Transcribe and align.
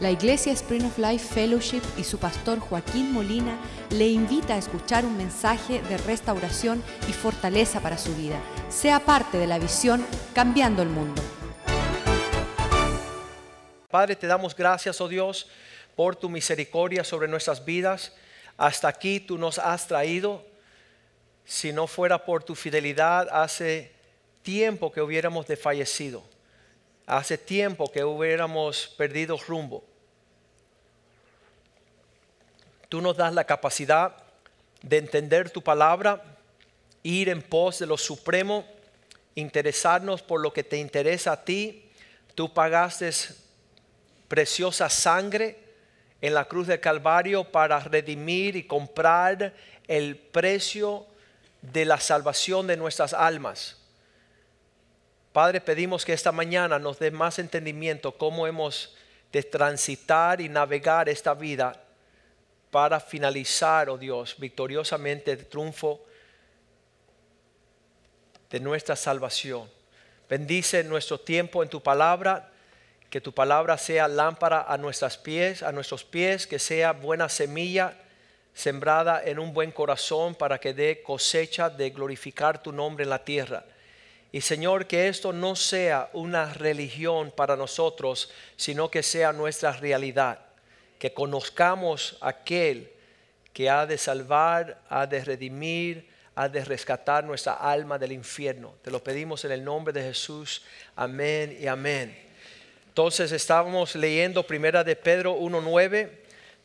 La 0.00 0.10
Iglesia 0.10 0.52
Spring 0.52 0.84
of 0.84 0.98
Life 0.98 1.32
Fellowship 1.32 1.82
y 1.96 2.02
su 2.02 2.18
pastor 2.18 2.58
Joaquín 2.58 3.12
Molina 3.12 3.56
le 3.90 4.08
invita 4.08 4.54
a 4.54 4.58
escuchar 4.58 5.04
un 5.04 5.16
mensaje 5.16 5.82
de 5.82 5.96
restauración 5.98 6.82
y 7.08 7.12
fortaleza 7.12 7.78
para 7.78 7.96
su 7.96 8.12
vida. 8.16 8.40
Sea 8.68 8.98
parte 8.98 9.38
de 9.38 9.46
la 9.46 9.60
visión 9.60 10.04
Cambiando 10.34 10.82
el 10.82 10.88
Mundo. 10.88 11.22
Padre, 13.88 14.16
te 14.16 14.26
damos 14.26 14.56
gracias, 14.56 15.00
oh 15.00 15.06
Dios, 15.06 15.46
por 15.94 16.16
tu 16.16 16.28
misericordia 16.28 17.04
sobre 17.04 17.28
nuestras 17.28 17.64
vidas. 17.64 18.12
Hasta 18.56 18.88
aquí 18.88 19.20
tú 19.20 19.38
nos 19.38 19.60
has 19.60 19.86
traído. 19.86 20.44
Si 21.44 21.72
no 21.72 21.86
fuera 21.86 22.24
por 22.24 22.42
tu 22.42 22.56
fidelidad, 22.56 23.28
hace 23.30 23.92
tiempo 24.42 24.90
que 24.90 25.00
hubiéramos 25.00 25.46
desfallecido. 25.46 26.33
Hace 27.06 27.36
tiempo 27.36 27.90
que 27.90 28.04
hubiéramos 28.04 28.88
perdido 28.96 29.36
rumbo. 29.46 29.84
Tú 32.88 33.00
nos 33.00 33.16
das 33.16 33.34
la 33.34 33.44
capacidad 33.44 34.16
de 34.80 34.98
entender 34.98 35.50
tu 35.50 35.62
palabra, 35.62 36.22
ir 37.02 37.28
en 37.28 37.42
pos 37.42 37.78
de 37.78 37.86
lo 37.86 37.98
supremo, 37.98 38.64
interesarnos 39.34 40.22
por 40.22 40.40
lo 40.40 40.52
que 40.52 40.64
te 40.64 40.78
interesa 40.78 41.32
a 41.32 41.44
ti. 41.44 41.90
Tú 42.34 42.52
pagaste 42.52 43.10
preciosa 44.28 44.88
sangre 44.88 45.58
en 46.20 46.34
la 46.34 46.46
cruz 46.46 46.66
del 46.66 46.80
Calvario 46.80 47.44
para 47.44 47.80
redimir 47.80 48.56
y 48.56 48.66
comprar 48.66 49.52
el 49.86 50.16
precio 50.16 51.06
de 51.60 51.84
la 51.84 52.00
salvación 52.00 52.66
de 52.66 52.76
nuestras 52.76 53.12
almas. 53.12 53.83
Padre, 55.34 55.60
pedimos 55.60 56.04
que 56.04 56.12
esta 56.12 56.30
mañana 56.30 56.78
nos 56.78 57.00
dé 57.00 57.10
más 57.10 57.40
entendimiento 57.40 58.16
cómo 58.16 58.46
hemos 58.46 58.94
de 59.32 59.42
transitar 59.42 60.40
y 60.40 60.48
navegar 60.48 61.08
esta 61.08 61.34
vida 61.34 61.72
para 62.70 63.00
finalizar, 63.00 63.90
oh 63.90 63.98
Dios, 63.98 64.36
victoriosamente 64.38 65.32
el 65.32 65.46
triunfo 65.46 66.04
de 68.48 68.60
nuestra 68.60 68.94
salvación. 68.94 69.68
Bendice 70.28 70.84
nuestro 70.84 71.18
tiempo 71.18 71.64
en 71.64 71.68
tu 71.68 71.82
palabra, 71.82 72.52
que 73.10 73.20
tu 73.20 73.34
palabra 73.34 73.76
sea 73.76 74.06
lámpara 74.06 74.62
a 74.68 74.78
nuestros 74.78 75.18
pies, 75.18 75.64
a 75.64 75.72
nuestros 75.72 76.04
pies, 76.04 76.46
que 76.46 76.60
sea 76.60 76.92
buena 76.92 77.28
semilla 77.28 77.98
sembrada 78.52 79.20
en 79.24 79.40
un 79.40 79.52
buen 79.52 79.72
corazón 79.72 80.36
para 80.36 80.60
que 80.60 80.74
dé 80.74 81.02
cosecha 81.02 81.70
de 81.70 81.90
glorificar 81.90 82.62
tu 82.62 82.70
nombre 82.70 83.02
en 83.02 83.10
la 83.10 83.24
tierra. 83.24 83.64
Y 84.34 84.40
Señor, 84.40 84.88
que 84.88 85.06
esto 85.06 85.32
no 85.32 85.54
sea 85.54 86.10
una 86.12 86.52
religión 86.52 87.30
para 87.30 87.54
nosotros, 87.54 88.32
sino 88.56 88.90
que 88.90 89.04
sea 89.04 89.32
nuestra 89.32 89.70
realidad. 89.70 90.40
Que 90.98 91.14
conozcamos 91.14 92.18
aquel 92.20 92.90
que 93.52 93.70
ha 93.70 93.86
de 93.86 93.96
salvar, 93.96 94.82
ha 94.88 95.06
de 95.06 95.24
redimir, 95.24 96.08
ha 96.34 96.48
de 96.48 96.64
rescatar 96.64 97.22
nuestra 97.22 97.52
alma 97.52 97.96
del 97.96 98.10
infierno. 98.10 98.74
Te 98.82 98.90
lo 98.90 99.04
pedimos 99.04 99.44
en 99.44 99.52
el 99.52 99.62
nombre 99.62 99.92
de 99.92 100.02
Jesús. 100.02 100.62
Amén 100.96 101.56
y 101.60 101.68
amén. 101.68 102.18
Entonces 102.88 103.30
estábamos 103.30 103.94
leyendo 103.94 104.44
primera 104.44 104.82
de 104.82 104.96
Pedro 104.96 105.38
1.9, 105.38 106.10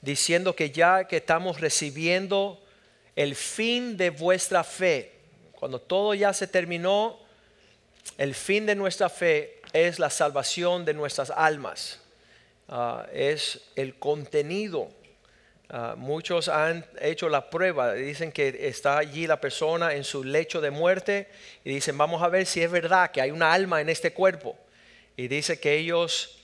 diciendo 0.01 0.55
que 0.55 0.71
ya 0.71 1.03
que 1.07 1.17
estamos 1.17 1.61
recibiendo 1.61 2.63
el 3.15 3.35
fin 3.35 3.95
de 3.95 4.09
vuestra 4.09 4.63
fe, 4.63 5.11
cuando 5.51 5.79
todo 5.79 6.15
ya 6.15 6.33
se 6.33 6.47
terminó, 6.47 7.28
el 8.17 8.35
fin 8.35 8.65
de 8.65 8.75
nuestra 8.75 9.09
fe 9.09 9.61
es 9.73 9.99
la 9.99 10.09
salvación 10.09 10.85
de 10.85 10.93
nuestras 10.93 11.29
almas. 11.29 11.99
Ah, 12.67 13.07
es 13.13 13.61
el 13.75 13.95
contenido. 13.97 14.89
Ah, 15.69 15.95
muchos 15.97 16.49
han 16.49 16.85
hecho 16.99 17.29
la 17.29 17.49
prueba, 17.49 17.93
dicen 17.93 18.31
que 18.31 18.67
está 18.67 18.97
allí 18.97 19.27
la 19.27 19.39
persona 19.39 19.93
en 19.93 20.03
su 20.03 20.23
lecho 20.23 20.61
de 20.61 20.71
muerte 20.71 21.29
y 21.63 21.69
dicen, 21.69 21.97
vamos 21.97 22.23
a 22.23 22.27
ver 22.27 22.45
si 22.45 22.61
es 22.61 22.71
verdad 22.71 23.11
que 23.11 23.21
hay 23.21 23.31
una 23.31 23.53
alma 23.53 23.81
en 23.81 23.89
este 23.89 24.13
cuerpo. 24.13 24.57
Y 25.15 25.27
dice 25.27 25.59
que 25.59 25.75
ellos 25.75 26.39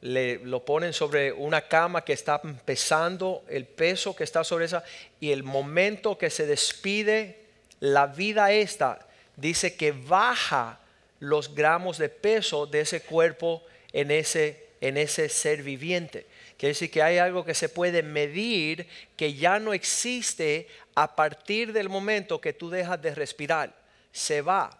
le, 0.00 0.38
lo 0.40 0.64
ponen 0.64 0.92
sobre 0.92 1.32
una 1.32 1.62
cama 1.62 2.04
que 2.04 2.12
está 2.12 2.42
pesando 2.42 3.44
el 3.48 3.64
peso 3.64 4.14
que 4.14 4.24
está 4.24 4.44
sobre 4.44 4.66
esa 4.66 4.84
y 5.20 5.30
el 5.30 5.42
momento 5.42 6.18
que 6.18 6.30
se 6.30 6.46
despide 6.46 7.38
la 7.80 8.06
vida 8.06 8.52
esta, 8.52 9.06
dice 9.36 9.76
que 9.76 9.92
baja 9.92 10.80
los 11.24 11.54
gramos 11.54 11.98
de 11.98 12.08
peso 12.08 12.66
de 12.66 12.80
ese 12.80 13.00
cuerpo 13.00 13.64
en 13.92 14.10
ese, 14.10 14.66
en 14.80 14.96
ese 14.96 15.28
ser 15.28 15.62
viviente. 15.62 16.26
Quiere 16.56 16.70
decir 16.70 16.90
que 16.90 17.02
hay 17.02 17.18
algo 17.18 17.44
que 17.44 17.54
se 17.54 17.68
puede 17.68 18.02
medir 18.02 18.86
que 19.16 19.34
ya 19.34 19.58
no 19.58 19.72
existe 19.72 20.68
a 20.94 21.16
partir 21.16 21.72
del 21.72 21.88
momento 21.88 22.40
que 22.40 22.52
tú 22.52 22.70
dejas 22.70 23.00
de 23.00 23.14
respirar. 23.14 23.74
Se 24.12 24.42
va. 24.42 24.78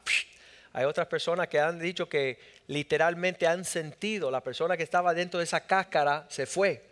Hay 0.72 0.84
otras 0.84 1.06
personas 1.06 1.48
que 1.48 1.58
han 1.58 1.78
dicho 1.78 2.08
que 2.08 2.38
literalmente 2.66 3.46
han 3.46 3.64
sentido, 3.64 4.30
la 4.30 4.42
persona 4.42 4.76
que 4.76 4.82
estaba 4.82 5.14
dentro 5.14 5.38
de 5.38 5.44
esa 5.44 5.60
cáscara 5.60 6.26
se 6.28 6.46
fue. 6.46 6.82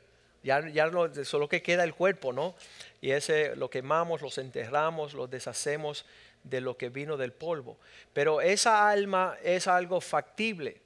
Ya, 0.42 0.68
ya 0.68 0.90
solo 1.24 1.48
que 1.48 1.62
queda 1.62 1.84
el 1.84 1.94
cuerpo, 1.94 2.32
¿no? 2.32 2.54
Y 3.00 3.10
ese 3.10 3.54
lo 3.54 3.70
quemamos, 3.70 4.22
los 4.22 4.38
enterramos, 4.38 5.14
los 5.14 5.30
deshacemos 5.30 6.04
de 6.44 6.60
lo 6.60 6.76
que 6.76 6.88
vino 6.88 7.16
del 7.16 7.32
polvo. 7.32 7.78
Pero 8.12 8.40
esa 8.40 8.88
alma 8.88 9.36
es 9.42 9.66
algo 9.66 10.00
factible. 10.00 10.80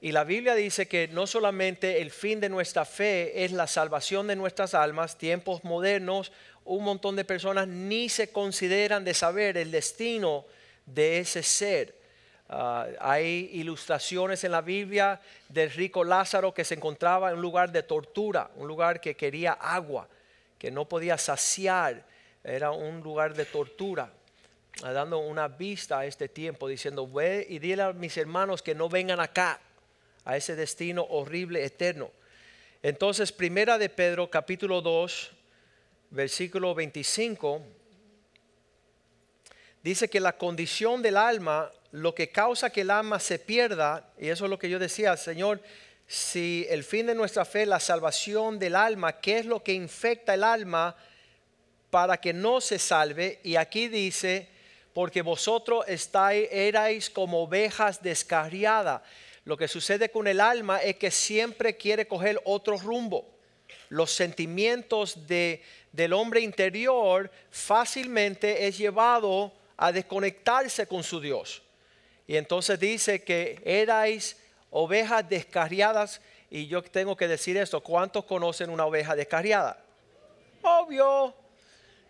Y 0.00 0.12
la 0.12 0.24
Biblia 0.24 0.54
dice 0.54 0.86
que 0.86 1.08
no 1.08 1.26
solamente 1.26 2.02
el 2.02 2.10
fin 2.10 2.38
de 2.40 2.48
nuestra 2.48 2.84
fe 2.84 3.44
es 3.44 3.52
la 3.52 3.66
salvación 3.66 4.26
de 4.26 4.36
nuestras 4.36 4.74
almas, 4.74 5.16
tiempos 5.16 5.64
modernos, 5.64 6.32
un 6.64 6.84
montón 6.84 7.16
de 7.16 7.24
personas 7.24 7.66
ni 7.66 8.08
se 8.08 8.30
consideran 8.30 9.04
de 9.04 9.14
saber 9.14 9.56
el 9.56 9.70
destino 9.70 10.44
de 10.84 11.20
ese 11.20 11.42
ser. 11.42 11.94
Ah, 12.48 12.86
hay 13.00 13.50
ilustraciones 13.54 14.44
en 14.44 14.52
la 14.52 14.60
Biblia 14.60 15.20
del 15.48 15.70
rico 15.70 16.04
Lázaro 16.04 16.52
que 16.52 16.64
se 16.64 16.74
encontraba 16.74 17.30
en 17.30 17.36
un 17.36 17.42
lugar 17.42 17.72
de 17.72 17.82
tortura, 17.82 18.50
un 18.56 18.68
lugar 18.68 19.00
que 19.00 19.16
quería 19.16 19.52
agua, 19.52 20.08
que 20.58 20.70
no 20.70 20.84
podía 20.84 21.18
saciar, 21.18 22.04
era 22.44 22.70
un 22.70 23.00
lugar 23.00 23.34
de 23.34 23.44
tortura 23.44 24.12
dando 24.82 25.18
una 25.18 25.48
vista 25.48 26.00
a 26.00 26.06
este 26.06 26.28
tiempo, 26.28 26.68
diciendo, 26.68 27.10
ve 27.10 27.46
y 27.48 27.58
dile 27.58 27.82
a 27.82 27.92
mis 27.92 28.16
hermanos 28.16 28.62
que 28.62 28.74
no 28.74 28.88
vengan 28.88 29.20
acá, 29.20 29.60
a 30.24 30.36
ese 30.36 30.54
destino 30.56 31.04
horrible, 31.04 31.64
eterno. 31.64 32.10
Entonces, 32.82 33.32
primera 33.32 33.78
de 33.78 33.88
Pedro, 33.88 34.28
capítulo 34.28 34.80
2, 34.82 35.30
versículo 36.10 36.74
25, 36.74 37.62
dice 39.82 40.08
que 40.08 40.20
la 40.20 40.36
condición 40.36 41.00
del 41.00 41.16
alma, 41.16 41.70
lo 41.92 42.14
que 42.14 42.30
causa 42.30 42.70
que 42.70 42.82
el 42.82 42.90
alma 42.90 43.18
se 43.18 43.38
pierda, 43.38 44.12
y 44.18 44.28
eso 44.28 44.44
es 44.44 44.50
lo 44.50 44.58
que 44.58 44.68
yo 44.68 44.78
decía, 44.78 45.16
Señor, 45.16 45.62
si 46.06 46.66
el 46.68 46.84
fin 46.84 47.06
de 47.06 47.14
nuestra 47.14 47.44
fe, 47.44 47.66
la 47.66 47.80
salvación 47.80 48.58
del 48.58 48.76
alma, 48.76 49.20
¿qué 49.20 49.38
es 49.38 49.46
lo 49.46 49.62
que 49.62 49.72
infecta 49.72 50.34
el 50.34 50.44
alma 50.44 50.94
para 51.90 52.18
que 52.18 52.32
no 52.32 52.60
se 52.60 52.78
salve? 52.78 53.40
Y 53.42 53.56
aquí 53.56 53.88
dice, 53.88 54.48
porque 54.96 55.20
vosotros 55.20 55.84
estáis, 55.88 56.48
erais 56.50 57.10
como 57.10 57.42
ovejas 57.42 58.02
descarriadas. 58.02 59.02
Lo 59.44 59.54
que 59.54 59.68
sucede 59.68 60.10
con 60.10 60.26
el 60.26 60.40
alma 60.40 60.78
es 60.78 60.96
que 60.96 61.10
siempre 61.10 61.76
quiere 61.76 62.08
coger 62.08 62.40
otro 62.46 62.78
rumbo. 62.78 63.28
Los 63.90 64.10
sentimientos 64.10 65.26
de, 65.26 65.62
del 65.92 66.14
hombre 66.14 66.40
interior 66.40 67.30
fácilmente 67.50 68.66
es 68.66 68.78
llevado 68.78 69.52
a 69.76 69.92
desconectarse 69.92 70.86
con 70.86 71.02
su 71.02 71.20
Dios. 71.20 71.60
Y 72.26 72.38
entonces 72.38 72.80
dice 72.80 73.22
que 73.22 73.60
erais 73.66 74.38
ovejas 74.70 75.28
descarriadas. 75.28 76.22
Y 76.48 76.68
yo 76.68 76.82
tengo 76.82 77.18
que 77.18 77.28
decir 77.28 77.58
esto, 77.58 77.82
¿cuántos 77.82 78.24
conocen 78.24 78.70
una 78.70 78.86
oveja 78.86 79.14
descarriada? 79.14 79.78
Obvio. 80.62 81.34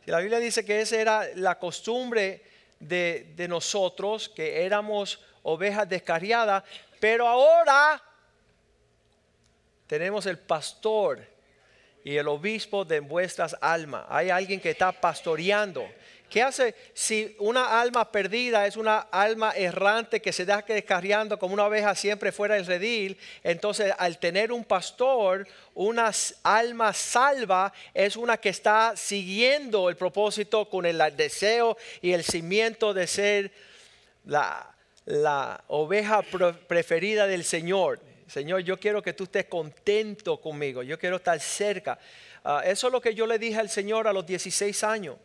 La 0.05 0.21
Biblia 0.21 0.39
dice 0.39 0.65
que 0.65 0.83
esa 0.83 1.01
era 1.01 1.29
la 1.35 1.59
costumbre 1.59 2.55
de, 2.81 3.47
nosotros, 3.49 4.29
que 4.29 4.65
éramos 4.65 5.21
ovejas 5.43 5.89
descarriadas, 5.89 6.65
pero 7.01 7.27
ahora 7.27 8.03
tenemos 9.87 10.27
el 10.27 10.39
pastor 10.39 11.27
y 12.05 12.17
el 12.17 12.29
obispo 12.29 12.85
de 12.85 13.01
vuestras 13.01 13.57
almas. 13.61 14.05
Hay 14.09 14.31
alguien 14.31 14.61
que 14.61 14.71
está 14.71 14.93
pastoreando. 14.93 15.89
¿Qué 16.29 16.43
hace 16.43 16.75
si 16.93 17.37
una 17.39 17.81
alma 17.81 18.11
perdida 18.11 18.67
es 18.67 18.77
una 18.77 18.99
alma 18.99 19.53
errante 19.55 20.21
que 20.21 20.33
se 20.33 20.45
deja 20.45 20.63
descarriando 20.67 21.39
como 21.39 21.55
una 21.55 21.67
oveja 21.67 21.95
siempre 21.95 22.33
fuera 22.33 22.57
del 22.57 22.67
redil? 22.67 23.17
Entonces, 23.45 23.93
al 23.97 24.19
tener 24.19 24.51
un 24.51 24.65
pastor, 24.65 25.47
una 25.75 26.11
alma 26.43 26.93
salva 26.93 27.73
es 27.95 28.17
una 28.17 28.39
que 28.39 28.49
está 28.49 28.95
siguiendo 28.97 29.89
el 29.89 29.97
propósito 29.97 30.69
con 30.69 30.85
el 30.85 31.01
deseo 31.17 31.77
y 32.03 32.13
el 32.13 32.25
cimiento 32.25 32.93
de 32.93 33.07
ser 33.07 33.53
la, 34.25 34.75
la 35.05 35.63
oveja 35.69 36.23
preferida 36.67 37.27
del 37.29 37.45
Señor. 37.45 38.01
Señor, 38.27 38.63
yo 38.63 38.79
quiero 38.79 39.01
que 39.03 39.13
tú 39.13 39.25
estés 39.25 39.45
contento 39.45 40.41
conmigo, 40.41 40.83
yo 40.83 40.99
quiero 40.99 41.17
estar 41.17 41.39
cerca. 41.39 41.99
Ah, 42.43 42.63
eso 42.65 42.89
es 42.89 42.93
lo 42.93 43.01
que 43.01 43.15
yo 43.15 43.27
le 43.27 43.39
dije 43.39 43.59
al 43.59 43.71
Señor 43.71 44.09
a 44.09 44.13
los 44.13 44.27
16 44.27 44.83
años. 44.83 45.17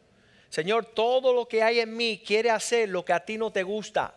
Señor, 0.51 0.85
todo 0.85 1.33
lo 1.33 1.47
que 1.47 1.63
hay 1.63 1.79
en 1.79 1.95
mí 1.95 2.21
quiere 2.27 2.51
hacer 2.51 2.89
lo 2.89 3.05
que 3.05 3.13
a 3.13 3.23
ti 3.23 3.37
no 3.37 3.51
te 3.51 3.63
gusta. 3.63 4.13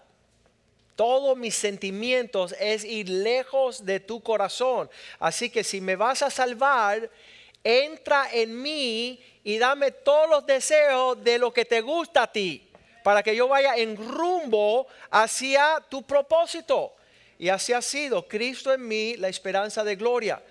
Todos 0.96 1.38
mis 1.38 1.54
sentimientos 1.54 2.56
es 2.58 2.84
ir 2.84 3.08
lejos 3.08 3.86
de 3.86 4.00
tu 4.00 4.20
corazón. 4.20 4.90
Así 5.20 5.48
que 5.48 5.62
si 5.62 5.80
me 5.80 5.94
vas 5.94 6.22
a 6.22 6.30
salvar, 6.30 7.08
entra 7.62 8.28
en 8.32 8.60
mí 8.60 9.22
y 9.44 9.58
dame 9.58 9.92
todos 9.92 10.28
los 10.28 10.44
deseos 10.44 11.22
de 11.22 11.38
lo 11.38 11.52
que 11.52 11.64
te 11.64 11.80
gusta 11.80 12.24
a 12.24 12.32
ti, 12.32 12.68
para 13.04 13.22
que 13.22 13.36
yo 13.36 13.46
vaya 13.46 13.76
en 13.76 13.96
rumbo 13.96 14.88
hacia 15.12 15.84
tu 15.88 16.02
propósito. 16.02 16.94
Y 17.38 17.48
así 17.48 17.72
ha 17.72 17.82
sido, 17.82 18.26
Cristo 18.26 18.72
en 18.72 18.88
mí, 18.88 19.16
la 19.18 19.28
esperanza 19.28 19.84
de 19.84 19.94
gloria. 19.94 20.42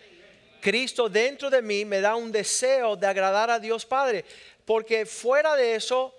Cristo 0.63 1.09
dentro 1.09 1.49
de 1.49 1.61
mí 1.61 1.83
me 1.83 1.99
da 1.99 2.15
un 2.15 2.31
deseo 2.31 2.95
de 2.95 3.05
agradar 3.05 3.51
a 3.51 3.59
Dios 3.59 3.85
Padre, 3.85 4.23
porque 4.63 5.05
fuera 5.05 5.57
de 5.57 5.75
eso 5.75 6.15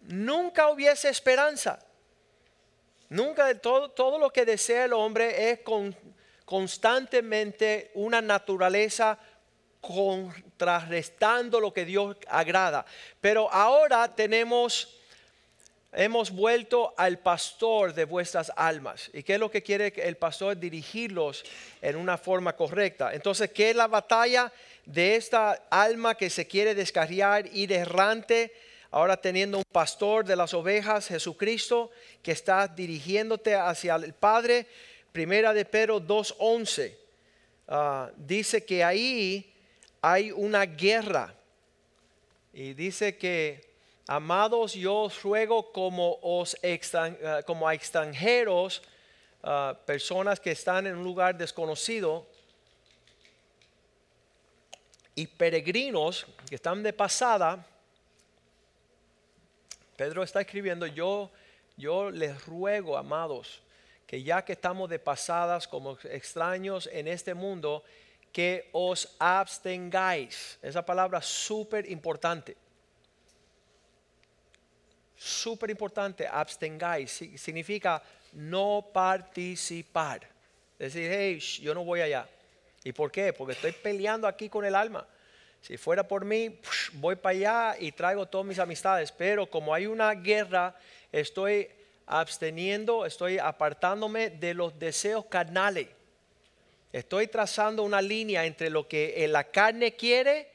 nunca 0.00 0.70
hubiese 0.70 1.10
esperanza. 1.10 1.78
Nunca 3.10 3.54
todo, 3.60 3.90
todo 3.90 4.18
lo 4.18 4.30
que 4.30 4.46
desea 4.46 4.86
el 4.86 4.94
hombre 4.94 5.50
es 5.50 5.60
constantemente 6.46 7.90
una 7.92 8.22
naturaleza 8.22 9.18
contrarrestando 9.82 11.60
lo 11.60 11.74
que 11.74 11.84
Dios 11.84 12.16
agrada. 12.28 12.86
Pero 13.20 13.52
ahora 13.52 14.14
tenemos, 14.14 15.01
hemos 15.92 16.30
vuelto 16.30 16.94
al 16.96 17.18
pastor 17.18 17.94
de 17.94 18.04
vuestras 18.04 18.50
almas. 18.56 19.10
¿Y 19.12 19.22
qué 19.22 19.34
es 19.34 19.40
lo 19.40 19.50
que 19.50 19.62
quiere 19.62 19.92
el 19.96 20.16
pastor? 20.16 20.58
Dirigirlos 20.58 21.44
en 21.80 21.96
una 21.96 22.16
forma 22.18 22.54
correcta. 22.54 23.14
Entonces, 23.14 23.50
¿qué 23.50 23.70
es 23.70 23.76
la 23.76 23.86
batalla 23.86 24.52
de 24.86 25.16
esta 25.16 25.52
alma 25.70 26.14
que 26.14 26.30
se 26.30 26.46
quiere 26.46 26.74
descarriar, 26.74 27.46
ir 27.54 27.72
errante? 27.72 28.52
ahora 28.92 29.16
teniendo 29.16 29.58
un 29.58 29.64
pastor 29.64 30.24
de 30.24 30.36
las 30.36 30.52
ovejas, 30.54 31.08
Jesucristo, 31.08 31.90
que 32.22 32.32
está 32.32 32.68
dirigiéndote 32.68 33.56
hacia 33.56 33.96
el 33.96 34.12
Padre. 34.12 34.66
Primera 35.12 35.52
de 35.54 35.64
Pedro 35.64 35.98
2.11 36.00 36.94
ah, 37.68 38.10
dice 38.16 38.64
que 38.64 38.84
ahí 38.84 39.50
hay 40.02 40.30
una 40.30 40.66
guerra. 40.66 41.34
Y 42.52 42.74
dice 42.74 43.16
que, 43.16 43.71
amados, 44.14 44.74
yo 44.74 45.08
os 45.08 45.22
ruego 45.22 45.72
como, 45.72 46.18
os 46.20 46.54
ah, 46.92 47.42
como 47.46 47.66
a 47.66 47.72
extranjeros, 47.72 48.82
ah, 49.42 49.74
personas 49.86 50.38
que 50.38 50.50
están 50.50 50.86
en 50.86 50.96
un 50.96 51.04
lugar 51.04 51.36
desconocido, 51.38 52.26
y 55.14 55.26
peregrinos 55.26 56.26
que 56.46 56.56
están 56.56 56.82
de 56.82 56.92
pasada, 56.92 57.64
Pedro 59.96 60.22
está 60.22 60.42
escribiendo, 60.42 60.86
yo, 60.86 61.30
yo 61.78 62.10
les 62.10 62.44
ruego, 62.44 62.98
amados, 62.98 63.62
que 64.06 64.22
ya 64.22 64.44
que 64.44 64.52
estamos 64.52 64.90
de 64.90 64.98
pasadas 64.98 65.66
como 65.66 65.96
extraños 66.04 66.86
en 66.92 67.08
este 67.08 67.32
mundo, 67.32 67.82
que 68.30 68.68
os 68.72 69.16
abstengáis. 69.18 70.58
Esa 70.60 70.84
palabra 70.84 71.22
súper 71.22 71.90
importante. 71.90 72.56
Súper 75.24 75.70
importante, 75.70 76.26
abstengáis. 76.26 77.12
Significa 77.36 78.02
no 78.32 78.84
participar. 78.92 80.28
Decir, 80.76 81.08
hey, 81.12 81.38
yo 81.38 81.72
no 81.74 81.84
voy 81.84 82.00
allá. 82.00 82.26
¿Y 82.82 82.90
por 82.90 83.12
qué? 83.12 83.32
Porque 83.32 83.52
estoy 83.52 83.70
peleando 83.70 84.26
aquí 84.26 84.48
con 84.48 84.64
el 84.64 84.74
alma. 84.74 85.06
Si 85.60 85.76
fuera 85.76 86.08
por 86.08 86.24
mí, 86.24 86.58
voy 86.94 87.14
para 87.14 87.36
allá 87.36 87.76
y 87.78 87.92
traigo 87.92 88.26
todas 88.26 88.44
mis 88.44 88.58
amistades. 88.58 89.12
Pero 89.12 89.46
como 89.46 89.72
hay 89.72 89.86
una 89.86 90.12
guerra, 90.12 90.74
estoy 91.12 91.68
absteniendo, 92.04 93.06
estoy 93.06 93.38
apartándome 93.38 94.30
de 94.30 94.54
los 94.54 94.76
deseos 94.76 95.26
carnales. 95.26 95.86
Estoy 96.92 97.28
trazando 97.28 97.84
una 97.84 98.02
línea 98.02 98.44
entre 98.44 98.70
lo 98.70 98.88
que 98.88 99.24
la 99.28 99.44
carne 99.44 99.94
quiere 99.94 100.50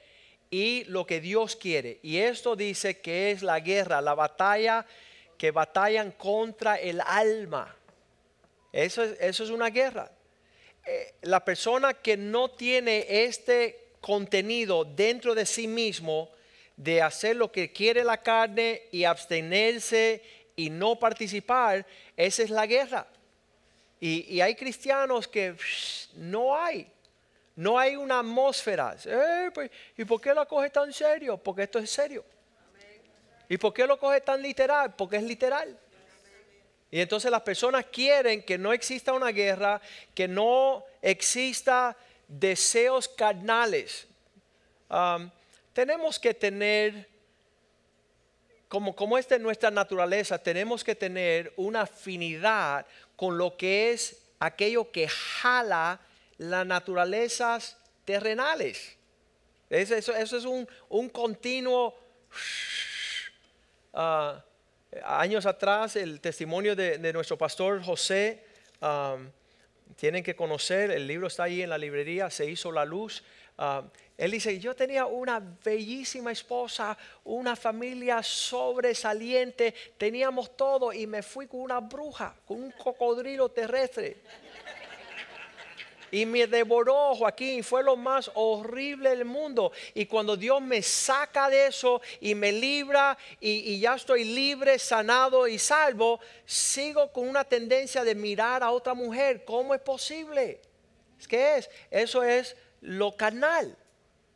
y 0.50 0.84
lo 0.86 1.06
que 1.06 1.20
Dios 1.20 1.56
quiere. 1.56 2.00
Y 2.02 2.18
esto 2.18 2.56
dice 2.56 3.00
que 3.00 3.32
es 3.32 3.44
la 3.44 3.60
guerra, 3.60 4.02
la 4.02 4.14
batalla 4.14 4.86
que 5.38 5.52
batallan 5.52 6.12
contra 6.12 6.76
el 6.76 7.02
alma. 7.02 7.76
Eso 8.72 9.04
es, 9.04 9.18
eso 9.20 9.44
es 9.44 9.50
una 9.50 9.70
guerra. 9.70 10.12
Eh, 10.86 11.16
la 11.24 11.44
persona 11.44 11.94
que 11.94 12.16
no 12.16 12.52
tiene 12.52 13.06
este 13.26 13.88
contenido 14.00 14.86
dentro 14.86 15.36
de 15.36 15.46
sí 15.46 15.68
mismo 15.68 16.30
de 16.78 17.02
hacer 17.02 17.36
lo 17.36 17.52
que 17.52 17.74
quiere 17.74 18.04
la 18.04 18.22
carne 18.22 18.84
y 18.92 19.04
abstenerse 19.04 20.22
y 20.56 20.70
no 20.70 20.98
participar, 20.98 21.86
esa 22.16 22.44
es 22.44 22.50
la 22.50 22.66
guerra. 22.66 23.08
Y, 24.00 24.40
hay 24.42 24.56
cristianos 24.56 25.28
que 25.28 25.56
no 26.14 26.56
hay, 26.56 26.88
no 27.58 27.78
hay 27.80 27.96
una 27.96 28.20
atmósfera. 28.20 28.96
Eh, 29.04 29.50
pues, 29.52 29.72
¿Y 29.98 30.06
por 30.06 30.22
qué 30.22 30.34
lo 30.34 30.48
coge 30.48 30.70
tan 30.70 30.94
serio? 30.94 31.38
Porque 31.38 31.64
esto 31.64 31.80
es 31.80 31.90
serio. 31.90 32.24
¿Y 33.50 33.58
por 33.58 33.74
qué 33.74 33.88
lo 33.88 34.00
coge 34.00 34.22
tan 34.22 34.42
literal? 34.42 34.94
Porque 34.96 35.18
es 35.18 35.24
literal. 35.24 35.78
Y 36.92 37.02
entonces 37.02 37.32
las 37.32 37.42
personas 37.42 37.86
quieren 37.86 38.44
que 38.44 38.60
no 38.60 38.74
exista 38.74 39.12
una 39.12 39.30
guerra, 39.30 39.82
que 40.14 40.28
no 40.28 40.86
exista 41.02 41.98
deseos 42.28 43.08
carnales. 43.08 44.08
tenemos 45.74 46.20
que 46.20 46.36
tener, 46.36 47.10
como, 48.68 48.96
como 48.96 49.18
esta 49.18 49.36
es 49.36 49.42
nuestra 49.42 49.72
naturaleza, 49.72 50.38
tenemos 50.38 50.84
que 50.84 50.94
tener 50.94 51.54
una 51.58 51.82
afinidad 51.82 52.86
con 53.16 53.36
lo 53.36 53.58
que 53.58 53.94
es 53.94 54.22
aquello 54.40 54.92
que 54.92 55.08
jala 55.08 56.00
las 56.38 56.66
naturalezas 56.66 57.78
terrenales. 58.06 58.98
Eso, 59.70 59.96
eso, 59.96 60.38
es 60.38 60.46
un, 60.46 60.68
un 60.90 61.10
continuo... 61.10 61.96
Ah, 63.94 64.44
años 65.04 65.46
atrás, 65.46 65.96
el 65.96 66.22
testimonio 66.22 66.76
de, 66.76 67.12
nuestro 67.14 67.38
pastor 67.38 67.84
José 67.84 68.44
tienen 69.96 70.24
que 70.24 70.36
conocer, 70.36 70.92
el 70.92 71.08
libro 71.08 71.28
está 71.28 71.44
ahí 71.44 71.62
en 71.62 71.70
la 71.70 71.78
librería, 71.78 72.30
se 72.30 72.46
hizo 72.46 72.72
la 72.72 72.86
luz. 72.86 73.24
Ah, 73.58 73.84
él 74.18 74.32
dice, 74.32 74.60
yo 74.60 74.76
tenía 74.76 75.06
una 75.06 75.40
bellísima 75.40 76.32
esposa, 76.32 76.98
una 77.24 77.56
familia 77.56 78.22
sobresaliente, 78.24 79.74
teníamos 79.98 80.56
todo 80.58 80.92
y 80.92 81.08
me 81.08 81.22
fui 81.22 81.48
con 81.48 81.62
una 81.62 81.80
bruja, 81.80 82.36
con 82.46 82.62
un 82.62 82.72
cocodrilo 82.72 83.50
terrestre. 83.50 84.18
Y 86.12 86.26
me 86.26 86.48
devoró 86.48 87.16
Joaquín, 87.16 87.64
fue 87.64 87.84
lo 87.84 87.98
más 87.98 88.32
horrible 88.34 89.10
del 89.10 89.26
mundo. 89.26 89.72
Y 89.94 90.06
cuando 90.06 90.38
Dios 90.38 90.62
me 90.62 90.82
saca 90.82 91.50
de 91.50 91.68
eso 91.68 92.02
y 92.22 92.36
me 92.36 92.52
libra 92.52 93.18
y, 93.40 93.80
ya 93.80 93.96
estoy 93.96 94.24
libre, 94.24 94.80
sanado 94.80 95.48
y 95.48 95.60
salvo, 95.60 96.20
sigo 96.46 97.12
con 97.12 97.28
una 97.28 97.44
tendencia 97.44 98.04
de 98.04 98.16
mirar 98.16 98.64
a 98.64 98.72
otra 98.72 98.94
mujer. 98.94 99.44
¿Cómo 99.46 99.74
es 99.74 99.82
posible? 99.82 100.62
¿Qué 101.28 101.58
es? 101.58 101.70
Eso 101.92 102.24
es 102.24 102.56
lo 102.82 103.16
carnal. 103.16 103.76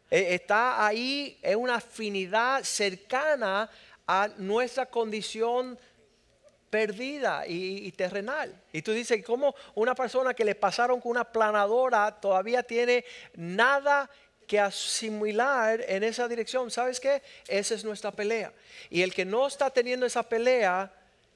E, 0.10 0.36
está 0.36 0.86
ahí, 0.86 1.40
es 1.42 1.56
una 1.56 1.76
afinidad 1.76 2.64
cercana 2.64 3.70
a 4.06 4.28
nuestra 4.38 4.86
condición 4.86 5.80
perdida 6.72 7.46
y, 7.46 7.92
terrenal. 7.92 8.60
Y 8.72 8.82
tú 8.82 8.94
dices, 8.94 9.24
¿cómo 9.24 9.54
una 9.76 9.94
persona 9.94 10.34
que 10.34 10.46
le 10.46 10.56
pasaron 10.56 11.02
con 11.02 11.12
una 11.12 11.26
planadora 11.26 12.20
todavía 12.20 12.64
tiene 12.64 13.06
nada 13.36 14.10
que 14.48 14.58
asimilar 14.60 15.84
en 15.88 16.04
esa 16.04 16.28
dirección? 16.30 16.72
¿Sabes 16.72 17.00
qué? 17.00 17.22
Esa 17.48 17.76
es 17.76 17.84
nuestra 17.84 18.12
pelea. 18.12 18.54
Y 18.90 19.02
el 19.02 19.14
que 19.14 19.26
no 19.26 19.46
está 19.48 19.70
teniendo 19.70 20.06
esa 20.06 20.24
pelea 20.24 20.92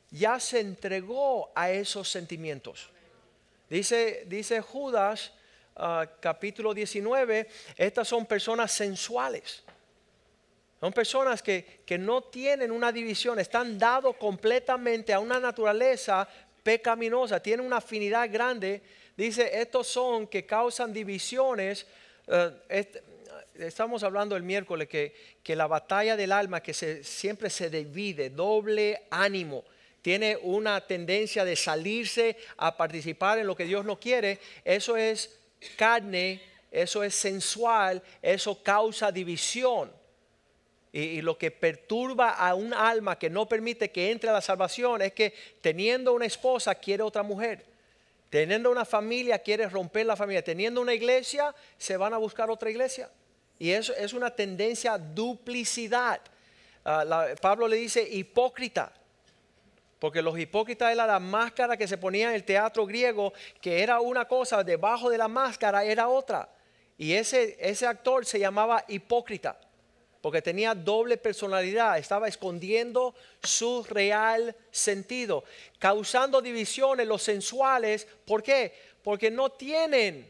ya 0.09 0.39
se 0.39 0.61
entregó 0.61 1.51
a 1.53 1.69
esos 1.69 2.09
sentimientos. 2.09 2.89
Dice, 3.69 4.23
dice 4.27 4.61
Judas 4.61 5.33
ah, 5.75 6.07
capítulo 6.21 6.73
19, 6.73 7.49
estas 7.75 8.07
son 8.07 8.25
personas 8.25 8.71
sensuales 8.71 9.63
son 10.79 10.91
personas 10.91 11.41
que, 11.41 11.83
no 11.99 12.23
tienen 12.23 12.71
una 12.71 12.91
división, 12.91 13.39
están 13.39 13.79
dados 13.79 14.17
completamente 14.17 15.13
a 15.13 15.19
una 15.19 15.39
naturaleza 15.39 16.27
pecaminosa, 16.63 17.39
tienen 17.39 17.65
una 17.65 17.77
afinidad 17.77 18.29
grande. 18.31 18.81
Dice, 19.15 19.61
estos 19.61 19.87
son 19.87 20.27
que 20.27 20.45
causan 20.45 20.91
divisiones. 20.91 21.87
Eh, 22.27 23.03
estamos 23.55 24.03
hablando 24.03 24.35
el 24.35 24.43
miércoles 24.43 24.89
que, 24.89 25.15
que, 25.41 25.55
la 25.55 25.67
batalla 25.67 26.17
del 26.17 26.31
alma 26.31 26.61
que 26.61 26.73
se, 26.73 27.03
siempre 27.03 27.49
se 27.49 27.69
divide, 27.69 28.29
doble 28.29 29.03
ánimo. 29.09 29.63
tiene 30.01 30.37
una 30.41 30.81
tendencia 30.81 31.45
de 31.45 31.55
salirse 31.55 32.37
a 32.57 32.75
participar 32.75 33.39
en 33.39 33.47
lo 33.47 33.55
que 33.55 33.65
Dios 33.65 33.85
no 33.85 33.99
quiere, 33.99 34.39
eso 34.63 34.97
es 34.97 35.39
carne, 35.77 36.41
eso 36.69 37.03
es 37.03 37.15
sensual, 37.15 38.03
eso 38.21 38.61
causa 38.61 39.11
división. 39.11 39.91
Y, 40.97 41.21
lo 41.21 41.37
que 41.37 41.51
perturba 41.51 42.29
a 42.29 42.55
un 42.55 42.73
alma 42.73 43.19
que 43.19 43.29
no 43.29 43.49
permite 43.49 43.91
que 43.91 44.11
entre 44.11 44.29
a 44.29 44.33
la 44.33 44.39
salvación 44.39 45.01
es 45.01 45.11
que 45.11 45.33
teniendo 45.59 46.13
una 46.13 46.25
esposa 46.25 46.73
quiere 46.73 47.03
otra 47.03 47.21
mujer. 47.21 47.65
Teniendo 48.29 48.71
una 48.71 48.85
familia 48.85 49.39
quiere 49.39 49.67
romper 49.67 50.05
la 50.05 50.15
familia. 50.15 50.41
Teniendo 50.41 50.79
una 50.79 50.93
iglesia 50.93 51.53
se 51.77 51.97
van 51.97 52.13
a 52.13 52.17
buscar 52.17 52.49
otra 52.49 52.69
iglesia. 52.69 53.09
Y 53.59 53.71
eso 53.71 53.93
es 53.93 54.13
una 54.13 54.33
tendencia 54.33 54.97
duplicidad. 54.97 56.21
Ah, 56.85 57.25
Pablo 57.41 57.67
le 57.67 57.75
dice 57.75 58.01
hipócrita. 58.01 58.93
Porque 59.99 60.21
los 60.21 60.39
hipócritas 60.39 60.93
era 60.93 61.05
la 61.05 61.19
máscara 61.19 61.75
que 61.75 61.89
se 61.89 61.97
ponía 61.97 62.29
en 62.29 62.35
el 62.35 62.45
teatro 62.45 62.85
griego, 62.85 63.33
que 63.59 63.83
era 63.83 63.99
una 63.99 64.29
cosa, 64.29 64.63
debajo 64.63 65.09
de 65.09 65.17
la 65.17 65.27
máscara 65.27 65.83
era 65.83 66.07
otra. 66.07 66.47
Y 66.97 67.11
ese 67.11 67.85
actor 67.85 68.25
se 68.25 68.39
llamaba 68.39 68.85
hipócrita, 68.87 69.59
porque 70.25 70.41
tenía 70.41 70.73
doble 70.73 71.17
personalidad, 71.17 71.99
estaba 71.99 72.27
escondiendo 72.27 73.13
su 73.43 73.83
real 73.83 74.55
sentido, 74.71 75.43
causando 75.77 76.41
divisiones 76.41 77.05
los 77.05 77.21
sensuales. 77.21 78.07
¿Por 78.25 78.41
qué? 78.41 78.73
Porque 79.03 79.29
no 79.29 79.51
tienen 79.51 80.27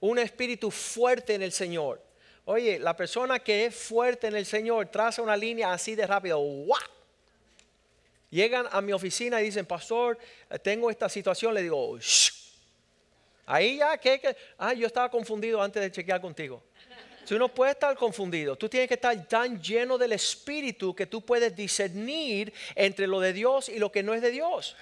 un 0.00 0.18
espíritu 0.18 0.70
fuerte 0.70 1.34
en 1.34 1.42
el 1.42 1.52
Señor. 1.52 2.00
Oye, 2.46 2.78
la 2.78 2.96
persona 2.96 3.40
que 3.40 3.66
es 3.66 3.76
fuerte 3.76 4.28
en 4.28 4.36
el 4.36 4.46
Señor 4.46 4.86
traza 4.86 5.20
una 5.20 5.36
línea 5.36 5.70
así 5.70 5.94
de 5.94 6.06
rápido. 6.06 6.42
Llegan 8.30 8.66
a 8.70 8.80
mi 8.80 8.94
oficina 8.94 9.42
y 9.42 9.44
dicen, 9.44 9.66
pastor, 9.66 10.16
tengo 10.62 10.90
esta 10.90 11.10
situación. 11.10 11.52
Le 11.52 11.60
digo, 11.60 11.98
ahí 13.44 13.76
ya, 13.76 13.98
¿qué, 13.98 14.34
Ah, 14.56 14.72
yo 14.72 14.86
estaba 14.86 15.10
confundido 15.10 15.60
antes 15.60 15.82
de 15.82 15.92
chequear 15.92 16.22
contigo. 16.22 16.62
Tú 17.26 17.38
no 17.38 17.48
puedes 17.48 17.74
estar 17.74 17.96
confundido. 17.96 18.56
Tú 18.56 18.68
tienes 18.68 18.88
que 18.88 18.94
estar 18.94 19.26
tan 19.26 19.60
lleno 19.60 19.98
del 19.98 20.12
Espíritu 20.12 20.94
que 20.94 21.06
tú 21.06 21.24
puedes 21.24 21.54
discernir 21.56 22.52
entre 22.74 23.06
lo 23.06 23.20
de 23.20 23.32
Dios 23.32 23.68
y 23.68 23.78
lo 23.78 23.90
que 23.90 24.02
no 24.02 24.14
es 24.14 24.22
de 24.22 24.30
Dios. 24.30 24.76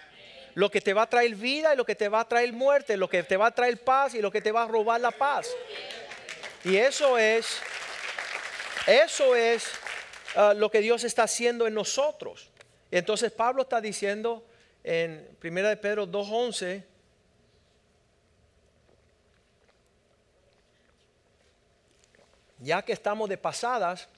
Lo 0.54 0.70
que 0.70 0.80
te 0.80 0.92
va 0.92 1.02
a 1.02 1.10
traer 1.10 1.34
vida 1.34 1.74
y 1.74 1.76
lo 1.76 1.84
que 1.84 1.94
te 1.94 2.08
va 2.08 2.20
a 2.20 2.28
traer 2.28 2.52
muerte. 2.52 2.96
Lo 2.96 3.08
que 3.08 3.22
te 3.22 3.36
va 3.36 3.46
a 3.46 3.54
traer 3.54 3.82
paz 3.82 4.14
y 4.14 4.20
lo 4.20 4.30
que 4.30 4.40
te 4.40 4.52
va 4.52 4.64
a 4.64 4.68
robar 4.68 5.00
la 5.00 5.10
paz. 5.10 5.48
Y 6.64 6.76
eso 6.76 7.18
es, 7.18 7.58
eso 8.86 9.34
es 9.34 9.66
ah, 10.36 10.54
lo 10.54 10.70
que 10.70 10.80
Dios 10.80 11.02
está 11.04 11.24
haciendo 11.24 11.66
en 11.66 11.74
nosotros. 11.74 12.50
Entonces 12.90 13.32
Pablo 13.32 13.62
está 13.62 13.80
diciendo 13.80 14.46
en 14.82 15.26
1 15.42 15.68
de 15.68 15.76
Pedro 15.76 16.06
2.11, 16.06 16.84
ya 22.64 22.82
que 22.82 22.92
estamos 22.92 23.28
de 23.28 23.36
pasadas, 23.36 24.08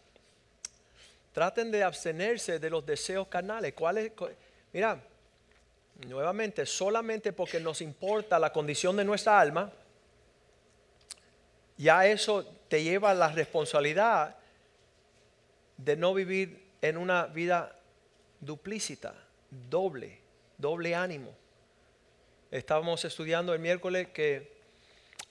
traten 1.32 1.70
de 1.70 1.82
abstenerse 1.82 2.58
de 2.58 2.70
los 2.70 2.86
deseos 2.86 3.26
carnales. 3.26 3.74
¿Cuál 3.74 4.12
Mira, 4.72 5.02
nuevamente, 6.06 6.64
solamente 6.64 7.32
porque 7.32 7.58
nos 7.58 7.80
importa 7.80 8.38
la 8.38 8.52
condición 8.52 8.96
de 8.96 9.04
nuestra 9.04 9.40
alma, 9.40 9.72
ya 11.76 12.06
eso 12.06 12.44
te 12.68 12.82
lleva 12.82 13.10
a 13.10 13.14
la 13.14 13.28
responsabilidad 13.28 14.36
de 15.76 15.96
no 15.96 16.14
vivir 16.14 16.70
en 16.80 16.96
una 16.96 17.26
vida 17.26 17.76
duplícita, 18.40 19.14
doble, 19.50 20.20
doble 20.56 20.94
ánimo. 20.94 21.34
Estábamos 22.50 23.04
estudiando 23.04 23.52
el 23.52 23.58
miércoles 23.58 24.08
que 24.08 24.55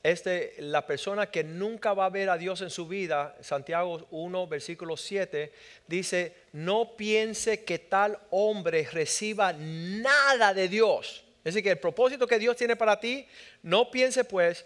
este, 0.05 0.53
la 0.59 0.85
persona 0.85 1.31
que 1.31 1.43
nunca 1.43 1.95
va 1.95 2.05
a 2.05 2.11
ver 2.11 2.29
a 2.29 2.37
Dios 2.37 2.61
en 2.61 2.69
su 2.69 2.87
vida, 2.87 3.35
Santiago 3.41 4.05
1, 4.11 4.45
versículo 4.45 4.97
7, 4.97 5.51
dice, 5.87 6.31
no 6.53 6.95
piense 6.95 7.63
que 7.63 7.79
tal 7.79 8.19
hombre 8.29 8.87
reciba 8.91 9.51
nada 9.53 10.53
de 10.53 10.67
Dios. 10.69 11.23
Es 11.39 11.55
decir, 11.55 11.63
que 11.63 11.71
el 11.71 11.79
propósito 11.79 12.27
que 12.27 12.37
Dios 12.37 12.55
tiene 12.55 12.75
para 12.75 12.99
ti, 12.99 13.25
no 13.63 13.89
piense 13.89 14.23
pues 14.23 14.63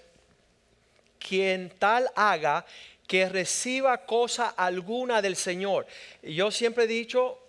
quien 1.19 1.69
tal 1.79 2.11
haga 2.15 2.65
que 3.07 3.29
reciba 3.29 4.05
cosa 4.05 4.49
alguna 4.49 5.21
del 5.21 5.37
Señor. 5.37 5.87
Yo 6.21 6.51
siempre 6.51 6.83
he 6.83 6.87
dicho 6.87 7.39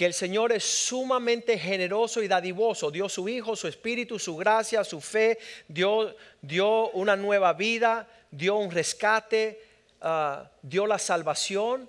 que 0.00 0.06
el 0.06 0.14
Señor 0.14 0.50
es 0.50 0.64
sumamente 0.64 1.58
generoso 1.58 2.22
y 2.22 2.26
dadivoso. 2.26 2.90
Dio 2.90 3.06
su 3.06 3.28
Hijo, 3.28 3.54
su 3.54 3.68
Espíritu, 3.68 4.18
su 4.18 4.34
gracia, 4.34 4.82
su 4.82 4.98
fe, 4.98 5.38
dio, 5.68 6.16
dio 6.40 6.88
una 6.92 7.16
nueva 7.16 7.52
vida, 7.52 8.08
dio 8.30 8.56
un 8.56 8.70
rescate, 8.70 9.62
ah, 10.00 10.50
dio 10.62 10.86
la 10.86 10.98
salvación. 10.98 11.86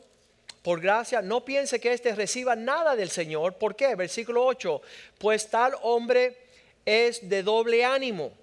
Por 0.61 0.81
gracia, 0.81 1.21
no 1.21 1.45
piense 1.45 1.79
que 1.79 1.93
éste 1.93 2.13
reciba 2.13 2.53
nada 2.53 2.97
del 2.97 3.09
Señor. 3.09 3.53
¿Por 3.53 3.77
qué? 3.77 3.95
Versículo 3.95 4.45
8. 4.45 4.81
Pues 5.17 5.49
tal 5.49 5.73
hombre 5.81 6.35
es 6.83 7.29
de 7.29 7.43
doble 7.43 7.85
ánimo 7.85 8.33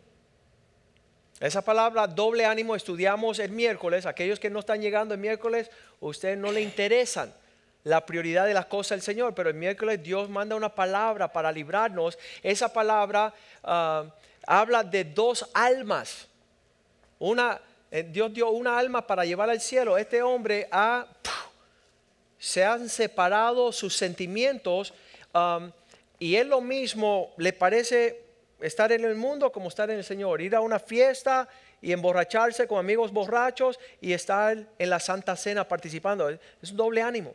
esa 1.41 1.63
palabra 1.63 2.07
doble 2.07 2.47
ánimo 2.47 2.75
estudiamos 2.75 3.39
el 3.39 3.51
miércoles. 3.51 4.07
Aquellos 4.07 4.41
que 4.41 4.51
no 4.51 4.61
están 4.61 4.81
llegando 4.81 5.15
el 5.15 5.21
miércoles, 5.21 5.71
a 6.01 6.07
ustedes 6.07 6.39
no 6.39 6.51
le 6.51 6.63
interesan 6.63 7.33
la 7.85 8.05
prioridad 8.05 8.47
de 8.47 8.55
las 8.55 8.67
cosas 8.67 8.91
del 8.91 9.03
Señor, 9.03 9.35
pero 9.35 9.49
el 9.49 9.55
miércoles 9.55 10.03
Dios 10.03 10.29
manda 10.29 10.57
una 10.57 10.75
palabra 10.75 11.33
para 11.33 11.53
librarnos. 11.53 12.19
Esa 12.43 12.73
palabra 12.73 13.33
ah, 13.65 14.05
habla 14.47 14.83
de 14.83 15.05
dos 15.05 15.49
almas. 15.55 16.27
Una, 17.19 17.61
eh, 17.91 18.03
Dios 18.03 18.33
dio 18.33 18.51
una 18.51 18.79
alma 18.79 19.07
para 19.07 19.25
llevar 19.25 19.51
al 19.51 19.61
cielo. 19.61 19.97
Este 19.97 20.23
hombre 20.23 20.69
ha, 20.71 21.07
se 22.39 22.65
han 22.65 22.89
separado 22.89 23.73
sus 23.73 23.97
sentimientos 23.97 24.93
ah, 25.33 25.71
y 26.19 26.37
él 26.37 26.49
lo 26.49 26.61
mismo 26.61 27.33
le 27.37 27.53
parece 27.53 28.25
estar 28.61 28.91
en 28.91 29.05
el 29.05 29.15
mundo 29.15 29.53
como 29.53 29.69
estar 29.69 29.89
en 29.91 29.99
el 29.99 30.05
Señor, 30.05 30.41
ir 30.41 30.55
a 30.57 30.61
una 30.61 30.81
fiesta 30.81 31.49
y 31.81 31.93
emborracharse 31.93 32.67
con 32.67 32.79
amigos 32.79 33.13
borrachos 33.13 33.79
y 34.01 34.13
estar 34.13 34.59
en 34.79 34.91
la 34.91 34.99
Santa 34.99 35.37
Cena 35.37 35.67
participando. 35.67 36.29
Es 36.29 36.71
un 36.71 36.77
doble 36.77 37.03
ánimo. 37.03 37.35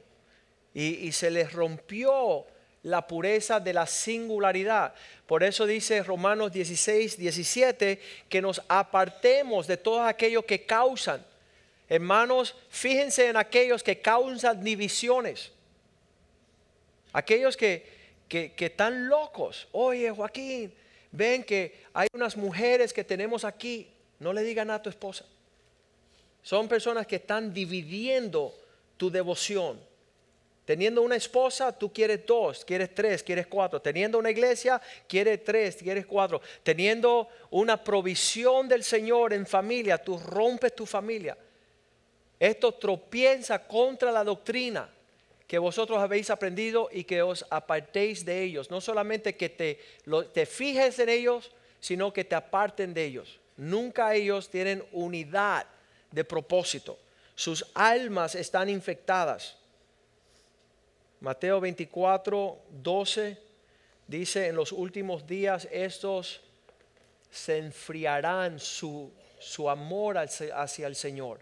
Y, 0.73 1.11
se 1.11 1.29
les 1.29 1.53
rompió 1.53 2.45
la 2.81 3.05
pureza 3.07 3.59
de 3.59 3.73
la 3.73 3.85
singularidad. 3.85 4.93
Por 5.27 5.43
eso 5.43 5.65
dice 5.65 6.01
Romanos 6.03 6.51
16, 6.51 7.17
17, 7.17 7.99
que 8.27 8.41
nos 8.41 8.61
apartemos 8.67 9.67
de 9.67 9.77
todo 9.77 10.03
aquello 10.03 10.45
que 10.45 10.65
causan. 10.65 11.23
Hermanos, 11.87 12.55
fíjense 12.69 13.27
en 13.27 13.37
aquellos 13.37 13.83
que 13.83 14.01
causan 14.01 14.63
divisiones. 14.63 15.51
Aquellos 17.13 17.55
que, 17.55 17.85
que, 18.27 18.53
que 18.53 18.65
están 18.65 19.07
locos. 19.07 19.67
Oye, 19.71 20.09
Joaquín, 20.09 20.73
ven 21.11 21.43
que 21.43 21.83
hay 21.93 22.07
unas 22.13 22.35
mujeres 22.35 22.91
que 22.91 23.03
tenemos 23.03 23.45
aquí, 23.45 23.87
no 24.19 24.33
le 24.33 24.41
digan 24.41 24.71
a 24.71 24.81
tu 24.81 24.89
esposa. 24.89 25.25
Son 26.41 26.67
personas 26.67 27.07
que 27.07 27.15
están 27.15 27.53
dividiendo 27.53 28.53
tu 28.97 29.09
devoción. 29.09 29.79
Teniendo 30.65 31.01
una 31.01 31.17
esposa, 31.17 31.77
tú 31.77 31.91
quieres 31.91 32.25
dos, 32.25 32.63
quieres 32.63 32.95
tres, 32.95 33.21
quieres 33.21 33.47
cuatro. 33.47 33.81
Teniendo 33.81 34.17
una 34.17 34.31
iglesia, 34.31 34.81
quieres 35.07 35.43
tres, 35.43 35.75
quieres 35.75 36.05
cuatro. 36.05 36.41
Teniendo 36.63 37.27
una 37.49 37.83
provisión 37.83 38.69
del 38.69 38.83
Señor 38.83 39.33
en 39.33 39.45
familia, 39.45 39.97
tú 39.97 40.17
rompes 40.17 40.73
tu 40.73 40.85
familia. 40.85 41.37
Esto 42.39 42.73
tropieza 42.73 43.59
contra 43.67 44.11
la 44.11 44.23
doctrina 44.23 44.89
que 45.47 45.59
vosotros 45.59 45.99
habéis 45.99 46.29
aprendido 46.29 46.89
y 46.91 47.03
que 47.03 47.21
os 47.21 47.45
apartéis 47.49 48.23
de 48.23 48.41
ellos. 48.41 48.71
No 48.71 48.79
solamente 48.79 49.35
que 49.35 49.49
te, 49.49 49.79
te 50.33 50.45
fijes 50.45 50.97
en 50.99 51.09
ellos, 51.09 51.51
sino 51.79 52.13
que 52.13 52.23
te 52.23 52.35
aparten 52.35 52.93
de 52.93 53.03
ellos. 53.03 53.39
Nunca 53.57 54.15
ellos 54.15 54.49
tienen 54.49 54.83
unidad 54.93 55.67
de 56.09 56.23
propósito. 56.23 56.97
Sus 57.35 57.65
almas 57.73 58.35
están 58.35 58.69
infectadas. 58.69 59.57
Mateo 61.23 61.59
24, 61.61 62.59
12 62.69 63.37
dice, 64.07 64.47
en 64.47 64.57
los 64.57 64.73
últimos 64.73 65.25
días 65.25 65.69
estos 65.71 66.41
se 67.31 67.59
enfriarán 67.59 68.59
su, 68.59 69.09
su 69.39 69.69
amor 69.69 70.17
hacia 70.17 70.85
el 70.85 70.97
Señor. 70.97 71.39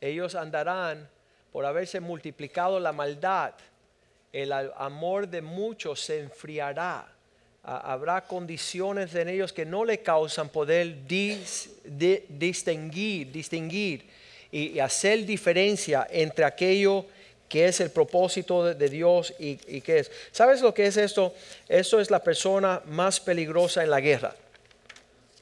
Ellos 0.00 0.34
andarán 0.34 1.10
por 1.52 1.66
haberse 1.66 2.00
multiplicado 2.00 2.80
la 2.80 2.92
maldad, 2.92 3.52
el 4.32 4.50
amor 4.50 5.28
de 5.28 5.42
muchos 5.42 6.00
se 6.00 6.20
enfriará. 6.20 7.06
Habrá 7.64 8.24
condiciones 8.24 9.14
en 9.14 9.28
ellos 9.28 9.52
que 9.52 9.66
no 9.66 9.84
le 9.84 9.98
causan 9.98 10.48
poder 10.48 11.06
distinguir, 11.06 13.30
distinguir 13.30 14.08
y, 14.50 14.78
hacer 14.78 15.26
diferencia 15.26 16.06
entre 16.10 16.46
aquello 16.46 17.04
qué 17.48 17.66
es 17.66 17.80
el 17.80 17.90
propósito 17.90 18.64
de, 18.74 18.88
Dios 18.88 19.34
y, 19.38 19.56
qué 19.80 20.00
es. 20.00 20.10
¿Sabes 20.32 20.60
lo 20.60 20.74
que 20.74 20.86
es 20.86 20.96
esto? 20.96 21.34
Esto 21.68 22.00
es 22.00 22.10
la 22.10 22.22
persona 22.22 22.82
más 22.86 23.20
peligrosa 23.20 23.82
en 23.82 23.90
la 23.90 24.00
guerra. 24.00 24.34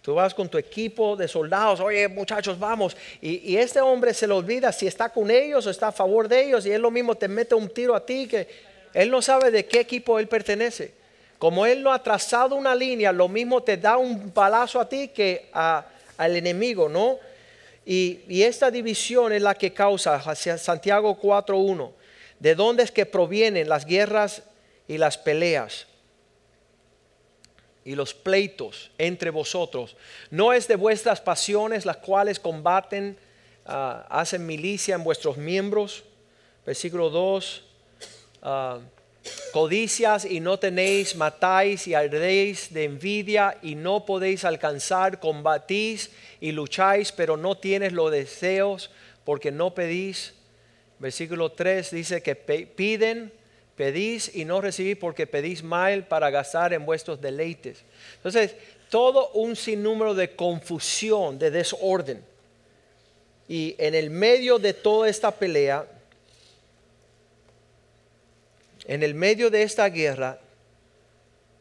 Tú 0.02 0.14
vas 0.14 0.34
con 0.34 0.50
tu 0.50 0.58
equipo 0.58 1.16
de 1.16 1.26
soldados, 1.26 1.80
oye 1.80 2.06
muchachos, 2.08 2.58
vamos. 2.58 2.94
Y, 3.22 3.52
y 3.52 3.56
este 3.56 3.80
hombre 3.80 4.12
se 4.12 4.26
le 4.26 4.34
olvida 4.34 4.70
si 4.70 4.86
está 4.86 5.08
con 5.08 5.30
ellos 5.30 5.66
o 5.66 5.70
está 5.70 5.88
a 5.88 5.92
favor 5.92 6.28
de 6.28 6.44
ellos 6.44 6.66
y 6.66 6.72
él 6.72 6.82
lo 6.82 6.90
mismo 6.90 7.14
te 7.14 7.26
mete 7.26 7.54
un 7.54 7.70
tiro 7.70 7.94
a 7.94 8.04
ti 8.04 8.28
que 8.28 8.46
él 8.92 9.10
no 9.10 9.22
sabe 9.22 9.50
de 9.50 9.64
qué 9.64 9.80
equipo 9.80 10.18
él 10.18 10.28
pertenece. 10.28 10.92
Como 11.38 11.64
él 11.64 11.82
no 11.82 11.90
ha 11.92 12.02
trazado 12.02 12.54
una 12.54 12.74
línea, 12.74 13.12
lo 13.12 13.28
mismo 13.28 13.62
te 13.62 13.76
da 13.78 13.96
un 13.96 14.32
balazo 14.32 14.78
a 14.78 14.88
ti 14.88 15.08
que 15.08 15.48
a- 15.52 15.86
al 16.18 16.36
enemigo, 16.36 16.88
¿no? 16.88 17.18
Y, 17.86 18.42
esta 18.42 18.70
división 18.70 19.32
es 19.32 19.42
la 19.42 19.54
que 19.54 19.72
causa 19.72 20.16
hacia 20.16 20.56
Santiago 20.58 21.18
4.1. 21.20 21.92
¿De 22.38 22.54
dónde 22.54 22.82
es 22.82 22.90
que 22.90 23.06
provienen 23.06 23.68
las 23.68 23.84
guerras 23.84 24.42
y 24.88 24.98
las 24.98 25.18
peleas? 25.18 25.86
y 27.86 27.94
los 27.94 28.14
pleitos 28.14 28.90
entre 28.96 29.28
vosotros. 29.28 29.94
No 30.30 30.54
es 30.54 30.66
de 30.66 30.76
vuestras 30.76 31.20
pasiones 31.20 31.84
las 31.84 31.98
cuales 31.98 32.40
combaten, 32.40 33.18
ah, 33.66 34.06
hacen 34.08 34.46
milicia 34.46 34.94
en 34.94 35.04
vuestros 35.04 35.36
miembros. 35.36 36.02
Versículo 36.64 37.10
2. 37.10 37.64
ah, 38.42 38.78
codicias 39.52 40.24
y 40.24 40.40
no 40.40 40.58
tenéis, 40.58 41.16
matáis 41.16 41.86
y 41.86 41.94
ardéis 41.94 42.72
de 42.72 42.84
envidia 42.84 43.56
y 43.62 43.74
no 43.74 44.04
podéis 44.04 44.44
alcanzar, 44.44 45.20
combatís 45.20 46.10
y 46.40 46.52
lucháis, 46.52 47.12
pero 47.12 47.36
no 47.36 47.56
tienes 47.56 47.92
los 47.92 48.10
deseos 48.10 48.90
porque 49.24 49.50
no 49.50 49.74
pedís. 49.74 50.34
Versículo 50.98 51.52
3 51.52 51.90
dice 51.90 52.22
que 52.22 52.34
piden, 52.34 53.32
pedís 53.76 54.34
y 54.34 54.44
no 54.44 54.60
recibís 54.60 54.96
porque 54.96 55.26
pedís 55.26 55.62
mal 55.62 56.06
para 56.06 56.30
gastar 56.30 56.72
en 56.72 56.86
vuestros 56.86 57.20
deleites. 57.20 57.82
Entonces, 58.16 58.54
todo 58.90 59.30
un 59.30 59.56
sinnúmero 59.56 60.14
de 60.14 60.36
confusión, 60.36 61.38
de 61.38 61.50
desorden. 61.50 62.24
Y 63.48 63.74
en 63.78 63.94
el 63.94 64.10
medio 64.10 64.58
de 64.58 64.72
toda 64.72 65.08
esta 65.08 65.32
pelea, 65.32 65.86
en 68.86 69.02
el 69.02 69.14
medio 69.14 69.50
de 69.50 69.62
esta 69.62 69.88
guerra, 69.88 70.38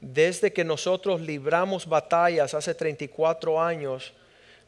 desde 0.02 0.52
que 0.52 0.64
nosotros 0.66 1.22
libramos 1.22 1.88
batallas 1.88 2.54
hace 2.54 2.76
34 2.76 3.62
años, 3.62 4.14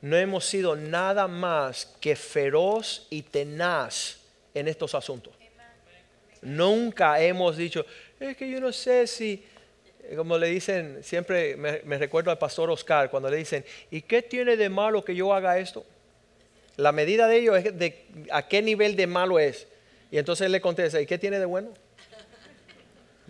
no 0.02 0.16
hemos 0.16 0.46
sido 0.46 0.76
nada 0.76 1.28
más 1.28 1.94
que 2.00 2.16
feroz 2.16 3.08
y 3.10 3.24
tenaz 3.24 4.20
en 4.54 4.68
estos 4.68 4.96
asuntos. 4.96 5.34
Nunca 6.42 7.20
hemos 7.20 7.58
dicho, 7.58 7.86
es 8.20 8.38
que 8.38 8.50
yo 8.50 8.62
no 8.62 8.72
sé 8.72 9.08
si, 9.08 9.44
como 10.16 10.38
le 10.38 10.48
dicen, 10.48 11.04
siempre 11.04 11.58
me, 11.58 11.98
recuerdo 11.98 12.30
al 12.30 12.38
pastor 12.38 12.70
Oscar 12.70 13.10
cuando 13.10 13.30
le 13.30 13.38
dicen, 13.38 13.66
¿y 13.90 14.02
qué 14.04 14.22
tiene 14.22 14.56
de 14.56 14.70
malo 14.70 15.04
que 15.04 15.16
yo 15.16 15.34
haga 15.34 15.58
esto? 15.58 15.86
La 16.78 16.92
medida 16.92 17.28
de 17.28 17.38
ello 17.38 17.56
es 17.56 17.78
de 17.78 18.06
a 18.32 18.48
qué 18.48 18.62
nivel 18.62 18.96
de 18.96 19.08
malo 19.08 19.40
es. 19.40 19.68
Y 20.12 20.18
entonces 20.18 20.46
él 20.46 20.52
le 20.52 20.62
contesta, 20.62 21.02
¿y 21.02 21.06
qué 21.06 21.18
tiene 21.18 21.40
de 21.40 21.46
bueno? 21.46 21.74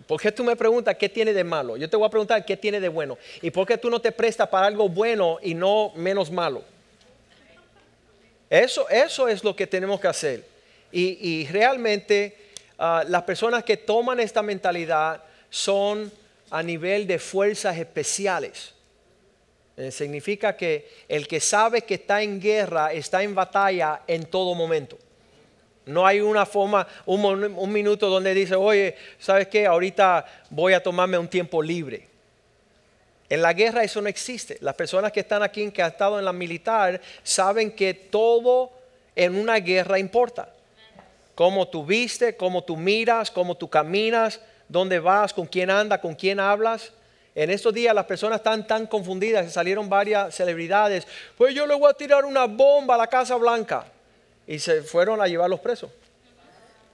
¿Por 0.06 0.20
qué 0.20 0.30
tú 0.30 0.44
me 0.44 0.54
preguntas 0.54 0.96
qué 0.96 1.08
tiene 1.08 1.32
de 1.32 1.42
malo? 1.42 1.76
Yo 1.76 1.90
te 1.90 1.96
voy 1.96 2.06
a 2.06 2.10
preguntar 2.10 2.44
qué 2.44 2.56
tiene 2.56 2.80
de 2.80 2.88
bueno. 2.88 3.18
¿Y 3.42 3.50
por 3.50 3.66
qué 3.66 3.76
tú 3.76 3.90
no 3.90 4.00
te 4.00 4.12
prestas 4.12 4.48
para 4.48 4.66
algo 4.66 4.88
bueno 4.88 5.38
y 5.42 5.54
no 5.54 5.92
menos 5.96 6.30
malo? 6.30 6.62
Eso, 8.48 8.88
eso 8.88 9.28
es 9.28 9.42
lo 9.42 9.56
que 9.56 9.66
tenemos 9.66 10.00
que 10.00 10.06
hacer. 10.06 10.44
Y, 10.92 11.18
y 11.28 11.46
realmente 11.48 12.36
ah, 12.78 13.04
las 13.08 13.24
personas 13.24 13.64
que 13.64 13.76
toman 13.76 14.20
esta 14.20 14.42
mentalidad 14.42 15.22
son 15.50 16.12
a 16.50 16.62
nivel 16.62 17.06
de 17.06 17.18
fuerzas 17.18 17.76
especiales. 17.76 18.72
Eh, 19.76 19.90
significa 19.90 20.56
que 20.56 20.88
el 21.08 21.28
que 21.28 21.40
sabe 21.40 21.82
que 21.82 21.94
está 21.94 22.22
en 22.22 22.40
guerra 22.40 22.92
está 22.92 23.22
en 23.22 23.34
batalla 23.34 24.02
en 24.06 24.24
todo 24.24 24.54
momento. 24.54 24.96
No 25.86 26.04
hay 26.04 26.20
una 26.20 26.44
forma, 26.44 26.86
un, 27.06 27.72
minuto 27.72 28.08
donde 28.08 28.34
dice, 28.34 28.56
oye, 28.56 28.96
¿sabes 29.20 29.46
qué? 29.46 29.66
Ahorita 29.66 30.26
voy 30.50 30.72
a 30.72 30.82
tomarme 30.82 31.16
un 31.16 31.28
tiempo 31.28 31.62
libre. 31.62 32.08
En 33.28 33.40
la 33.40 33.52
guerra 33.52 33.84
eso 33.84 34.02
no 34.02 34.08
existe. 34.08 34.58
Las 34.60 34.74
personas 34.74 35.12
que 35.12 35.20
están 35.20 35.44
aquí, 35.44 35.70
que 35.70 35.82
han 35.82 35.92
estado 35.92 36.18
en 36.18 36.24
la 36.24 36.32
militar, 36.32 37.00
saben 37.22 37.70
que 37.70 37.94
todo 37.94 38.72
en 39.14 39.36
una 39.36 39.60
guerra 39.60 40.00
importa. 40.00 40.48
Cómo 41.36 41.68
tú 41.68 41.84
viste, 41.84 42.36
cómo 42.36 42.64
tú 42.64 42.76
miras, 42.76 43.30
cómo 43.30 43.56
tú 43.56 43.70
caminas, 43.70 44.40
dónde 44.68 44.98
vas, 44.98 45.32
con 45.32 45.46
quién 45.46 45.70
andas, 45.70 46.00
con 46.00 46.16
quién 46.16 46.40
hablas. 46.40 46.92
En 47.32 47.50
estos 47.50 47.72
días 47.72 47.94
las 47.94 48.06
personas 48.06 48.38
están 48.38 48.66
tan 48.66 48.86
confundidas, 48.86 49.52
salieron 49.52 49.88
varias 49.88 50.34
celebridades. 50.34 51.06
Pues 51.36 51.54
yo 51.54 51.64
le 51.64 51.76
voy 51.76 51.90
a 51.90 51.94
tirar 51.94 52.24
una 52.24 52.46
bomba 52.46 52.96
a 52.96 52.98
la 52.98 53.06
Casa 53.06 53.36
Blanca. 53.36 53.86
Y 54.46 54.58
se 54.58 54.82
fueron 54.82 55.20
a 55.20 55.26
llevarlos 55.26 55.60
presos. 55.60 55.90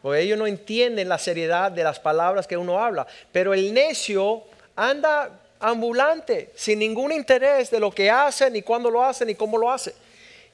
Porque 0.01 0.21
ellos 0.21 0.38
no 0.38 0.47
entienden 0.47 1.09
la 1.09 1.19
seriedad 1.19 1.71
de 1.71 1.85
las 1.85 2.01
palabras 2.01 2.47
que 2.47 2.57
uno 2.57 2.83
habla. 2.83 3.07
Pero 3.31 3.55
el 3.55 3.73
necio 3.73 4.43
anda 4.75 5.41
ambulante, 5.61 6.51
sin 6.57 6.81
ningún 6.81 7.12
interés 7.12 7.71
de 7.71 7.79
lo 7.79 7.91
que 7.91 8.11
hace, 8.11 8.51
ni 8.51 8.62
cuándo 8.62 8.91
lo 8.91 9.05
hace, 9.05 9.25
ni 9.25 9.35
cómo 9.35 9.57
lo 9.57 9.71
hace. 9.71 9.95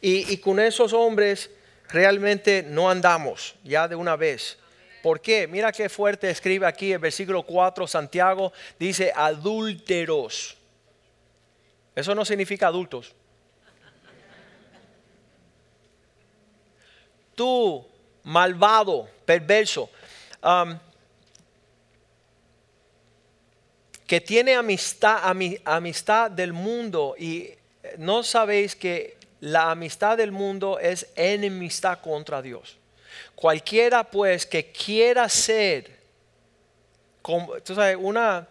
Y, 0.01 0.33
y 0.33 0.37
con 0.37 0.61
esos 0.61 0.93
hombres 0.93 1.51
realmente 1.89 2.63
no 2.63 2.91
andamos 2.91 3.55
ya 3.65 3.89
de 3.89 3.97
una 3.97 4.17
vez. 4.17 4.59
¿Por 5.03 5.21
qué? 5.21 5.47
Mira 5.47 5.73
qué 5.73 5.89
fuerte 5.89 6.29
escribe 6.29 6.67
aquí 6.67 6.93
el 6.93 6.99
versículo 6.99 7.43
4, 7.43 7.87
Santiago 7.87 8.53
dice 8.79 9.13
adúlteros. 9.15 10.57
Eso 11.95 12.15
no 12.15 12.25
significa 12.25 12.67
adultos. 12.67 13.15
Tú, 17.38 17.87
malvado, 18.24 19.09
perverso, 19.24 19.88
um, 20.42 20.77
que 24.09 24.20
tiene 24.20 24.57
amistad, 24.57 25.20
ami- 25.22 25.61
amistad 25.64 26.33
del 26.33 26.53
mundo 26.53 27.14
y 27.16 27.48
no 27.98 28.24
sabéis 28.24 28.74
que 28.74 29.16
la 29.40 29.70
amistad 29.70 30.16
del 30.16 30.33
mundo 30.33 30.81
es 30.81 31.07
enemistad 31.14 32.01
contra 32.01 32.42
Dios. 32.42 32.77
Cualquiera 33.37 34.03
pues 34.03 34.44
que 34.44 34.72
quiera 34.72 35.29
ser, 35.29 35.96
tú 37.62 37.72
sabes, 37.77 37.96
una, 38.01 38.48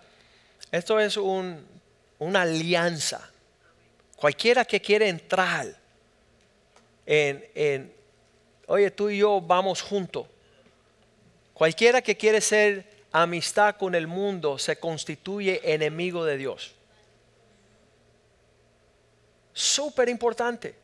esto 0.71 0.97
es 0.97 1.17
un- 1.17 1.62
una 2.19 2.43
alianza. 2.43 3.30
Cualquiera 4.15 4.63
que 4.63 4.80
quiera 4.80 5.06
entrar 5.08 5.67
en, 7.06 7.45
en, 7.54 7.97
oye, 8.67 8.91
tú 8.91 9.10
y 9.10 9.17
yo 9.17 9.41
vamos 9.41 9.82
juntos. 9.82 10.27
Cualquiera 11.53 12.01
que 12.01 12.15
quiere 12.15 12.39
ser 12.39 12.86
amistad 13.12 13.75
con 13.77 13.95
el 13.95 14.06
mundo 14.06 14.60
se 14.60 14.77
constituye 14.77 15.73
enemigo 15.73 16.23
de 16.23 16.38
Dios. 16.38 16.75
Súper 19.53 20.08
importante. 20.08 20.75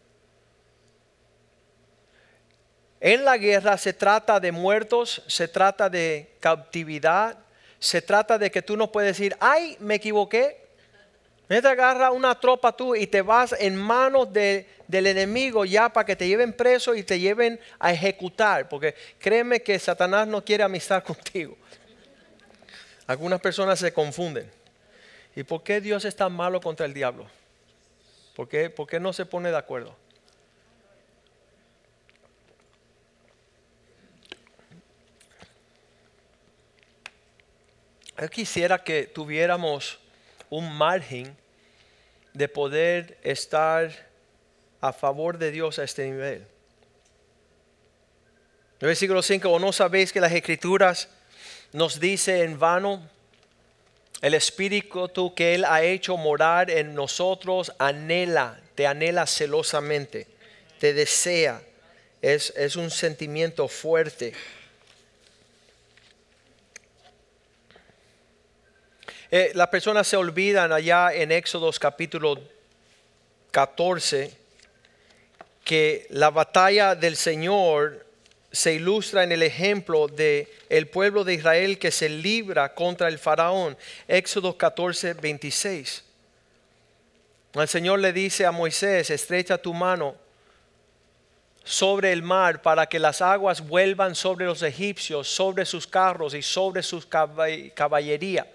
En 2.99 3.25
la 3.25 3.37
guerra 3.37 3.77
se 3.77 3.93
trata 3.93 4.39
de 4.39 4.51
muertos, 4.51 5.21
se 5.27 5.47
trata 5.47 5.89
de 5.89 6.35
cautividad, 6.39 7.37
se 7.77 8.01
trata 8.01 8.37
de 8.37 8.49
que 8.49 8.61
tú 8.61 8.77
no 8.77 8.91
puedes 8.91 9.17
decir, 9.17 9.35
ay, 9.39 9.75
me 9.79 9.95
equivoqué. 9.95 10.63
Me 11.49 11.61
te 11.61 11.67
agarra 11.67 12.11
una 12.11 12.39
tropa 12.39 12.75
tú 12.75 12.95
y 12.95 13.05
te 13.05 13.21
vas 13.21 13.53
en 13.59 13.75
manos 13.75 14.31
de- 14.31 14.67
del 14.93 15.07
enemigo 15.07 15.65
ya 15.65 15.89
para 15.89 16.05
que 16.05 16.15
te 16.15 16.27
lleven 16.27 16.53
preso 16.53 16.93
y 16.93 17.01
te 17.01 17.19
lleven 17.19 17.59
a 17.79 17.91
ejecutar. 17.91 18.69
Porque 18.69 18.93
créeme 19.17 19.63
que 19.63 19.79
Satanás 19.79 20.27
no 20.27 20.45
quiere 20.45 20.63
amistad 20.63 21.03
contigo. 21.03 21.57
Algunas 23.07 23.41
personas 23.41 23.79
se 23.79 23.91
confunden. 23.91 24.49
¿Y 25.35 25.41
por 25.41 25.63
qué 25.63 25.81
Dios 25.81 26.05
es 26.05 26.15
tan 26.15 26.31
malo 26.31 26.61
contra 26.61 26.85
el 26.85 26.93
diablo? 26.93 27.25
¿Por 28.35 28.47
qué, 28.47 28.69
por 28.69 28.87
qué 28.87 28.99
no 28.99 29.13
se 29.13 29.25
pone 29.25 29.49
de 29.49 29.57
acuerdo? 29.57 29.95
Yo 38.21 38.29
quisiera 38.29 38.83
que 38.83 39.07
tuviéramos 39.07 39.97
un 40.51 40.71
margen 40.71 41.35
de 42.33 42.47
poder 42.47 43.17
estar 43.23 44.12
a 44.83 44.91
favor 44.91 45.37
de 45.37 45.49
Dios 45.49 45.79
a 45.79 45.85
este 45.85 46.03
nivel. 46.03 46.45
Versículo 48.81 49.21
5, 49.21 49.49
o 49.49 49.57
no 49.57 49.71
sabéis 49.71 50.11
que 50.11 50.19
las 50.19 50.33
escrituras 50.33 51.07
nos 51.71 52.01
dice 52.01 52.43
en 52.43 52.59
vano, 52.59 53.01
el 54.21 54.33
espíritu 54.33 55.33
que 55.33 55.55
Él 55.55 55.63
ha 55.63 55.83
hecho 55.83 56.17
morar 56.17 56.69
en 56.69 56.93
nosotros 56.95 57.71
anhela, 57.79 58.59
te 58.75 58.85
anhela 58.85 59.25
celosamente, 59.25 60.27
te 60.79 60.93
desea, 60.93 61.61
es, 62.21 62.53
es 62.57 62.75
un 62.75 62.91
sentimiento 62.91 63.69
fuerte. 63.69 64.33
Eh, 69.31 69.51
las 69.55 69.69
personas 69.69 70.09
se 70.09 70.17
olvidan 70.17 70.73
allá 70.73 71.13
en 71.13 71.31
Éxodos 71.31 71.79
capítulo 71.79 72.37
14 73.51 74.42
que 75.63 76.07
la 76.09 76.29
batalla 76.29 76.95
del 76.95 77.15
Señor 77.15 78.05
se 78.51 78.73
ilustra 78.73 79.23
en 79.23 79.31
el 79.31 79.41
ejemplo 79.41 80.07
de 80.07 80.51
el 80.69 80.87
pueblo 80.87 81.23
de 81.23 81.33
Israel 81.33 81.79
que 81.79 81.91
se 81.91 82.07
libra 82.09 82.73
contra 82.73 83.07
el 83.07 83.17
faraón. 83.17 83.75
Éxodo 84.07 84.57
14, 84.57 85.13
26. 85.15 86.03
El 87.53 87.67
Señor 87.67 87.99
le 87.99 88.13
dice 88.13 88.45
a 88.45 88.51
Moisés, 88.51 89.09
estrecha 89.09 89.57
tu 89.57 89.73
mano 89.73 90.15
sobre 91.63 92.11
el 92.11 92.21
mar 92.21 92.61
para 92.61 92.85
que 92.87 92.99
las 92.99 93.21
aguas 93.21 93.65
vuelvan 93.65 94.15
sobre 94.15 94.45
los 94.45 94.61
egipcios, 94.63 95.27
sobre 95.27 95.65
sus 95.65 95.87
carros 95.87 96.33
y 96.33 96.41
sobre 96.41 96.83
sus 96.83 97.05
caballería. 97.05 98.45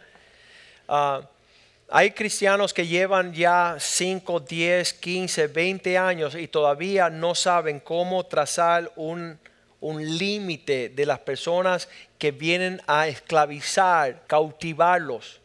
Ah, 0.87 1.23
hay 1.90 2.11
cristianos 2.11 2.74
que 2.74 2.87
llevan 2.87 3.33
ya 3.33 3.77
5, 3.79 4.40
10, 4.40 4.92
15, 4.94 5.46
20 5.46 5.96
años 5.96 6.35
y 6.35 6.46
todavía 6.46 7.09
no 7.09 7.35
saben 7.35 7.81
cómo 7.81 8.27
trazar 8.27 8.92
un, 8.96 9.38
un 9.81 10.18
límite 10.18 10.90
de 10.90 11.07
las 11.07 11.20
personas 11.20 11.88
que 12.18 12.31
vienen 12.31 12.83
a 12.87 13.09
esclavizar, 13.09 14.22
cautivarlos. 14.27 15.40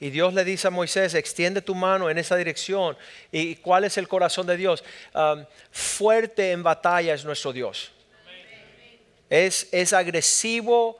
Y 0.00 0.10
Dios 0.10 0.32
le 0.32 0.44
dice 0.44 0.68
a 0.68 0.70
Moisés, 0.70 1.14
extiende 1.14 1.60
tu 1.60 1.74
mano 1.74 2.08
en 2.08 2.16
esa 2.16 2.36
dirección. 2.36 2.96
¿Y 3.30 3.56
cuál 3.56 3.84
es 3.84 3.98
el 3.98 4.08
corazón 4.08 4.46
de 4.46 4.56
Dios? 4.56 4.82
Um, 5.14 5.44
fuerte 5.70 6.52
en 6.52 6.62
batalla 6.62 7.14
es 7.14 7.24
nuestro 7.24 7.52
Dios. 7.52 7.92
Es, 9.28 9.68
es 9.70 9.92
agresivo 9.92 10.98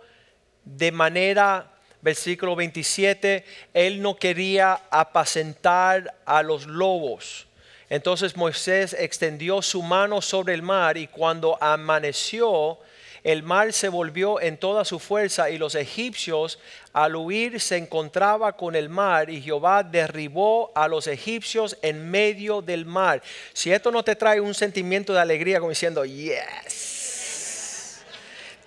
de 0.64 0.92
manera 0.92 1.73
versículo 2.04 2.54
27, 2.54 3.44
él 3.72 4.02
no 4.02 4.16
quería 4.16 4.82
apacentar 4.90 6.14
a 6.26 6.42
los 6.42 6.66
lobos. 6.66 7.46
Entonces 7.88 8.36
Moisés 8.36 8.94
extendió 8.98 9.62
su 9.62 9.82
mano 9.82 10.20
sobre 10.20 10.52
el 10.52 10.60
mar 10.60 10.98
y 10.98 11.06
cuando 11.06 11.56
amaneció, 11.62 12.78
el 13.22 13.42
mar 13.42 13.72
se 13.72 13.88
volvió 13.88 14.38
en 14.38 14.58
toda 14.58 14.84
su 14.84 14.98
fuerza 14.98 15.48
y 15.48 15.56
los 15.56 15.74
egipcios 15.74 16.58
al 16.92 17.16
huir 17.16 17.58
se 17.58 17.78
encontraba 17.78 18.54
con 18.54 18.76
el 18.76 18.90
mar 18.90 19.30
y 19.30 19.40
Jehová 19.40 19.82
derribó 19.82 20.72
a 20.74 20.88
los 20.88 21.06
egipcios 21.06 21.78
en 21.80 22.10
medio 22.10 22.60
del 22.60 22.84
mar. 22.84 23.22
Si 23.54 23.72
esto 23.72 23.90
no 23.90 24.04
te 24.04 24.14
trae 24.14 24.42
un 24.42 24.52
sentimiento 24.52 25.14
de 25.14 25.20
alegría 25.20 25.58
como 25.58 25.70
diciendo, 25.70 26.04
yes, 26.04 28.02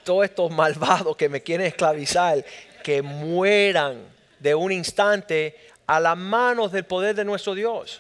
todos 0.04 0.26
estos 0.26 0.50
malvados 0.50 1.15
que 1.15 1.30
me 1.30 1.43
quieren 1.43 1.67
esclavizar, 1.67 2.43
que 2.88 3.02
mueran 3.02 4.02
de 4.39 4.56
un 4.56 4.71
instante 4.71 5.58
a 5.88 6.00
las 6.00 6.15
manos 6.15 6.71
del 6.71 6.86
poder 6.86 7.13
de 7.13 7.26
nuestro 7.26 7.54
Dios. 7.54 8.00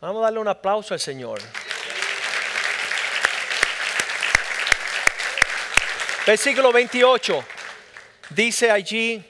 Vamos 0.00 0.18
a 0.18 0.24
darle 0.24 0.40
un 0.40 0.48
aplauso 0.48 0.94
al 0.94 0.98
Señor. 0.98 1.38
Versículo 6.26 6.72
28 6.72 7.44
dice 8.30 8.72
allí, 8.72 9.24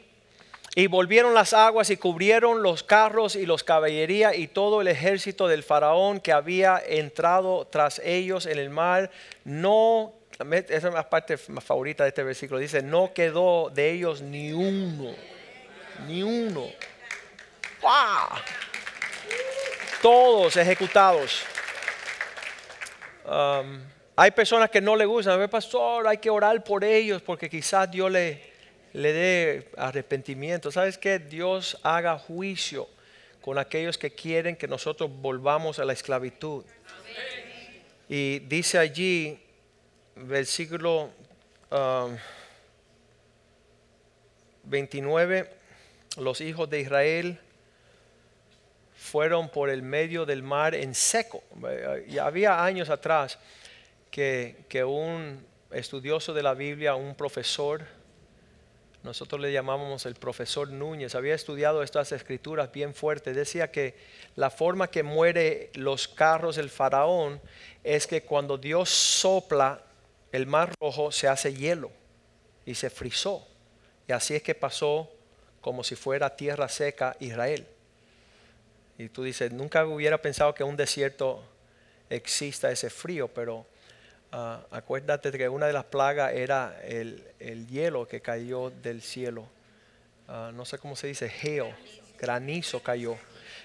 y 0.75 0.87
volvieron 0.87 1.35
las 1.35 1.53
aguas 1.53 1.90
y 1.90 1.99
cubrieron 1.99 2.62
los 2.62 2.85
carros 2.85 3.37
y 3.37 3.44
los 3.44 3.64
caballería 3.64 4.35
y 4.35 4.49
todo 4.49 4.81
el 4.81 4.88
ejército 4.88 5.47
del 5.47 5.62
faraón 5.62 6.20
que 6.20 6.33
había 6.33 6.83
entrado 6.85 7.66
tras 7.66 7.99
ellos 8.03 8.47
en 8.47 8.59
el 8.59 8.70
mar. 8.70 9.11
No 9.44 10.14
esa 10.38 10.88
es 10.88 10.94
la 10.94 11.09
parte 11.09 11.38
más 11.49 11.62
favorita 11.62 12.05
de 12.05 12.09
este 12.09 12.23
versículo. 12.23 12.59
Dice, 12.59 12.83
no 12.83 13.12
quedó 13.12 13.70
de 13.70 13.90
ellos 13.90 14.20
ni 14.20 14.53
uno. 14.53 15.14
Ni 16.07 16.23
uno. 16.23 16.66
¡Wow! 17.81 18.38
Todos 20.03 20.57
ejecutados. 20.57 21.42
Um, 23.25 23.81
hay 24.16 24.31
personas 24.33 24.70
que 24.70 24.81
no 24.81 24.97
le 24.97 25.07
gustan. 25.07 25.35
A 25.35 25.37
ver, 25.37 25.49
pastor, 25.49 26.07
hay 26.07 26.18
que 26.18 26.31
orar 26.31 26.62
por 26.64 26.85
ellos 26.85 27.23
porque 27.23 27.49
quizás 27.49 27.90
Dios 27.90 28.11
le, 28.11 28.42
le 28.92 29.12
dé 29.12 29.68
arrepentimiento. 29.77 30.73
¿Sabes 30.73 30.99
qué? 30.99 31.18
Dios 31.18 31.79
haga 31.83 32.18
juicio 32.18 32.88
con 33.40 33.59
aquellos 33.59 33.99
que 33.99 34.11
quieren 34.11 34.57
que 34.57 34.66
nosotros 34.66 35.11
volvamos 35.12 35.79
a 35.79 35.85
la 35.85 35.92
esclavitud. 35.92 36.64
Y 38.09 38.40
dice 38.40 38.79
allí 38.79 39.43
versículo 40.16 41.11
29, 44.64 45.42
um, 45.42 46.22
los 46.24 46.40
hijos 46.40 46.70
de 46.70 46.81
Israel 46.81 47.40
fueron 48.96 49.48
por 49.48 49.70
el 49.70 49.83
medio 49.83 50.24
del 50.24 50.42
mar 50.42 50.74
en 50.74 50.94
seco. 50.94 51.42
Y 52.09 52.18
había 52.18 52.64
años 52.64 52.90
atrás 52.90 53.38
que, 54.11 54.64
que 54.68 54.85
un 54.85 55.44
estudioso 55.70 56.33
de 56.33 56.42
la 56.42 56.55
Biblia, 56.55 56.94
un 56.94 57.14
profesor, 57.14 57.85
nosotros 59.03 59.38
le 59.40 59.53
llamábamos 59.53 60.07
el 60.07 60.14
profesor 60.14 60.70
Núñez, 60.70 61.14
había 61.14 61.35
estudiado 61.35 61.83
estas 61.83 62.12
escrituras 62.12 62.72
bien 62.72 62.94
fuertes, 62.94 63.37
decía 63.37 63.70
que 63.70 63.94
la 64.35 64.48
forma 64.48 64.88
que 64.88 65.03
muere 65.03 65.70
los 65.74 66.09
carros 66.09 66.57
del 66.57 66.70
faraón 66.70 67.38
es 67.83 68.07
que 68.07 68.22
cuando 68.22 68.57
Dios 68.57 68.88
sopla 68.88 69.83
el 70.35 70.47
mar 70.49 70.75
rojo 70.81 71.12
se 71.12 71.29
hace 71.29 71.55
hielo 71.55 71.92
y 72.66 72.75
se 72.75 72.90
frizó. 72.90 73.47
Y 74.09 74.12
así 74.12 74.35
es 74.35 74.42
que 74.42 74.57
pasó 74.57 75.09
como 75.61 75.85
si 75.85 75.94
fuera 75.94 76.35
tierra 76.35 76.68
seca 76.68 77.16
Israel. 77.20 77.64
Y 78.99 79.09
tú 79.11 79.23
dices, 79.23 79.53
nunca 79.53 79.87
hubiera 79.87 80.20
pensado 80.20 80.53
que 80.53 80.64
un 80.64 80.77
desierto 80.77 81.44
exista 82.11 82.68
ese 82.73 82.90
frío, 82.90 83.29
pero 83.29 83.64
ah, 84.33 84.61
acuérdate 84.73 85.31
que 85.31 85.49
una 85.49 85.68
de 85.68 85.73
las 85.73 85.85
plagas 85.85 86.33
era 86.33 86.81
el, 86.83 87.68
hielo 87.68 88.09
que 88.09 88.20
cayó 88.20 88.70
del 88.70 89.03
cielo. 89.03 89.47
Ah, 90.27 90.51
no 90.53 90.64
sé 90.64 90.79
cómo 90.79 90.97
se 90.97 91.07
dice, 91.07 91.29
geo, 91.29 91.73
granizo 92.18 92.83
cayó. 92.83 93.16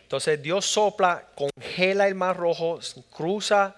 Entonces 0.04 0.40
Dios 0.40 0.68
sopla, 0.68 1.30
congela 1.34 2.08
el 2.08 2.14
mar 2.14 2.38
rojo, 2.38 2.80
cruza 3.10 3.76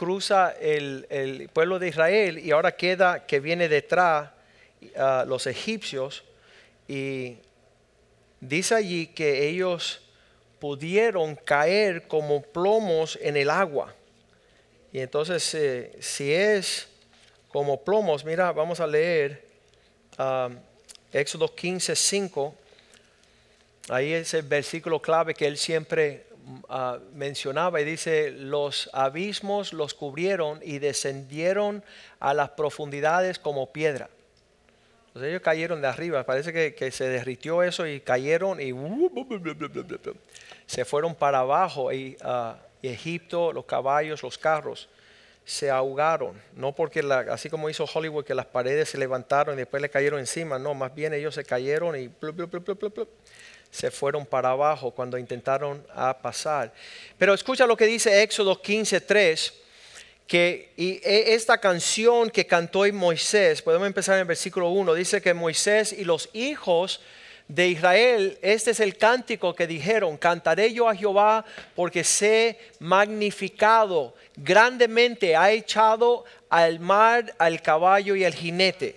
cruza 0.00 0.54
el, 0.58 1.50
pueblo 1.52 1.78
de 1.78 1.88
Israel 1.88 2.38
y 2.38 2.52
ahora 2.52 2.74
queda 2.74 3.26
que 3.26 3.38
viene 3.38 3.68
detrás 3.68 4.30
a 4.96 5.26
los 5.28 5.46
egipcios 5.46 6.24
y 6.88 7.36
dice 8.40 8.76
allí 8.76 9.08
que 9.08 9.46
ellos 9.46 10.00
pudieron 10.58 11.36
caer 11.36 12.08
como 12.08 12.40
plomos 12.40 13.18
en 13.20 13.36
el 13.36 13.50
agua. 13.50 13.94
Y 14.90 15.00
entonces 15.00 15.54
eh, 15.54 15.92
si 16.00 16.32
es 16.32 16.88
como 17.50 17.84
plomos, 17.84 18.24
mira, 18.24 18.52
vamos 18.52 18.80
a 18.80 18.86
leer 18.86 19.44
um, 20.18 20.56
Éxodo 21.12 21.54
15, 21.54 21.94
5. 21.94 22.54
Ahí 23.90 24.14
es 24.14 24.32
el 24.32 24.44
versículo 24.44 24.98
clave 25.02 25.34
que 25.34 25.46
él 25.46 25.58
siempre 25.58 26.24
Ah, 26.68 26.98
mencionaba 27.14 27.80
y 27.80 27.84
dice, 27.84 28.30
los 28.30 28.90
abismos 28.92 29.72
los 29.72 29.94
cubrieron 29.94 30.60
y 30.62 30.78
descendieron 30.78 31.82
a 32.18 32.34
las 32.34 32.50
profundidades 32.50 33.38
como 33.38 33.72
piedra. 33.72 34.08
Entonces 35.08 35.30
ellos 35.30 35.42
cayeron 35.42 35.82
de 35.82 35.88
arriba, 35.88 36.24
parece 36.24 36.74
que, 36.74 36.90
se 36.92 37.08
derritió 37.08 37.62
eso 37.62 37.86
y 37.86 38.00
cayeron 38.00 38.60
y 38.60 38.72
se 40.66 40.84
fueron 40.84 41.16
para 41.16 41.40
abajo 41.40 41.92
y, 41.92 42.16
uh, 42.24 42.54
Egipto, 42.82 43.52
los 43.52 43.64
caballos, 43.64 44.22
los 44.22 44.38
carros 44.38 44.88
se 45.44 45.68
ahogaron, 45.68 46.40
no 46.54 46.72
porque 46.72 47.00
así 47.28 47.50
como 47.50 47.68
hizo 47.68 47.84
Hollywood 47.92 48.24
que 48.24 48.36
las 48.36 48.46
paredes 48.46 48.90
se 48.90 48.98
levantaron 48.98 49.56
y 49.56 49.58
después 49.58 49.82
le 49.82 49.90
cayeron 49.90 50.20
encima, 50.20 50.60
no, 50.60 50.74
más 50.74 50.94
bien 50.94 51.12
ellos 51.12 51.34
se 51.34 51.44
cayeron 51.44 52.00
y 52.00 52.08
se 53.70 53.90
fueron 53.90 54.26
para 54.26 54.50
abajo 54.50 54.90
cuando 54.90 55.18
intentaron 55.18 55.84
a 55.94 56.16
pasar. 56.18 56.72
Pero 57.18 57.34
escucha 57.34 57.66
lo 57.66 57.76
que 57.76 57.86
dice 57.86 58.22
Éxodo 58.22 58.60
15:3, 58.60 59.52
que 60.26 60.72
y 60.76 61.00
e, 61.02 61.34
esta 61.34 61.58
canción 61.58 62.30
que 62.30 62.46
cantó 62.46 62.84
Moisés, 62.92 63.62
podemos 63.62 63.86
empezar 63.86 64.16
en 64.16 64.20
el 64.20 64.26
versículo 64.26 64.70
1, 64.70 64.94
dice 64.94 65.20
que 65.20 65.34
Moisés 65.34 65.92
y 65.92 66.04
los 66.04 66.28
hijos 66.32 67.00
de 67.54 67.66
Israel, 67.66 68.38
este 68.42 68.70
es 68.70 68.78
el 68.78 68.96
cántico 68.96 69.54
que 69.54 69.66
dijeron, 69.66 70.16
cantaré 70.16 70.72
yo 70.72 70.88
a 70.88 70.94
Jehová 70.94 71.44
porque 71.74 72.04
sé 72.04 72.58
magnificado, 72.78 74.14
grandemente 74.36 75.34
ha 75.34 75.50
echado 75.50 76.24
al 76.48 76.78
mar, 76.78 77.34
al 77.38 77.60
caballo 77.60 78.14
y 78.14 78.24
al 78.24 78.34
jinete. 78.34 78.96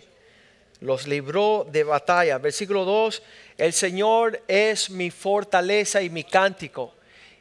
Los 0.82 1.08
libró 1.08 1.66
de 1.72 1.84
batalla. 1.84 2.38
Versículo 2.38 2.84
2, 2.84 3.24
el 3.64 3.72
Señor 3.72 4.44
es 4.50 4.90
mi 4.90 5.10
fortaleza 5.10 6.02
y 6.02 6.10
mi 6.10 6.26
cántico 6.26 6.94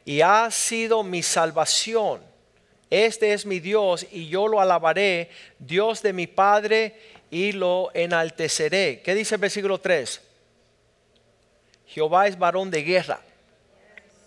y 0.05 0.21
ha 0.21 0.49
sido 0.53 1.03
mi 1.03 1.21
salvación. 1.21 2.21
Este 2.89 3.33
es 3.33 3.45
mi 3.45 3.59
Dios 3.59 4.07
y 4.09 4.29
yo 4.29 4.47
lo 4.47 4.61
alabaré, 4.61 5.31
Dios 5.59 6.01
de 6.01 6.13
mi 6.13 6.29
Padre 6.29 6.95
y 7.29 7.51
lo 7.51 7.91
enalteceré. 7.93 9.03
¿Qué 9.05 9.17
dice 9.17 9.35
el 9.35 9.41
versículo 9.41 9.81
3? 9.81 10.21
Jehová 11.89 12.29
es 12.29 12.39
varón 12.39 12.71
de 12.71 12.85
guerra. 12.85 13.21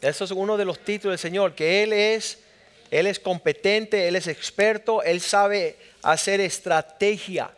Eso 0.01 0.25
es 0.25 0.31
uno 0.31 0.57
de 0.57 0.65
los 0.65 0.79
títulos 0.79 1.13
del 1.13 1.31
Señor, 1.31 1.55
que 1.55 1.81
Él 1.81 1.93
es, 1.93 2.39
Él 2.91 3.07
es 3.07 3.21
competente, 3.21 4.05
Él 4.09 4.17
es 4.17 4.27
experto, 4.27 5.01
Él 5.01 5.21
sabe 5.21 5.77
hacer 6.01 6.41
estrategia 6.41 7.51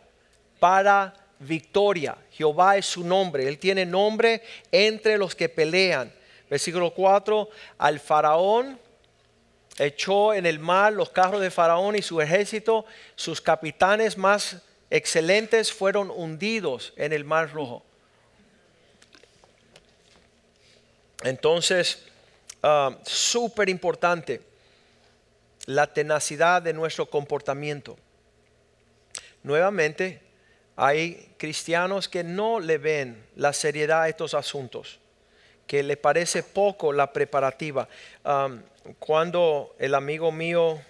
para 0.60 1.12
victoria. 1.40 2.16
Jehová 2.38 2.76
es 2.76 2.86
su 2.86 3.02
nombre, 3.02 3.48
Él 3.48 3.58
tiene 3.58 3.84
nombre 3.84 4.42
entre 4.70 5.18
los 5.18 5.34
que 5.34 5.48
pelean. 5.48 6.12
Versículo 6.48 6.94
4, 6.94 7.48
al 7.78 7.98
faraón 7.98 8.78
echó 9.76 10.32
en 10.32 10.46
el 10.46 10.60
mar 10.60 10.92
los 10.92 11.10
carros 11.10 11.40
de 11.40 11.50
faraón 11.50 11.96
y 11.96 12.02
su 12.02 12.20
ejército, 12.20 12.86
sus 13.16 13.40
capitanes 13.40 14.16
más 14.16 14.58
excelentes 14.88 15.72
fueron 15.72 16.12
hundidos 16.12 16.92
en 16.94 17.12
el 17.12 17.24
mar 17.24 17.50
rojo. 17.52 17.82
Entonces, 21.24 22.04
uh, 22.62 22.94
súper 23.04 23.68
importante 23.68 24.42
la 25.66 25.92
tenacidad 25.92 26.62
de 26.62 26.72
nuestro 26.72 27.10
comportamiento. 27.10 27.98
Nuevamente, 29.42 30.27
hay 30.80 31.34
cristianos 31.38 32.08
que 32.08 32.22
no 32.22 32.60
le 32.60 32.78
ven 32.78 33.20
la 33.34 33.52
seriedad 33.52 34.02
a 34.02 34.08
estos 34.08 34.32
asuntos, 34.32 35.00
que 35.66 35.82
le 35.82 35.96
parece 35.96 36.44
poco 36.44 36.92
la 36.92 37.12
preparativa. 37.12 37.88
Cuando 39.00 39.74
el 39.80 39.96
amigo 39.96 40.30
mío, 40.30 40.80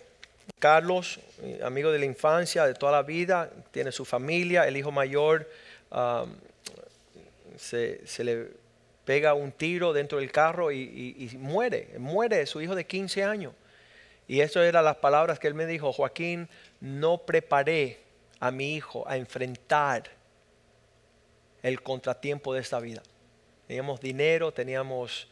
Carlos, 0.58 1.20
amigo 1.64 1.90
de 1.90 2.00
la 2.00 2.04
infancia, 2.04 2.66
de 2.66 2.74
toda 2.74 2.92
la 2.92 3.02
vida, 3.02 3.50
tiene 3.70 3.90
su 3.90 4.04
familia, 4.04 4.68
el 4.68 4.76
hijo 4.76 4.90
mayor, 4.90 5.48
se, 7.56 8.06
se 8.06 8.24
le 8.24 8.48
pega 9.06 9.32
un 9.32 9.52
tiro 9.52 9.94
dentro 9.94 10.18
del 10.18 10.30
carro 10.30 10.70
y, 10.70 11.30
muere, 11.38 11.94
muere 11.98 12.44
su 12.44 12.60
hijo 12.60 12.74
de 12.74 12.84
15 12.84 13.24
años. 13.24 13.54
Y 14.26 14.40
eso 14.40 14.62
eran 14.62 14.84
las 14.84 14.96
palabras 14.96 15.38
que 15.38 15.46
él 15.46 15.54
me 15.54 15.64
dijo, 15.64 15.94
Joaquín, 15.94 16.46
no 16.82 17.16
preparé 17.16 18.07
a 18.40 18.50
mi 18.50 18.74
hijo 18.74 19.08
a 19.08 19.16
enfrentar 19.16 20.10
el 21.62 21.82
contratiempo 21.82 22.54
de 22.54 22.60
esta 22.60 22.78
vida. 22.80 23.02
Teníamos 23.66 24.00
dinero, 24.00 24.52
teníamos 24.52 25.28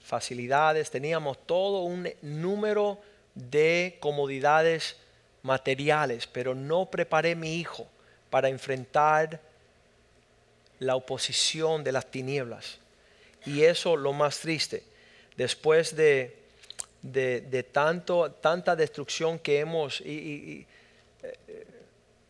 facilidades, 0.00 0.90
teníamos 0.90 1.38
todo 1.46 1.82
un 1.82 2.08
número 2.22 2.98
de 3.34 3.96
comodidades 4.00 4.96
materiales, 5.42 6.26
pero 6.26 6.54
no 6.54 6.90
preparé 6.90 7.32
a 7.32 7.36
mi 7.36 7.56
hijo 7.56 7.86
para 8.30 8.48
enfrentar 8.48 9.40
la 10.80 10.96
oposición 10.96 11.84
de 11.84 11.92
las 11.92 12.10
tinieblas. 12.10 12.78
Y 13.46 13.62
eso 13.62 13.96
lo 13.96 14.12
más 14.12 14.40
triste, 14.40 14.82
después 15.36 15.96
de, 15.96 16.36
de, 17.02 17.62
tanto, 17.72 18.30
tanta 18.32 18.76
destrucción 18.76 19.38
que 19.38 19.60
hemos... 19.60 20.00
Y, 20.00 20.66
eh, 21.22 21.66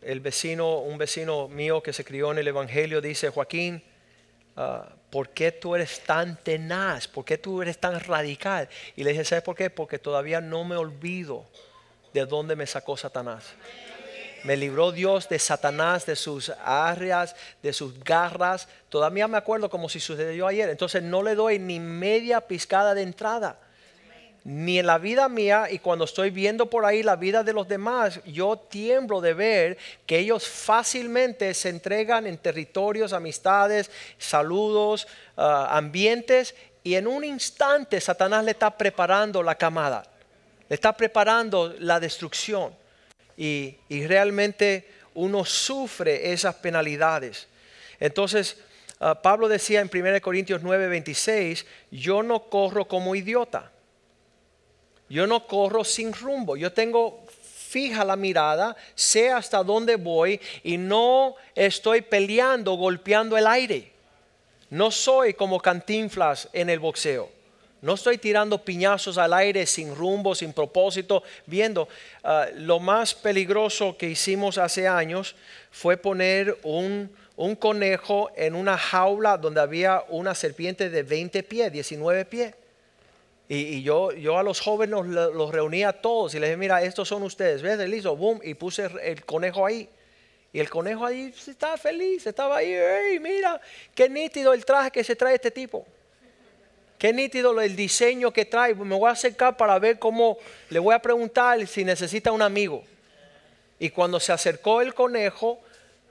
el 0.03 0.21
vecino, 0.21 0.79
un 0.79 0.99
vecino 0.99 1.49
mío 1.49 1.83
que 1.83 1.93
se 1.93 2.05
crió 2.05 2.31
en 2.33 2.39
el 2.39 2.49
Evangelio 2.49 3.01
dice, 3.01 3.31
Joaquín, 3.31 3.83
ah, 4.57 4.89
¿por 5.11 5.31
qué 5.31 5.53
tú 5.53 5.75
eres 5.75 6.01
tan 6.05 6.37
tenaz? 6.37 7.09
¿Por 7.09 7.25
qué 7.25 7.39
tú 7.39 7.63
eres 7.63 7.79
tan 7.79 7.99
radical? 8.01 8.69
Y 8.97 9.05
le 9.05 9.11
dije, 9.11 9.25
¿sabes 9.25 9.45
por 9.45 9.57
qué? 9.57 9.71
Porque 9.71 9.99
todavía 9.99 10.41
no 10.41 10.65
me 10.65 10.77
olvido 10.77 11.47
de 12.13 12.27
dónde 12.27 12.57
me 12.57 12.67
sacó 12.67 12.97
Satanás. 12.97 13.45
Me 14.45 14.57
libró 14.57 14.93
Dios 14.93 15.29
de 15.29 15.39
Satanás, 15.39 16.07
de 16.07 16.15
sus 16.15 16.51
áreas, 16.65 17.35
de 17.63 17.73
sus 17.73 17.99
garras. 18.05 18.69
Todavía 18.89 19.27
me 19.27 19.37
acuerdo 19.37 19.69
como 19.69 19.89
si 19.89 19.99
sucedió 19.99 20.47
ayer. 20.47 20.69
Entonces 20.69 21.03
no 21.03 21.23
le 21.25 21.35
doy 21.35 21.59
ni 21.59 21.81
media 21.81 22.41
piscada 22.41 22.95
de 22.95 23.03
entrada. 23.03 23.59
Ni 24.49 24.79
en 24.79 24.87
la 24.87 24.97
vida 24.97 25.29
mía 25.29 25.67
y 25.71 25.79
cuando 25.79 26.07
estoy 26.07 26.31
viendo 26.31 26.71
por 26.71 26.87
ahí 26.87 27.03
la 27.03 27.17
vida 27.17 27.43
de 27.43 27.53
los 27.53 27.69
demás, 27.69 28.19
yo 28.25 28.57
tiemblo 28.57 29.21
de 29.21 29.35
ver 29.35 29.77
que 30.07 30.21
ellos 30.21 30.49
fácilmente 30.49 31.53
se 31.53 31.69
entregan 31.69 32.27
en 32.27 32.39
territorios, 32.39 33.13
amistades, 33.13 33.91
saludos, 34.17 35.07
ah, 35.37 35.69
ambientes 35.77 36.55
y 36.83 36.95
en 36.95 37.07
un 37.07 37.25
instante 37.25 38.01
Satanás 38.01 38.43
le 38.43 38.53
está 38.53 38.71
preparando 38.71 39.43
la 39.43 39.55
camada, 39.55 40.03
le 40.67 40.75
está 40.75 40.97
preparando 40.97 41.75
la 41.81 42.01
destrucción 42.01 42.73
y, 43.37 43.77
realmente 44.07 44.89
uno 45.13 45.45
sufre 45.45 46.33
esas 46.33 46.55
penalidades. 46.55 47.49
Entonces, 48.01 48.57
ah, 48.99 49.21
Pablo 49.21 49.47
decía 49.47 49.83
en 49.83 49.91
1 49.93 50.23
Corintios 50.23 50.63
9, 50.63 50.89
26, 50.89 51.67
yo 51.91 52.23
no 52.23 52.45
corro 52.45 52.89
como 52.89 53.15
idiota, 53.15 53.73
yo 55.09 55.27
no 55.27 55.47
corro 55.47 55.85
sin 55.85 56.13
rumbo, 56.13 56.57
yo 56.57 56.73
tengo 56.73 57.25
fija 57.69 58.05
la 58.05 58.17
mirada, 58.17 58.77
sé 58.95 59.31
hasta 59.31 59.63
dónde 59.63 59.97
voy 59.97 60.41
y 60.63 60.79
no 60.79 61.35
estoy 61.55 62.01
peleando, 62.01 62.75
golpeando 62.75 63.37
el 63.37 63.47
aire. 63.47 63.93
No 64.71 64.91
soy 64.91 65.35
como 65.35 65.61
cantinflas 65.61 66.49
en 66.53 66.71
el 66.71 66.79
boxeo. 66.79 67.31
No 67.81 67.95
estoy 67.95 68.19
tirando 68.19 68.65
piñazos 68.65 69.19
al 69.19 69.33
aire 69.33 69.65
sin 69.65 69.95
rumbo, 69.95 70.35
sin 70.35 70.53
propósito, 70.53 71.23
viendo. 71.47 71.89
Ah, 72.25 72.47
lo 72.55 72.81
más 72.81 73.15
peligroso 73.15 73.97
que 73.97 74.09
hicimos 74.09 74.59
hace 74.59 74.89
años 74.89 75.37
fue 75.71 75.97
poner 75.97 76.59
un, 76.65 77.11
conejo 77.61 78.31
en 78.35 78.57
una 78.57 78.77
jaula 78.77 79.37
donde 79.39 79.61
había 79.61 80.03
una 80.09 80.35
serpiente 80.35 80.91
de 80.91 81.05
20 81.05 81.45
pies, 81.45 81.73
19 81.73 82.25
pies. 82.25 82.55
Y, 83.51 83.83
yo, 83.83 84.13
yo 84.13 84.39
a 84.39 84.43
los 84.43 84.61
jóvenes 84.61 85.07
los, 85.07 85.51
reunía 85.51 85.89
a 85.89 85.93
todos 85.95 86.35
y 86.35 86.39
les 86.39 86.51
dije, 86.51 86.59
mira, 86.59 86.83
estos 86.83 87.09
son 87.09 87.23
ustedes. 87.23 87.63
¿Ves? 87.63 87.81
Él 87.81 88.03
boom 88.03 88.41
y 88.45 88.55
puse 88.55 88.91
el 89.03 89.25
conejo 89.25 89.65
ahí. 89.65 89.89
Y 90.53 90.61
el 90.61 90.69
conejo 90.69 91.05
ahí 91.05 91.35
estaba 91.47 91.77
feliz, 91.77 92.27
estaba 92.27 92.59
ahí, 92.59 92.73
hey, 92.73 93.19
mira, 93.21 93.61
qué 93.95 94.09
nítido 94.09 94.55
el 94.55 94.65
traje 94.65 94.91
que 94.91 95.05
se 95.05 95.15
trae 95.15 95.35
este 95.35 95.51
tipo. 95.51 95.87
Qué 96.99 97.13
nítido 97.13 97.59
el 97.61 97.77
diseño 97.77 98.33
que 98.33 98.45
trae. 98.45 98.75
Me 98.75 98.97
voy 98.97 99.09
a 99.09 99.13
acercar 99.13 99.57
para 99.57 99.79
ver 99.79 99.99
cómo, 99.99 100.37
le 100.69 100.79
voy 100.79 100.95
a 100.95 100.99
preguntar 100.99 101.65
si 101.67 101.85
necesita 101.85 102.33
un 102.33 102.43
amigo. 102.43 102.83
Y 103.79 103.91
cuando 103.91 104.19
se 104.19 104.33
acercó 104.33 104.81
el 104.81 104.95
conejo 104.95 105.61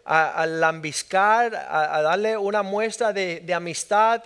a, 0.06 0.46
lambiscar, 0.46 1.54
a, 1.54 2.02
darle 2.02 2.38
una 2.38 2.64
muestra 2.64 3.12
de, 3.12 3.54
amistad 3.54 4.24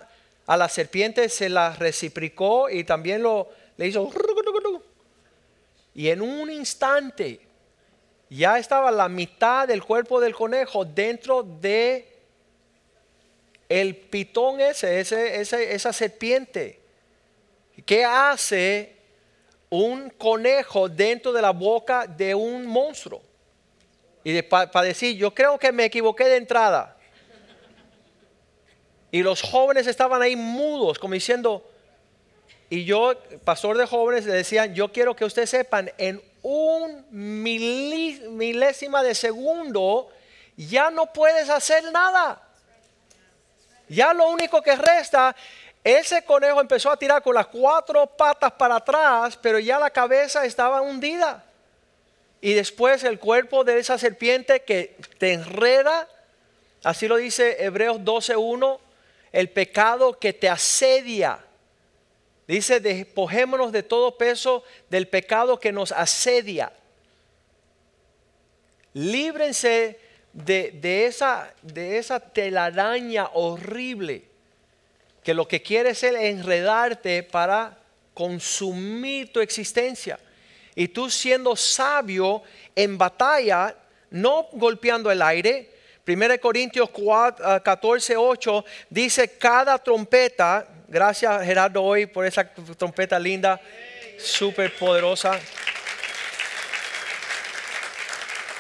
a 0.52 0.58
la 0.58 0.68
serpiente, 0.68 1.30
se 1.30 1.48
la 1.48 1.74
reciprocó 1.76 2.70
y 2.70 2.84
también 2.84 3.24
lo, 3.24 3.48
le 3.78 3.88
hizo... 3.88 4.12
Y 5.96 6.10
en 6.10 6.22
un 6.22 6.52
instante 6.52 7.40
ya 8.30 8.60
estaba 8.60 8.92
la 8.92 9.08
mitad 9.08 9.66
del 9.66 9.82
cuerpo 9.82 10.20
del 10.20 10.36
conejo 10.36 10.84
dentro 10.84 11.42
de 11.42 12.06
el 13.70 13.96
pitón 13.96 14.60
ese, 14.60 15.00
esa 15.00 15.94
serpiente. 15.94 16.82
¿Qué 17.86 18.04
hace 18.04 18.98
un 19.70 20.10
conejo 20.10 20.90
dentro 20.90 21.32
de 21.32 21.42
la 21.42 21.52
boca 21.52 22.06
de 22.06 22.36
un 22.36 22.66
monstruo? 22.66 23.22
Y 24.26 24.42
para 24.42 24.82
decir, 24.82 25.16
yo 25.16 25.34
creo 25.34 25.58
que 25.58 25.72
me 25.72 25.86
equivoqué 25.86 26.26
de 26.26 26.36
entrada. 26.36 26.98
Y 29.12 29.24
los 29.24 29.42
jóvenes 29.42 29.88
estaban 29.88 30.22
ahí 30.22 30.36
mudos, 30.36 30.98
como 30.98 31.14
diciendo, 31.14 31.64
y 32.70 32.86
yo, 32.86 33.14
pastor 33.44 33.78
de 33.78 33.86
jóvenes, 33.86 34.26
le 34.26 34.32
decían, 34.32 34.74
yo 34.74 34.94
quiero 34.94 35.14
que 35.14 35.26
ustedes 35.26 35.50
sepan, 35.50 35.92
en 35.98 36.22
un 36.42 37.06
milésima 37.12 39.04
de 39.04 39.14
segundo, 39.14 40.10
ya 40.56 40.90
no 40.90 41.12
puedes 41.12 41.50
hacer 41.50 41.92
nada. 41.92 42.42
Ya 43.90 44.14
lo 44.14 44.30
único 44.30 44.62
que 44.62 44.78
resta, 44.78 45.36
ese 45.84 46.24
conejo 46.24 46.62
empezó 46.62 46.90
a 46.92 46.98
tirar 46.98 47.22
con 47.22 47.36
las 47.36 47.48
cuatro 47.48 48.08
patas 48.08 48.54
para 48.54 48.78
atrás, 48.78 49.38
pero 49.42 49.60
ya 49.60 49.78
la 49.78 49.90
cabeza 49.90 50.46
estaba 50.46 50.82
hundida. 50.82 51.44
Y 52.40 52.54
después 52.54 53.04
el 53.04 53.20
cuerpo 53.20 53.66
de 53.66 53.80
esa 53.80 53.98
serpiente 53.98 54.64
que 54.64 54.96
te 55.18 55.34
enreda, 55.34 56.08
así 56.86 57.10
lo 57.10 57.18
dice 57.18 57.64
Hebreos 57.64 57.98
12.1, 58.00 58.80
el 59.32 59.50
pecado 59.50 60.18
que 60.18 60.34
te 60.34 60.50
asedia. 60.50 61.40
Dice, 62.48 62.80
despojémonos 62.80 63.72
de 63.72 63.84
todo 63.84 64.18
peso 64.18 64.64
del 64.90 65.08
pecado 65.08 65.60
que 65.60 65.72
nos 65.72 65.92
asedia. 65.92 66.72
Líbrense 68.94 70.00
de, 70.34 71.06
esa, 71.06 71.54
de 71.62 71.98
esa 71.98 72.20
telaraña 72.20 73.30
horrible 73.34 74.26
que 75.24 75.34
lo 75.34 75.48
que 75.48 75.62
quiere 75.62 75.92
es 75.92 76.04
enredarte 76.04 77.24
para 77.24 77.78
consumir 78.14 79.32
tu 79.32 79.40
existencia. 79.40 80.20
Y 80.76 80.88
tú 80.88 81.10
siendo 81.10 81.56
sabio 81.56 82.42
en 82.76 82.98
batalla, 82.98 83.76
no 84.10 84.48
golpeando 84.54 85.12
el 85.12 85.22
aire, 85.22 85.70
1 86.14 86.40
Corintios 86.40 86.90
4, 86.90 87.64
14, 87.64 88.18
8 88.18 88.66
dice 88.90 89.38
cada 89.38 89.78
trompeta, 89.78 90.68
gracias 90.88 91.44
Gerardo 91.46 91.82
hoy 91.82 92.06
por 92.06 92.26
esa 92.26 92.44
trompeta 92.78 93.18
linda, 93.18 93.60
súper 94.18 94.76
poderosa. 94.76 95.40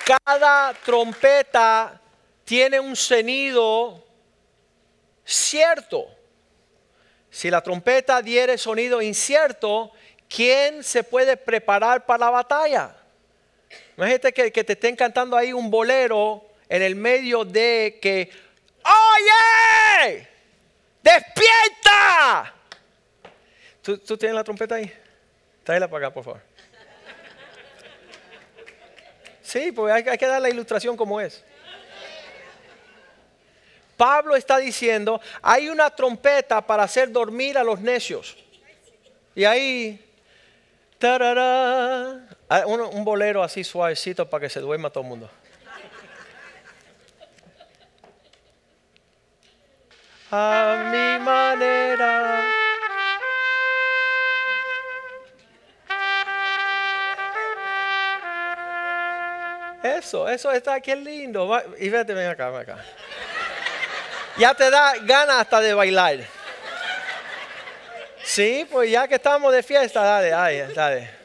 Cada 0.06 0.74
trompeta 0.86 2.00
tiene 2.46 2.80
un 2.80 2.96
sonido 2.96 4.06
cierto. 5.26 6.06
Si 7.30 7.50
la 7.50 7.62
trompeta 7.62 8.22
diere 8.22 8.58
sonido 8.58 9.02
incierto, 9.02 9.92
¿quién 10.28 10.84
se 10.84 11.04
puede 11.04 11.38
preparar 11.38 12.06
para 12.06 12.26
la 12.26 12.30
batalla? 12.30 12.96
Imagínate 13.96 14.34
que, 14.34 14.52
que 14.52 14.64
te 14.64 14.74
estén 14.74 14.96
cantando 14.96 15.38
ahí 15.38 15.54
un 15.54 15.70
bolero 15.72 16.51
en 16.72 16.82
el 16.82 16.96
medio 16.96 17.44
de 17.44 18.00
que, 18.02 18.32
oye, 18.86 20.28
despierta. 21.04 22.54
¿Tú, 23.82 23.98
tú 23.98 24.16
tienes 24.16 24.36
la 24.36 24.44
trompeta 24.46 24.76
ahí? 24.76 24.90
Tráela 25.66 25.90
para 25.90 26.08
acá, 26.08 26.14
por 26.14 26.24
favor. 26.24 26.42
Sí, 29.42 29.74
pues 29.74 29.94
hay, 29.94 30.18
que 30.18 30.26
dar 30.26 30.42
la 30.42 30.50
ilustración 30.50 30.96
como 30.96 31.20
es. 31.20 31.44
Pablo 33.98 34.38
está 34.38 34.58
diciendo, 34.58 35.20
hay 35.42 35.68
una 35.68 35.90
trompeta 35.90 36.66
para 36.66 36.84
hacer 36.84 37.12
dormir 37.12 37.58
a 37.58 37.66
los 37.66 37.82
necios. 37.82 38.38
Y 39.36 39.44
ahí, 39.44 40.10
un, 42.66 42.80
un 42.80 43.04
bolero 43.04 43.44
así 43.44 43.66
suavecito 43.66 44.30
para 44.30 44.44
que 44.44 44.50
se 44.50 44.62
duerma 44.62 44.90
todo 44.90 45.04
el 45.04 45.10
mundo. 45.10 45.30
A 50.32 50.90
mi 50.90 51.20
manera. 51.24 52.48
Eso, 59.84 60.30
eso 60.30 60.52
está 60.52 60.76
aquí 60.76 60.96
lindo. 60.96 61.62
Y 61.80 61.90
vete, 61.90 62.14
ven 62.14 62.30
acá, 62.30 62.50
ven 62.50 62.62
acá. 62.62 62.78
Ya 64.38 64.54
te 64.54 64.70
da 64.70 64.94
ganas 65.02 65.38
hasta 65.38 65.60
de 65.60 65.74
bailar. 65.74 66.20
Sí, 68.24 68.66
pues 68.72 68.90
ya 68.90 69.08
que 69.08 69.16
estamos 69.16 69.52
de 69.52 69.64
fiesta, 69.64 70.02
dale, 70.02 70.34
ay, 70.34 70.74
dale. 70.74 71.21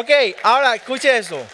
Ok, 0.00 0.10
ahora 0.42 0.74
escuche 0.76 1.14
eso. 1.14 1.46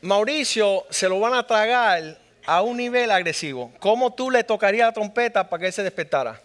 Mauricio 0.00 0.84
se 0.90 1.08
lo 1.08 1.20
van 1.20 1.34
a 1.34 1.46
tragar 1.46 2.18
a 2.44 2.62
un 2.62 2.78
nivel 2.78 3.12
agresivo. 3.12 3.72
¿Cómo 3.78 4.12
tú 4.12 4.28
le 4.28 4.42
tocarías 4.42 4.88
la 4.88 4.92
trompeta 4.92 5.48
para 5.48 5.60
que 5.60 5.66
él 5.68 5.72
se 5.72 5.84
despertara? 5.84 6.40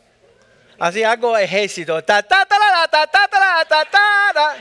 Así 0.78 1.04
algo 1.04 1.36
ejército. 1.36 2.04
Ta, 2.04 2.22
ta, 2.22 2.46
ta, 2.46 2.60
la, 2.60 2.88
ta, 2.88 3.08
ta, 3.08 3.28
ta, 3.28 3.66
ta, 3.66 4.32
ta. 4.34 4.56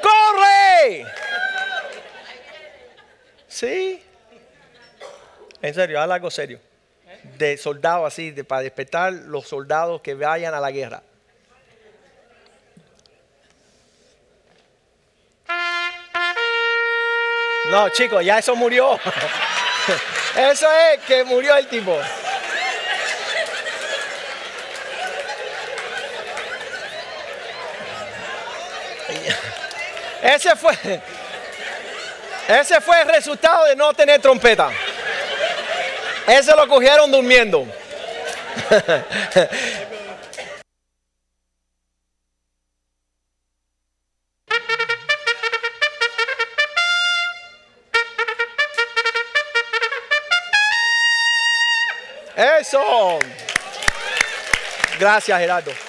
¡Corre! 0.00 1.04
Sí. 3.48 4.02
En 5.60 5.74
serio, 5.74 6.00
haz 6.00 6.10
algo 6.10 6.30
serio. 6.30 6.58
De 7.38 7.56
soldado 7.56 8.04
así, 8.04 8.32
de, 8.32 8.44
para 8.44 8.62
despertar 8.62 9.12
los 9.12 9.46
soldados 9.46 10.00
que 10.02 10.14
vayan 10.14 10.54
a 10.54 10.60
la 10.60 10.70
guerra. 10.70 11.02
No, 17.70 17.88
chicos, 17.90 18.24
ya 18.24 18.38
eso 18.38 18.56
murió. 18.56 18.98
Eso 20.36 20.68
es 20.70 21.00
que 21.00 21.24
murió 21.24 21.56
el 21.56 21.66
tipo. 21.66 21.98
Ese 30.22 30.54
fue, 30.56 30.74
ese 32.48 32.80
fue 32.80 33.00
el 33.02 33.08
resultado 33.08 33.64
de 33.64 33.76
no 33.76 33.92
tener 33.94 34.20
trompeta. 34.20 34.70
Ese 36.28 36.54
lo 36.54 36.68
cogieron 36.68 37.10
durmiendo. 37.10 37.66
Eso. 52.36 53.18
Gracias, 54.98 55.40
Gerardo. 55.40 55.87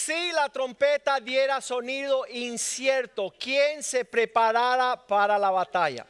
Si 0.00 0.32
la 0.32 0.48
trompeta 0.48 1.20
diera 1.20 1.60
sonido 1.60 2.24
incierto, 2.26 3.34
¿quién 3.38 3.82
se 3.82 4.02
preparara 4.02 4.96
para 4.96 5.38
la 5.38 5.50
batalla? 5.50 6.06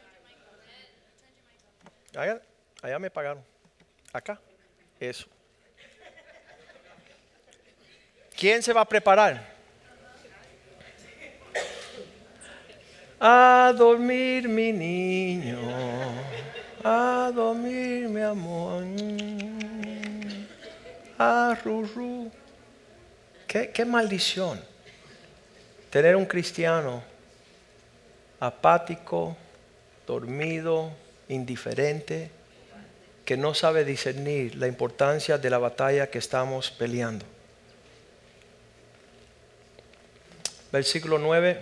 Allá, 2.15 2.99
me 3.01 3.11
pagaron. 3.11 3.45
Acá. 4.13 4.41
Eso. 5.01 5.27
¿Quién 8.39 8.63
se 8.63 8.73
va 8.73 8.83
a 8.83 8.85
preparar? 8.85 9.45
A 13.19 13.75
dormir 13.77 14.49
mi 14.49 14.73
niño, 14.73 15.59
a 16.85 17.33
dormir 17.35 18.09
mi 18.09 18.23
amor, 18.23 18.85
a 21.19 21.59
rurú. 21.65 22.31
¿Qué, 23.51 23.85
maldición 23.85 24.61
tener 25.91 26.15
un 26.15 26.25
cristiano 26.25 27.03
apático, 28.39 29.37
dormido, 30.07 30.93
indiferente, 31.29 32.31
que 33.25 33.37
no 33.37 33.53
sabe 33.53 33.85
discernir 33.85 34.55
la 34.55 34.69
importancia 34.69 35.37
de 35.37 35.51
la 35.51 35.59
batalla 35.59 36.09
que 36.09 36.19
estamos 36.19 36.71
peleando. 36.71 37.27
Versículo 40.71 41.19
9. 41.19 41.61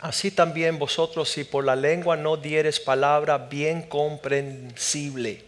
Así 0.00 0.30
también 0.30 0.78
vosotros 0.78 1.28
si 1.28 1.44
por 1.44 1.64
la 1.64 1.76
lengua 1.76 2.16
no 2.16 2.38
dieres 2.38 2.80
palabra 2.80 3.36
bien 3.36 3.82
comprensible, 3.82 5.44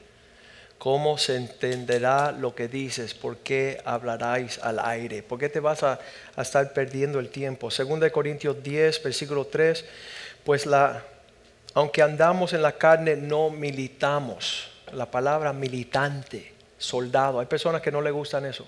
¿cómo 0.79 1.19
se 1.19 1.37
entenderá 1.37 2.33
lo 2.33 2.55
que 2.55 2.69
dices? 2.69 3.15
¿Por 3.15 3.39
qué 3.39 3.81
hablaráis 3.85 4.59
al 4.59 4.79
aire? 4.79 5.23
¿Por 5.23 5.39
qué 5.39 5.49
te 5.49 5.61
vas 5.61 5.83
a, 5.83 5.99
estar 6.37 6.73
perdiendo 6.73 7.21
el 7.21 7.31
tiempo? 7.31 7.71
Segunda 7.71 8.05
de 8.05 8.13
Corintios 8.13 8.63
10, 8.63 9.03
versículo 9.03 9.47
3, 9.47 9.85
pues 10.45 10.67
la, 10.67 11.03
aunque 11.75 12.03
andamos 12.03 12.53
en 12.53 12.63
la 12.63 12.73
carne, 12.73 13.17
no 13.17 13.51
militamos. 13.51 14.71
La 14.93 15.11
palabra 15.11 15.53
militante, 15.53 16.53
soldado. 16.79 17.41
Hay 17.41 17.47
personas 17.47 17.81
que 17.81 17.91
no 17.91 18.01
le 18.01 18.11
gustan 18.11 18.45
eso. 18.45 18.67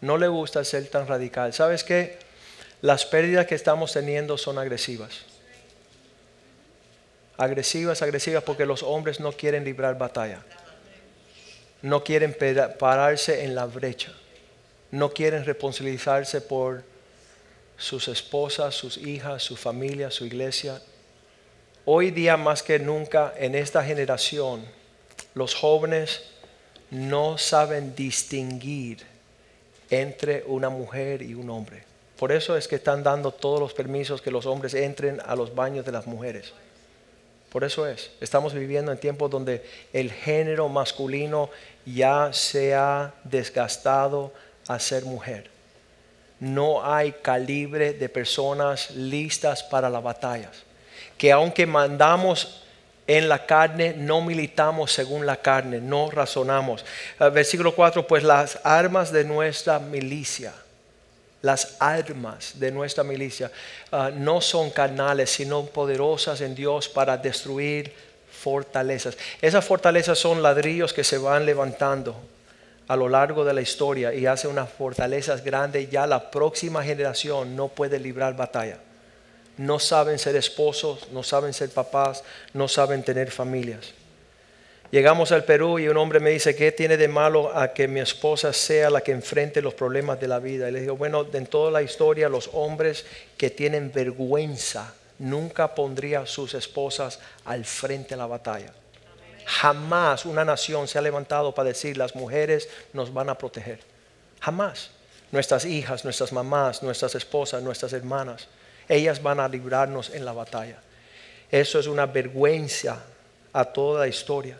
No 0.00 0.18
le 0.18 0.28
gusta 0.28 0.64
ser 0.64 0.86
tan 0.88 1.06
radical. 1.06 1.52
¿Sabes 1.52 1.84
qué? 1.84 2.18
Las 2.82 3.06
pérdidas 3.06 3.46
que 3.46 3.54
estamos 3.54 3.92
teniendo 3.92 4.36
son 4.36 4.58
agresivas. 4.58 5.20
Agresivas, 7.38 8.02
agresivas 8.02 8.42
porque 8.42 8.66
los 8.66 8.82
hombres 8.82 9.20
no 9.20 9.32
quieren 9.32 9.64
librar 9.64 9.96
batalla. 9.96 10.40
No 11.82 12.04
quieren 12.04 12.36
pararse 12.78 13.44
en 13.44 13.54
la 13.54 13.66
brecha. 13.66 14.12
No 14.90 15.10
quieren 15.10 15.44
responsabilizarse 15.44 16.40
por 16.40 16.84
sus 17.76 18.08
esposas, 18.08 18.74
sus 18.74 18.96
hijas, 18.96 19.42
su 19.42 19.56
familia, 19.56 20.10
su 20.10 20.24
iglesia. 20.24 20.80
Hoy 21.84 22.10
día 22.12 22.36
más 22.36 22.62
que 22.62 22.78
nunca 22.78 23.34
en 23.36 23.56
esta 23.56 23.84
generación, 23.84 24.64
los 25.34 25.54
jóvenes 25.54 26.22
no 26.90 27.38
saben 27.38 27.96
distinguir 27.96 28.98
entre 29.90 30.44
una 30.46 30.68
mujer 30.68 31.22
y 31.22 31.34
un 31.34 31.50
hombre. 31.50 31.84
Por 32.18 32.30
eso 32.30 32.56
es 32.56 32.68
que 32.68 32.76
están 32.76 33.02
dando 33.02 33.32
todos 33.32 33.58
los 33.58 33.74
permisos 33.74 34.22
que 34.22 34.30
los 34.30 34.46
hombres 34.46 34.74
entren 34.74 35.20
a 35.26 35.34
los 35.34 35.54
baños 35.54 35.84
de 35.84 35.90
las 35.92 36.06
mujeres. 36.06 36.52
Por 37.52 37.64
eso 37.64 37.86
es. 37.86 38.10
Estamos 38.22 38.54
viviendo 38.54 38.90
en 38.90 38.98
tiempos 38.98 39.30
donde 39.30 39.62
el 39.92 40.10
género 40.10 40.70
masculino 40.70 41.50
ya 41.84 42.32
se 42.32 42.74
ha 42.74 43.12
desgastado 43.24 44.32
a 44.66 44.78
ser 44.78 45.04
mujer. 45.04 45.50
No 46.40 46.82
hay 46.82 47.12
calibre 47.12 47.92
de 47.92 48.08
personas 48.08 48.92
listas 48.92 49.62
para 49.62 49.90
las 49.90 50.02
batallas. 50.02 50.62
Que 51.18 51.30
aunque 51.30 51.66
mandamos 51.66 52.64
en 53.06 53.28
la 53.28 53.44
carne, 53.44 53.94
no 53.98 54.22
militamos 54.22 54.90
según 54.90 55.26
la 55.26 55.36
carne, 55.36 55.78
no 55.78 56.10
razonamos. 56.10 56.86
Ah, 57.18 57.28
versículo 57.28 57.74
4, 57.74 58.06
pues 58.06 58.22
las 58.22 58.60
armas 58.64 59.12
de 59.12 59.24
nuestra 59.24 59.78
milicia 59.78 60.54
las 61.42 61.76
armas 61.80 62.58
de 62.58 62.70
nuestra 62.70 63.04
milicia 63.04 63.50
ah, 63.90 64.10
no 64.14 64.40
son 64.40 64.70
carnales, 64.70 65.30
sino 65.30 65.66
poderosas 65.66 66.40
en 66.40 66.54
Dios 66.54 66.88
para 66.88 67.16
destruir 67.16 67.92
fortalezas. 68.30 69.16
Esas 69.40 69.64
fortalezas 69.64 70.18
son 70.18 70.42
ladrillos 70.42 70.92
que 70.92 71.04
se 71.04 71.18
van 71.18 71.44
levantando 71.44 72.16
a 72.88 72.96
lo 72.96 73.08
largo 73.08 73.44
de 73.44 73.54
la 73.54 73.60
historia 73.60 74.12
y 74.14 74.26
hacen 74.26 74.50
unas 74.50 74.70
fortalezas 74.70 75.44
grandes. 75.44 75.90
Ya 75.90 76.06
la 76.06 76.30
próxima 76.30 76.82
generación 76.82 77.54
no 77.56 77.68
puede 77.68 77.98
librar 77.98 78.36
batalla. 78.36 78.78
No 79.58 79.78
saben 79.78 80.18
ser 80.18 80.36
esposos, 80.36 81.08
no 81.12 81.22
saben 81.22 81.52
ser 81.52 81.70
papás, 81.70 82.24
no 82.54 82.68
saben 82.68 83.02
tener 83.02 83.30
familias. 83.30 83.92
Llegamos 84.92 85.32
al 85.32 85.44
Perú 85.44 85.78
y 85.78 85.88
un 85.88 85.96
hombre 85.96 86.20
me 86.20 86.28
dice, 86.28 86.54
¿qué 86.54 86.70
tiene 86.70 86.98
de 86.98 87.08
malo 87.08 87.56
a 87.56 87.72
que 87.72 87.88
mi 87.88 88.00
esposa 88.00 88.52
sea 88.52 88.90
la 88.90 89.00
que 89.00 89.10
enfrente 89.10 89.62
los 89.62 89.72
problemas 89.72 90.20
de 90.20 90.28
la 90.28 90.38
vida? 90.38 90.68
Y 90.68 90.72
le 90.72 90.82
digo, 90.82 90.98
bueno, 90.98 91.26
en 91.32 91.46
toda 91.46 91.70
la 91.70 91.80
historia 91.80 92.28
los 92.28 92.50
hombres 92.52 93.06
que 93.38 93.48
tienen 93.48 93.90
vergüenza 93.90 94.92
nunca 95.18 95.74
pondrían 95.74 96.24
a 96.24 96.26
sus 96.26 96.52
esposas 96.52 97.20
al 97.46 97.64
frente 97.64 98.10
de 98.10 98.16
la 98.18 98.26
batalla. 98.26 98.70
Jamás 99.46 100.26
una 100.26 100.44
nación 100.44 100.86
se 100.86 100.98
ha 100.98 101.02
levantado 101.02 101.54
para 101.54 101.70
decir, 101.70 101.96
las 101.96 102.14
mujeres 102.14 102.68
nos 102.92 103.14
van 103.14 103.30
a 103.30 103.38
proteger. 103.38 103.80
Jamás. 104.40 104.90
Nuestras 105.30 105.64
hijas, 105.64 106.04
nuestras 106.04 106.34
mamás, 106.34 106.82
nuestras 106.82 107.14
esposas, 107.14 107.62
nuestras 107.62 107.94
hermanas, 107.94 108.46
ellas 108.86 109.22
van 109.22 109.40
a 109.40 109.48
librarnos 109.48 110.10
en 110.10 110.26
la 110.26 110.34
batalla. 110.34 110.82
Eso 111.50 111.78
es 111.78 111.86
una 111.86 112.04
vergüenza 112.04 113.02
a 113.54 113.64
toda 113.64 114.00
la 114.00 114.08
historia. 114.08 114.58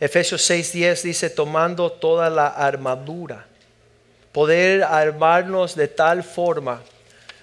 Efesios 0.00 0.48
6:10 0.50 1.02
dice, 1.02 1.30
tomando 1.30 1.90
toda 1.90 2.30
la 2.30 2.48
armadura, 2.48 3.46
poder 4.32 4.82
armarnos 4.82 5.74
de 5.76 5.88
tal 5.88 6.24
forma. 6.24 6.82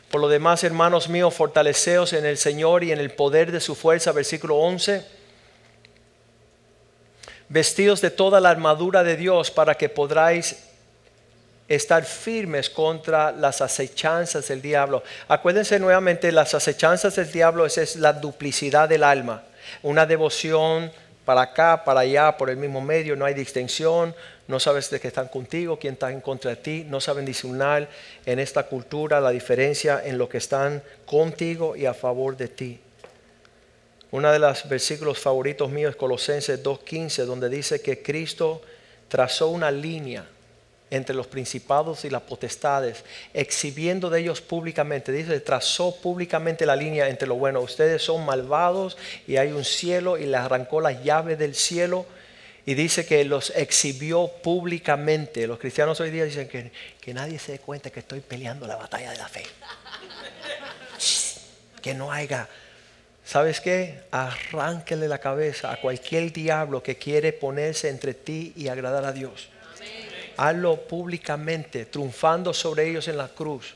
Por 0.09 0.19
lo 0.19 0.27
demás, 0.27 0.63
hermanos 0.63 1.07
míos, 1.07 1.33
fortaleceos 1.33 2.11
en 2.13 2.25
el 2.25 2.37
Señor 2.37 2.83
y 2.83 2.91
en 2.91 2.99
el 2.99 3.11
poder 3.11 3.51
de 3.51 3.61
su 3.61 3.75
fuerza, 3.75 4.11
versículo 4.11 4.57
11. 4.57 5.05
Vestidos 7.47 8.01
de 8.01 8.11
toda 8.11 8.41
la 8.41 8.49
armadura 8.49 9.03
de 9.03 9.15
Dios 9.15 9.51
para 9.51 9.75
que 9.75 9.87
podráis 9.87 10.57
estar 11.69 12.03
firmes 12.03 12.69
contra 12.69 13.31
las 13.31 13.61
acechanzas 13.61 14.49
del 14.49 14.61
diablo. 14.61 15.03
Acuérdense 15.29 15.79
nuevamente, 15.79 16.31
las 16.33 16.53
acechanzas 16.53 17.15
del 17.15 17.31
diablo 17.31 17.65
es 17.65 17.95
la 17.95 18.11
duplicidad 18.11 18.89
del 18.89 19.03
alma, 19.03 19.43
una 19.81 20.05
devoción 20.05 20.91
para 21.31 21.43
acá, 21.43 21.81
para 21.85 22.01
allá, 22.01 22.35
por 22.35 22.49
el 22.49 22.57
mismo 22.57 22.81
medio, 22.81 23.15
no 23.15 23.23
hay 23.23 23.33
distinción, 23.33 24.13
no 24.49 24.59
sabes 24.59 24.89
de 24.89 24.99
qué 24.99 25.07
están 25.07 25.29
contigo, 25.29 25.79
quién 25.79 25.93
está 25.93 26.11
en 26.11 26.19
contra 26.19 26.51
de 26.51 26.57
ti, 26.57 26.85
no 26.89 26.99
saben 26.99 27.23
discernir 27.23 27.87
en 28.25 28.37
esta 28.37 28.63
cultura 28.63 29.21
la 29.21 29.29
diferencia 29.29 30.01
en 30.03 30.17
lo 30.17 30.27
que 30.27 30.39
están 30.39 30.83
contigo 31.05 31.77
y 31.77 31.85
a 31.85 31.93
favor 31.93 32.35
de 32.35 32.49
ti. 32.49 32.81
Uno 34.11 34.29
de 34.29 34.39
los 34.39 34.67
versículos 34.67 35.19
favoritos 35.19 35.71
míos 35.71 35.91
es 35.91 35.95
Colosenses 35.95 36.61
2.15, 36.61 37.23
donde 37.23 37.47
dice 37.47 37.81
que 37.81 38.03
Cristo 38.03 38.61
trazó 39.07 39.47
una 39.47 39.71
línea 39.71 40.25
entre 40.91 41.15
los 41.15 41.25
principados 41.25 42.03
y 42.03 42.09
las 42.09 42.21
potestades, 42.21 43.03
exhibiendo 43.33 44.09
de 44.09 44.19
ellos 44.19 44.41
públicamente. 44.41 45.13
Dice, 45.13 45.39
trazó 45.39 45.95
públicamente 45.95 46.65
la 46.65 46.75
línea 46.75 47.07
entre 47.07 47.29
lo 47.29 47.35
bueno. 47.35 47.61
Ustedes 47.61 48.03
son 48.03 48.25
malvados 48.25 48.97
y 49.25 49.37
hay 49.37 49.53
un 49.53 49.63
cielo 49.63 50.17
y 50.17 50.25
le 50.25 50.35
arrancó 50.35 50.81
la 50.81 50.91
llave 50.91 51.37
del 51.37 51.55
cielo 51.55 52.05
y 52.65 52.73
dice 52.73 53.05
que 53.05 53.23
los 53.23 53.51
exhibió 53.55 54.27
públicamente. 54.43 55.47
Los 55.47 55.59
cristianos 55.59 55.99
hoy 56.01 56.11
día 56.11 56.25
dicen 56.25 56.49
que, 56.49 56.71
que 56.99 57.13
nadie 57.13 57.39
se 57.39 57.53
dé 57.53 57.59
cuenta 57.59 57.89
que 57.89 58.01
estoy 58.01 58.19
peleando 58.19 58.67
la 58.67 58.75
batalla 58.75 59.11
de 59.11 59.17
la 59.17 59.29
fe. 59.29 59.45
que 61.81 61.93
no 61.93 62.11
haya... 62.11 62.47
¿Sabes 63.23 63.61
qué? 63.61 64.01
Arránquele 64.11 65.07
la 65.07 65.19
cabeza 65.19 65.71
a 65.71 65.79
cualquier 65.79 66.33
diablo 66.33 66.83
que 66.83 66.97
quiere 66.97 67.31
ponerse 67.31 67.87
entre 67.87 68.13
ti 68.13 68.51
y 68.57 68.67
agradar 68.67 69.05
a 69.05 69.13
Dios 69.13 69.50
hazlo 70.37 70.77
públicamente, 70.77 71.85
triunfando 71.85 72.53
sobre 72.53 72.89
ellos 72.89 73.07
en 73.07 73.17
la 73.17 73.27
cruz. 73.27 73.75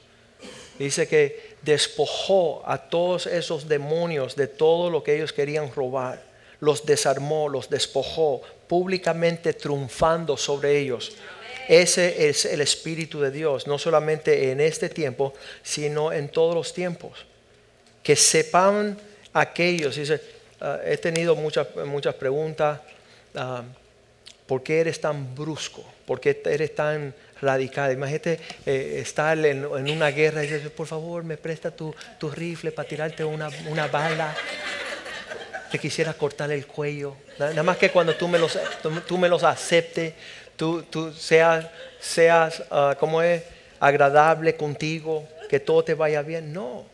Dice 0.78 1.08
que 1.08 1.56
despojó 1.62 2.62
a 2.66 2.78
todos 2.78 3.28
esos 3.28 3.68
demonios 3.68 4.36
de 4.36 4.48
todo 4.48 4.90
lo 4.90 5.04
que 5.04 5.16
ellos 5.16 5.32
querían 5.32 5.72
robar. 5.74 6.22
Los 6.60 6.86
desarmó, 6.86 7.48
los 7.50 7.70
despojó, 7.70 8.42
públicamente 8.68 9.54
triunfando 9.54 10.36
sobre 10.38 10.78
ellos. 10.78 11.16
Ese 11.68 12.30
es 12.30 12.46
el 12.46 12.62
Espíritu 12.62 13.22
de 13.22 13.32
Dios, 13.32 13.68
no 13.68 13.80
solamente 13.80 14.52
en 14.52 14.62
este 14.62 14.90
tiempo, 14.90 15.34
sino 15.64 16.12
en 16.12 16.30
todos 16.30 16.54
los 16.54 16.74
tiempos. 16.74 17.26
Que 18.04 18.16
sepan 18.16 18.98
aquellos, 19.34 19.96
dice, 19.96 20.22
ah, 20.62 20.80
he 20.86 20.98
tenido 20.98 21.36
muchas, 21.36 21.68
muchas 21.86 22.16
preguntas. 22.16 22.82
Ah, 23.34 23.64
¿Por 24.46 24.62
qué 24.62 24.82
eres 24.82 25.02
tan 25.02 25.34
brusco? 25.34 25.84
¿Por 26.06 26.20
qué 26.20 26.42
eres 26.46 26.76
tan 26.76 27.14
radical? 27.42 27.92
Imagínate 27.92 28.40
eh, 28.66 29.00
estar 29.02 29.38
en, 29.44 29.66
una 29.66 30.10
guerra 30.10 30.44
y 30.44 30.48
decir, 30.48 30.72
por 30.72 30.88
favor, 30.88 31.24
me 31.24 31.38
presta 31.38 31.72
tu, 31.72 31.94
rifle 32.32 32.72
para 32.72 32.88
tirarte 32.88 33.24
una, 33.24 33.50
bala. 33.92 34.36
Te 35.72 35.80
quisiera 35.80 36.14
cortar 36.14 36.52
el 36.52 36.68
cuello. 36.68 37.16
Nada 37.40 37.64
más 37.64 37.78
que 37.78 37.90
cuando 37.90 38.16
tú 38.16 38.28
me 38.28 38.38
los, 38.38 38.58
tú, 39.08 39.18
me 39.18 39.28
los 39.28 39.44
aceptes, 39.44 40.14
tú, 40.56 40.84
tú 40.84 41.12
seas, 41.12 41.66
seas 42.00 42.64
ah, 42.70 42.96
como 43.00 43.22
es, 43.22 43.44
agradable 43.80 44.56
contigo, 44.56 45.28
que 45.50 45.60
todo 45.60 45.84
te 45.84 45.96
vaya 45.96 46.22
bien. 46.22 46.54
No. 46.54 46.86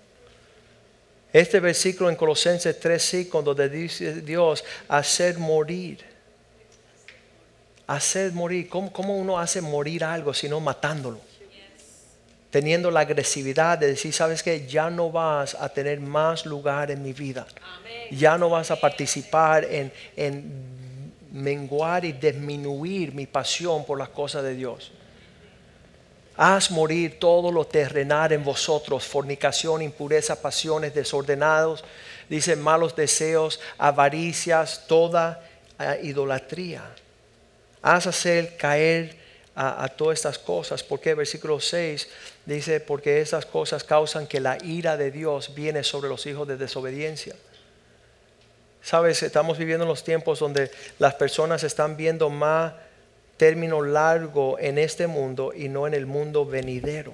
Este 1.33 1.59
versículo 1.59 2.09
en 2.09 2.15
Colosenses 2.15 2.79
3, 2.79 3.27
cuando 3.29 3.53
dice 3.53 4.21
Dios, 4.21 4.63
hacer 4.87 5.37
morir 5.37 6.10
hacer 7.87 8.31
morir. 8.33 8.69
¿Cómo, 8.69 9.15
uno 9.17 9.39
hace 9.39 9.61
morir 9.61 10.03
algo 10.03 10.33
sino 10.33 10.59
matándolo? 10.59 11.19
Teniendo 12.49 12.91
la 12.91 13.01
agresividad 13.01 13.77
de 13.77 13.87
decir, 13.87 14.13
sabes 14.13 14.43
que 14.43 14.67
ya 14.67 14.89
no 14.89 15.09
vas 15.09 15.55
a 15.55 15.69
tener 15.69 16.01
más 16.01 16.45
lugar 16.45 16.91
en 16.91 17.01
mi 17.01 17.13
vida. 17.13 17.47
Ya 18.11 18.37
no 18.37 18.49
vas 18.49 18.71
a 18.71 18.75
participar 18.75 19.63
en, 19.63 19.91
en 20.17 20.71
menguar 21.31 22.03
y 22.03 22.11
disminuir 22.11 23.13
mi 23.13 23.25
pasión 23.25 23.85
por 23.85 23.97
las 23.97 24.09
cosas 24.09 24.43
de 24.43 24.55
Dios. 24.55 24.91
Haz 26.35 26.71
morir 26.71 27.19
todo 27.19 27.51
lo 27.51 27.65
terrenal 27.65 28.33
en 28.33 28.43
vosotros, 28.43 29.05
fornicación, 29.05 29.81
impureza, 29.81 30.41
pasiones, 30.41 30.93
desordenados, 30.93 31.83
dice 32.27 32.55
malos 32.55 32.95
deseos, 32.95 33.59
avaricias, 33.77 34.85
toda 34.87 35.41
eh, 35.79 35.99
idolatría 36.03 36.83
haz 37.81 38.07
hacer 38.07 38.57
caer 38.57 39.21
a, 39.55 39.87
todas 39.89 40.19
estas 40.19 40.39
cosas. 40.39 40.83
Porque 40.83 41.13
versículo 41.13 41.59
6 41.59 42.07
dice, 42.45 42.79
porque 42.79 43.21
esas 43.21 43.45
cosas 43.45 43.83
causan 43.83 44.27
que 44.27 44.39
la 44.39 44.57
ira 44.63 44.97
de 44.97 45.11
Dios 45.11 45.53
viene 45.55 45.83
sobre 45.83 46.09
los 46.09 46.25
hijos 46.25 46.47
de 46.47 46.57
desobediencia. 46.57 47.35
Sabes, 48.81 49.21
estamos 49.21 49.57
viviendo 49.57 49.83
en 49.83 49.89
los 49.89 50.03
tiempos 50.03 50.39
donde 50.39 50.71
las 50.97 51.13
personas 51.13 51.63
están 51.63 51.97
viendo 51.97 52.29
más 52.29 52.73
término 53.37 53.81
largo 53.81 54.57
en 54.59 54.77
este 54.77 55.07
mundo 55.07 55.53
y 55.55 55.69
no 55.69 55.85
en 55.85 55.93
el 55.93 56.05
mundo 56.05 56.45
venidero. 56.45 57.13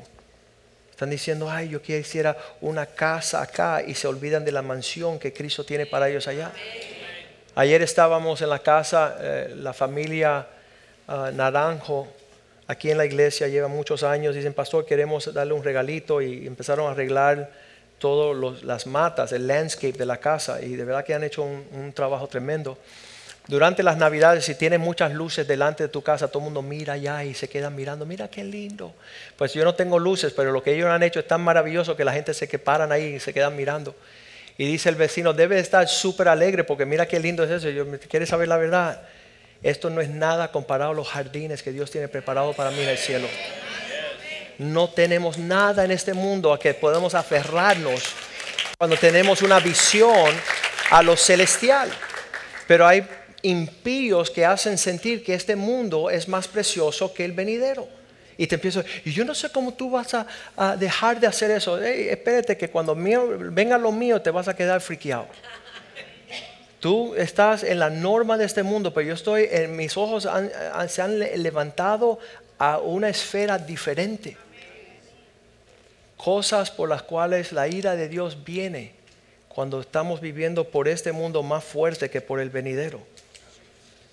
Están 0.92 1.10
diciendo, 1.10 1.50
ay, 1.50 1.70
yo 1.70 1.82
quisiera 1.82 2.38
una 2.62 2.86
casa 2.86 3.42
acá 3.42 3.84
y 3.86 3.94
se 3.94 4.08
olvidan 4.08 4.44
de 4.44 4.52
la 4.52 4.62
mansión 4.62 5.20
que 5.20 5.32
Cristo 5.32 5.64
tiene 5.64 5.86
para 5.86 6.10
ellos 6.10 6.28
allá. 6.28 6.52
Ayer 7.54 7.82
estábamos 7.82 8.42
en 8.42 8.50
la 8.50 8.60
casa, 8.60 9.18
eh, 9.20 9.54
la 9.56 9.74
familia 9.74 10.48
Naranjo, 11.08 12.08
aquí 12.68 12.92
en 12.92 12.98
la 12.98 13.06
iglesia, 13.06 13.48
lleva 13.48 13.68
muchos 13.68 14.04
años, 14.04 14.36
dicen, 14.36 14.54
pastor, 14.54 14.86
queremos 14.86 15.34
darle 15.34 15.54
un 15.54 15.64
regalito 15.64 16.22
y 16.22 16.46
empezaron 16.46 16.88
a 16.88 16.92
arreglar 16.92 17.50
todas 17.98 18.64
las 18.64 18.86
matas, 18.86 19.32
el 19.32 19.48
landscape 19.48 19.98
de 19.98 20.06
la 20.06 20.18
casa 20.18 20.62
y 20.62 20.76
de 20.76 20.86
verdad 20.86 21.04
que 21.04 21.14
han 21.14 21.24
hecho 21.24 21.44
un, 21.44 21.94
trabajo 21.94 22.28
tremendo. 22.28 22.78
Durante 23.48 23.82
las 23.82 23.96
navidades, 23.96 24.44
si 24.44 24.56
tienes 24.56 24.80
muchas 24.80 25.14
luces 25.14 25.48
delante 25.48 25.84
de 25.84 25.90
tu 25.90 26.02
casa, 26.02 26.28
todo 26.28 26.40
el 26.40 26.46
mundo 26.46 26.62
mira 26.62 26.94
allá 26.94 27.24
y 27.24 27.34
se 27.34 27.48
quedan 27.48 27.76
mirando, 27.76 28.06
mira 28.06 28.28
qué 28.28 28.44
lindo. 28.44 28.94
Pues 29.38 29.54
yo 29.54 29.64
no 29.64 29.74
tengo 29.74 30.00
luces, 30.00 30.34
pero 30.34 30.52
lo 30.52 30.62
que 30.62 30.74
ellos 30.74 30.90
han 30.90 31.02
hecho 31.02 31.22
es 31.22 31.28
tan 31.28 31.42
maravilloso 31.42 31.96
que 31.96 32.04
la 32.04 32.12
gente 32.12 32.34
se 32.34 32.50
que 32.50 32.60
paran 32.60 32.92
ahí 32.92 33.16
y 33.16 33.20
se 33.22 33.34
quedan 33.34 33.56
mirando. 33.56 33.96
Y 34.58 34.66
dice 34.66 34.90
el 34.90 34.96
vecino, 34.96 35.32
debe 35.32 35.60
estar 35.60 35.88
súper 35.88 36.28
alegre 36.28 36.66
porque 36.66 36.86
mira 36.86 37.06
qué 37.06 37.22
lindo 37.22 37.46
es 37.46 37.52
eso. 37.52 37.70
Yo, 37.70 37.86
¿Quieres 38.10 38.28
saber 38.28 38.50
la 38.50 38.58
verdad? 38.58 39.02
Esto 39.64 39.90
no 39.90 40.02
es 40.02 40.10
nada 40.10 40.52
comparado 40.52 40.92
a 40.92 40.94
los 40.94 41.08
jardines 41.08 41.64
que 41.64 41.72
Dios 41.72 41.90
tiene 41.92 42.08
preparado 42.08 42.54
para 42.54 42.72
mí 42.72 42.82
en 42.82 42.90
el 42.90 42.98
cielo. 42.98 43.28
No 44.60 44.90
tenemos 44.90 45.38
nada 45.38 45.86
en 45.86 45.92
este 45.92 46.14
mundo 46.14 46.54
a 46.54 46.60
que 46.60 46.74
podemos 46.74 47.14
aferrarnos 47.16 48.04
cuando 48.78 48.96
tenemos 48.98 49.42
una 49.42 49.60
visión 49.60 50.32
a 50.92 51.02
lo 51.02 51.16
celestial. 51.16 51.92
Pero 52.68 52.86
hay 52.86 53.08
impíos 53.42 54.30
que 54.30 54.46
hacen 54.46 54.78
sentir 54.78 55.24
que 55.24 55.34
este 55.34 55.56
mundo 55.56 56.10
es 56.10 56.28
más 56.28 56.48
precioso 56.48 57.14
que 57.14 57.26
el 57.26 57.32
venidero. 57.32 57.88
Y 58.38 58.46
te 58.46 58.56
empiezo, 58.56 58.84
y 59.04 59.12
yo 59.12 59.26
no 59.26 59.34
sé 59.34 59.50
cómo 59.52 59.74
tú 59.74 59.90
vas 59.90 60.14
a, 60.14 60.76
dejar 60.78 61.20
de 61.20 61.26
hacer 61.26 61.50
eso. 61.50 61.80
espérate 61.80 62.56
que 62.56 62.70
cuando 62.70 62.94
mío, 62.94 63.28
venga 63.52 63.78
lo 63.78 63.92
mío 63.92 64.22
te 64.22 64.30
vas 64.30 64.48
a 64.48 64.56
quedar 64.56 64.80
friqueado. 64.80 65.28
Tú 66.80 67.16
estás 67.16 67.64
en 67.64 67.80
la 67.80 67.90
norma 67.90 68.38
de 68.38 68.46
este 68.46 68.62
mundo, 68.62 68.94
pero 68.94 69.08
yo 69.08 69.14
estoy, 69.16 69.48
en 69.50 69.76
mis 69.76 69.98
ojos 69.98 70.28
se 70.90 71.02
han 71.02 71.20
levantado 71.20 72.20
a 72.60 72.78
una 72.78 73.10
esfera 73.10 73.58
diferente. 73.58 74.38
Cosas 76.18 76.70
por 76.70 76.90
las 76.90 77.04
cuales 77.04 77.52
la 77.52 77.68
ira 77.68 77.96
de 77.96 78.10
Dios 78.10 78.44
viene 78.44 78.94
cuando 79.50 79.82
estamos 79.82 80.22
viviendo 80.22 80.66
por 80.66 80.88
este 80.88 81.12
mundo 81.12 81.42
más 81.42 81.64
fuerte 81.64 82.12
que 82.12 82.22
por 82.22 82.40
el 82.40 82.52
venidero. 82.52 83.00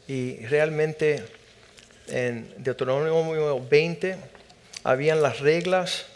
Y 0.08 0.36
realmente 0.46 1.24
en 2.08 2.50
Deuteronomio 2.62 3.60
20 3.60 4.16
habían 4.84 5.20
las 5.20 5.40
reglas 5.40 6.06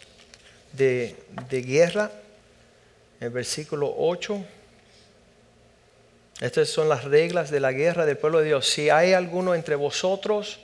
de, 0.73 1.15
de 1.51 1.63
guerra, 1.63 2.11
el 3.21 3.31
versículo 3.31 3.95
8. 3.99 4.45
Estas 6.41 6.69
son 6.69 6.89
las 6.89 7.05
reglas 7.05 7.51
de 7.51 7.61
la 7.61 7.73
guerra 7.73 8.07
del 8.07 8.17
pueblo 8.17 8.39
de 8.39 8.47
Dios. 8.47 8.69
Si 8.69 8.91
hay 8.91 9.13
alguno 9.13 9.55
entre 9.55 9.75
vosotros, 9.75 10.61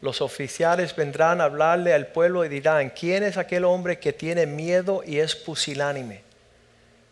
los 0.00 0.20
oficiales 0.20 0.96
vendrán 0.96 1.40
a 1.40 1.44
hablarle 1.44 1.92
al 1.92 2.08
pueblo 2.08 2.44
y 2.44 2.48
dirán, 2.48 2.90
¿quién 2.90 3.22
es 3.22 3.36
aquel 3.36 3.64
hombre 3.64 3.98
que 3.98 4.12
tiene 4.12 4.46
miedo 4.46 5.02
y 5.06 5.18
es 5.18 5.36
pusilánime? 5.36 6.22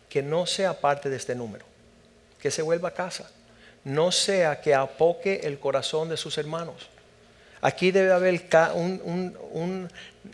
Que 0.09 0.21
no 0.21 0.45
sea 0.45 0.79
parte 0.79 1.09
de 1.09 1.15
este 1.15 1.35
número, 1.35 1.65
que 2.39 2.51
se 2.51 2.61
vuelva 2.61 2.89
a 2.89 2.93
casa, 2.93 3.31
no 3.83 4.11
sea 4.11 4.59
que 4.59 4.75
apoque 4.75 5.41
el 5.43 5.59
corazón 5.59 6.09
de 6.09 6.17
sus 6.17 6.37
hermanos. 6.37 6.90
Aquí 7.61 7.91
debe 7.91 8.11
haber 8.11 8.41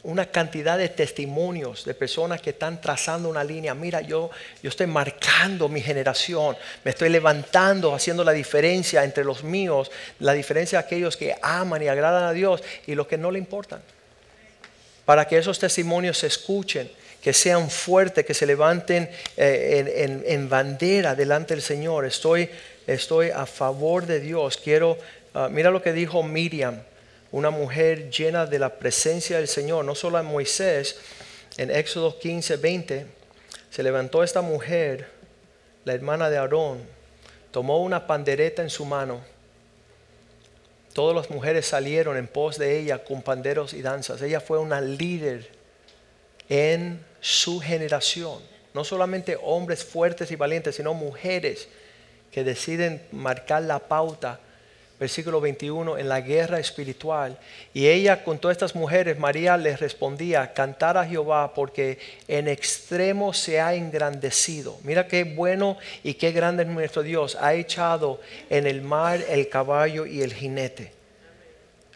una 0.03 0.25
cantidad 0.27 0.77
de 0.77 0.87
testimonios 0.87 1.83
de 1.83 1.93
personas 1.93 2.41
que 2.41 2.51
están 2.51 2.79
trazando 2.79 3.27
una 3.27 3.43
línea. 3.43 3.73
Mira, 3.73 3.99
yo, 3.99 4.29
yo 4.63 4.69
estoy 4.69 4.87
marcando 4.87 5.67
mi 5.67 5.81
generación, 5.81 6.55
me 6.85 6.91
estoy 6.91 7.09
levantando, 7.09 7.93
haciendo 7.93 8.23
la 8.23 8.31
diferencia 8.31 9.03
entre 9.03 9.25
los 9.25 9.43
míos, 9.43 9.91
la 10.19 10.31
diferencia 10.31 10.79
de 10.79 10.85
aquellos 10.85 11.17
que 11.17 11.35
aman 11.41 11.83
y 11.83 11.89
agradan 11.89 12.23
a 12.23 12.31
Dios 12.31 12.63
y 12.85 12.95
los 12.95 13.07
que 13.07 13.17
no 13.17 13.29
le 13.29 13.39
importan. 13.39 13.81
Para 15.03 15.27
que 15.27 15.37
esos 15.37 15.59
testimonios 15.59 16.19
se 16.19 16.27
escuchen, 16.27 16.89
que 17.21 17.33
sean 17.33 17.69
fuertes, 17.69 18.25
que 18.25 18.33
se 18.33 18.45
levanten 18.45 19.09
eh, 19.35 20.23
en, 20.25 20.47
bandera 20.47 21.13
delante 21.13 21.55
del 21.55 21.63
Señor. 21.63 22.05
Estoy, 22.05 22.49
estoy 22.85 23.31
a 23.31 23.45
favor 23.45 24.05
de 24.05 24.21
Dios. 24.21 24.57
Quiero, 24.57 24.97
ah, 25.33 25.49
mira 25.51 25.71
lo 25.71 25.81
que 25.81 25.91
dijo 25.91 26.23
Miriam 26.23 26.79
una 27.31 27.49
mujer 27.49 28.09
llena 28.09 28.45
de 28.45 28.59
la 28.59 28.79
presencia 28.79 29.37
del 29.37 29.47
Señor, 29.47 29.85
no 29.85 29.95
solo 29.95 30.17
a 30.17 30.23
Moisés, 30.23 30.97
en 31.57 31.71
Éxodo 31.71 32.17
15, 32.17 32.57
20, 32.57 33.05
se 33.69 33.83
levantó 33.83 34.23
esta 34.23 34.41
mujer, 34.41 35.09
la 35.85 35.93
hermana 35.93 36.29
de 36.29 36.37
Aarón, 36.37 36.79
tomó 37.51 37.81
una 37.81 38.07
pandereta 38.07 38.61
en 38.61 38.69
su 38.69 38.85
mano. 38.85 39.21
Todas 40.93 41.15
las 41.15 41.29
mujeres 41.29 41.65
salieron 41.65 42.17
en 42.17 42.27
pos 42.27 42.57
de 42.57 42.79
ella 42.79 43.03
con 43.03 43.21
panderos 43.21 43.73
y 43.73 43.81
danzas. 43.81 44.21
Ella 44.21 44.39
fue 44.39 44.57
una 44.57 44.81
líder 44.81 45.49
en 46.49 47.05
su 47.19 47.59
generación. 47.59 48.39
No 48.73 48.83
solamente 48.83 49.37
hombres 49.41 49.83
fuertes 49.83 50.31
y 50.31 50.35
valientes, 50.35 50.75
sino 50.75 50.93
mujeres 50.93 51.67
que 52.31 52.43
deciden 52.43 53.05
marcar 53.11 53.63
la 53.63 53.79
pauta 53.79 54.39
versículo 54.99 55.39
21, 55.39 55.97
en 55.97 56.09
la 56.09 56.21
guerra 56.21 56.59
espiritual. 56.59 57.37
Y 57.73 57.87
ella 57.87 58.23
con 58.23 58.39
todas 58.39 58.55
estas 58.55 58.75
mujeres, 58.75 59.19
María 59.19 59.57
les 59.57 59.79
respondía, 59.79 60.53
cantar 60.53 60.97
a 60.97 61.05
Jehová 61.05 61.53
porque 61.53 61.99
en 62.27 62.47
extremo 62.47 63.33
se 63.33 63.59
ha 63.59 63.73
engrandecido. 63.75 64.77
Mira 64.83 65.07
qué 65.07 65.23
bueno 65.23 65.77
y 66.03 66.15
qué 66.15 66.31
grande 66.31 66.63
es 66.63 66.69
nuestro 66.69 67.03
Dios. 67.03 67.37
Ha 67.39 67.53
echado 67.53 68.19
en 68.49 68.65
el 68.65 68.81
mar 68.81 69.23
el 69.29 69.49
caballo 69.49 70.05
y 70.05 70.21
el 70.21 70.33
jinete, 70.33 70.91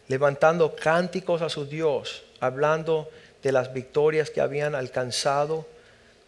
levantando 0.08 0.76
cánticos 0.76 1.41
a 1.41 1.49
su 1.49 1.66
Dios, 1.66 2.24
hablando 2.39 3.10
de 3.41 3.52
las 3.52 3.74
victorias 3.74 4.30
que 4.30 4.41
habían 4.41 4.76
alcanzado 4.76 5.66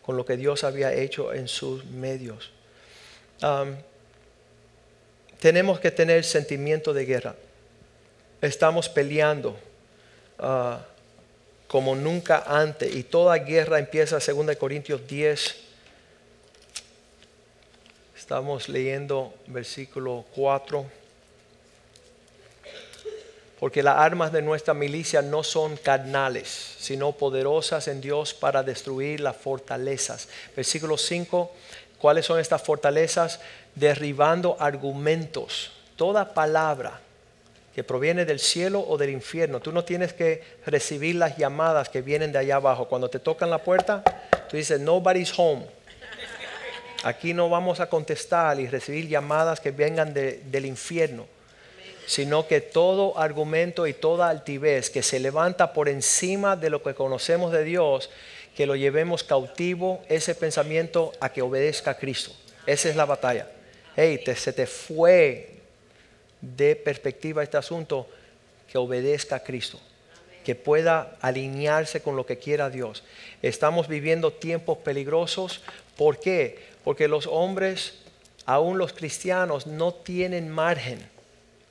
con 0.02 0.18
lo 0.18 0.26
que 0.26 0.38
Dios 0.38 0.64
había 0.64 0.92
hecho 0.94 1.34
en 1.34 1.48
sus 1.48 1.86
medios 1.86 2.52
tenemos 5.44 5.82
que 5.82 5.92
tener 5.92 6.24
sentimiento 6.24 6.94
de 6.94 7.04
guerra. 7.04 7.36
Estamos 8.40 8.88
peleando 8.88 9.58
ah, 10.40 10.80
como 11.68 11.98
nunca 11.98 12.46
antes 12.48 12.96
y 12.96 13.04
toda 13.04 13.36
guerra 13.40 13.78
empieza 13.78 14.20
2 14.20 14.56
Corintios 14.56 15.06
10. 15.06 15.56
Estamos 18.18 18.70
leyendo 18.70 19.34
versículo 19.48 20.24
4. 20.34 20.86
Porque 23.60 23.84
las 23.84 23.98
armas 23.98 24.32
de 24.32 24.42
nuestra 24.42 24.74
milicia 24.74 25.22
no 25.22 25.44
son 25.44 25.76
carnales, 25.76 26.48
sino 26.80 27.12
poderosas 27.12 27.90
en 27.90 28.00
Dios 28.00 28.34
para 28.34 28.64
destruir 28.64 29.20
las 29.20 29.36
fortalezas. 29.36 30.30
Versículo 30.56 30.98
5. 30.98 31.52
¿Cuáles 31.98 32.26
son 32.26 32.40
estas 32.40 32.62
fortalezas? 32.62 33.42
Derribando 33.76 34.56
argumentos, 34.60 35.72
toda 35.96 36.34
palabra 36.34 37.00
que 37.74 37.84
proviene 37.84 38.26
del 38.26 38.40
cielo 38.40 38.86
o 38.88 38.98
del 38.98 39.10
infierno. 39.10 39.60
Tú 39.60 39.72
no 39.72 39.84
tienes 39.84 40.14
que 40.14 40.44
recibir 40.66 41.16
las 41.16 41.38
llamadas 41.38 41.90
que 41.90 42.02
vienen 42.02 42.32
de 42.32 42.40
allá 42.40 42.58
abajo. 42.58 42.88
Cuando 42.88 43.10
te 43.10 43.20
tocan 43.20 43.50
la 43.50 43.64
puerta, 43.64 44.04
tú 44.50 44.58
dices, 44.58 44.80
nobody's 44.80 45.34
home. 45.36 45.66
Aquí 47.04 47.34
no 47.34 47.50
vamos 47.50 47.80
a 47.80 47.90
contestar 47.90 48.60
y 48.60 48.68
recibir 48.68 49.08
llamadas 49.08 49.60
que 49.60 49.72
vengan 49.72 50.14
del 50.14 50.66
infierno, 50.66 51.26
sino 52.06 52.48
que 52.48 52.62
todo 52.62 53.18
argumento 53.20 53.88
y 53.88 53.94
toda 53.94 54.30
altivez 54.30 54.90
que 54.90 55.04
se 55.04 55.20
levanta 55.20 55.74
por 55.74 55.90
encima 55.90 56.56
de 56.56 56.70
lo 56.70 56.82
que 56.82 56.94
conocemos 56.94 57.52
de 57.52 57.64
Dios, 57.64 58.10
que 58.56 58.68
lo 58.68 58.76
llevemos 58.76 59.24
cautivo, 59.24 60.02
ese 60.08 60.36
pensamiento 60.36 61.12
a 61.20 61.30
que 61.30 61.42
obedezca 61.42 61.92
a 61.92 61.98
Cristo. 61.98 62.32
Esa 62.68 62.88
es 62.88 62.96
la 62.96 63.06
batalla 63.06 63.48
hey, 63.96 64.22
te, 64.24 64.36
se 64.36 64.54
te 64.54 64.66
fue 64.66 65.54
de 66.42 66.76
perspectiva 66.76 67.44
este 67.44 67.58
asunto, 67.58 68.08
que 68.70 68.78
obedezca 68.78 69.38
a 69.38 69.44
Cristo, 69.44 69.80
que 70.44 70.56
pueda 70.56 71.16
alinearse 71.22 72.02
con 72.02 72.16
lo 72.16 72.26
que 72.26 72.38
quiera 72.38 72.70
Dios. 72.70 73.04
Estamos 73.42 73.88
viviendo 73.88 74.34
tiempos 74.34 74.80
peligrosos. 74.80 75.62
¿Por 75.96 76.20
qué? 76.20 76.60
Porque 76.84 77.08
los 77.08 77.28
hombres, 77.28 78.00
aún 78.46 78.78
los 78.78 78.94
cristianos, 78.94 79.68
no 79.68 79.94
tienen 79.94 80.50
margen 80.50 81.00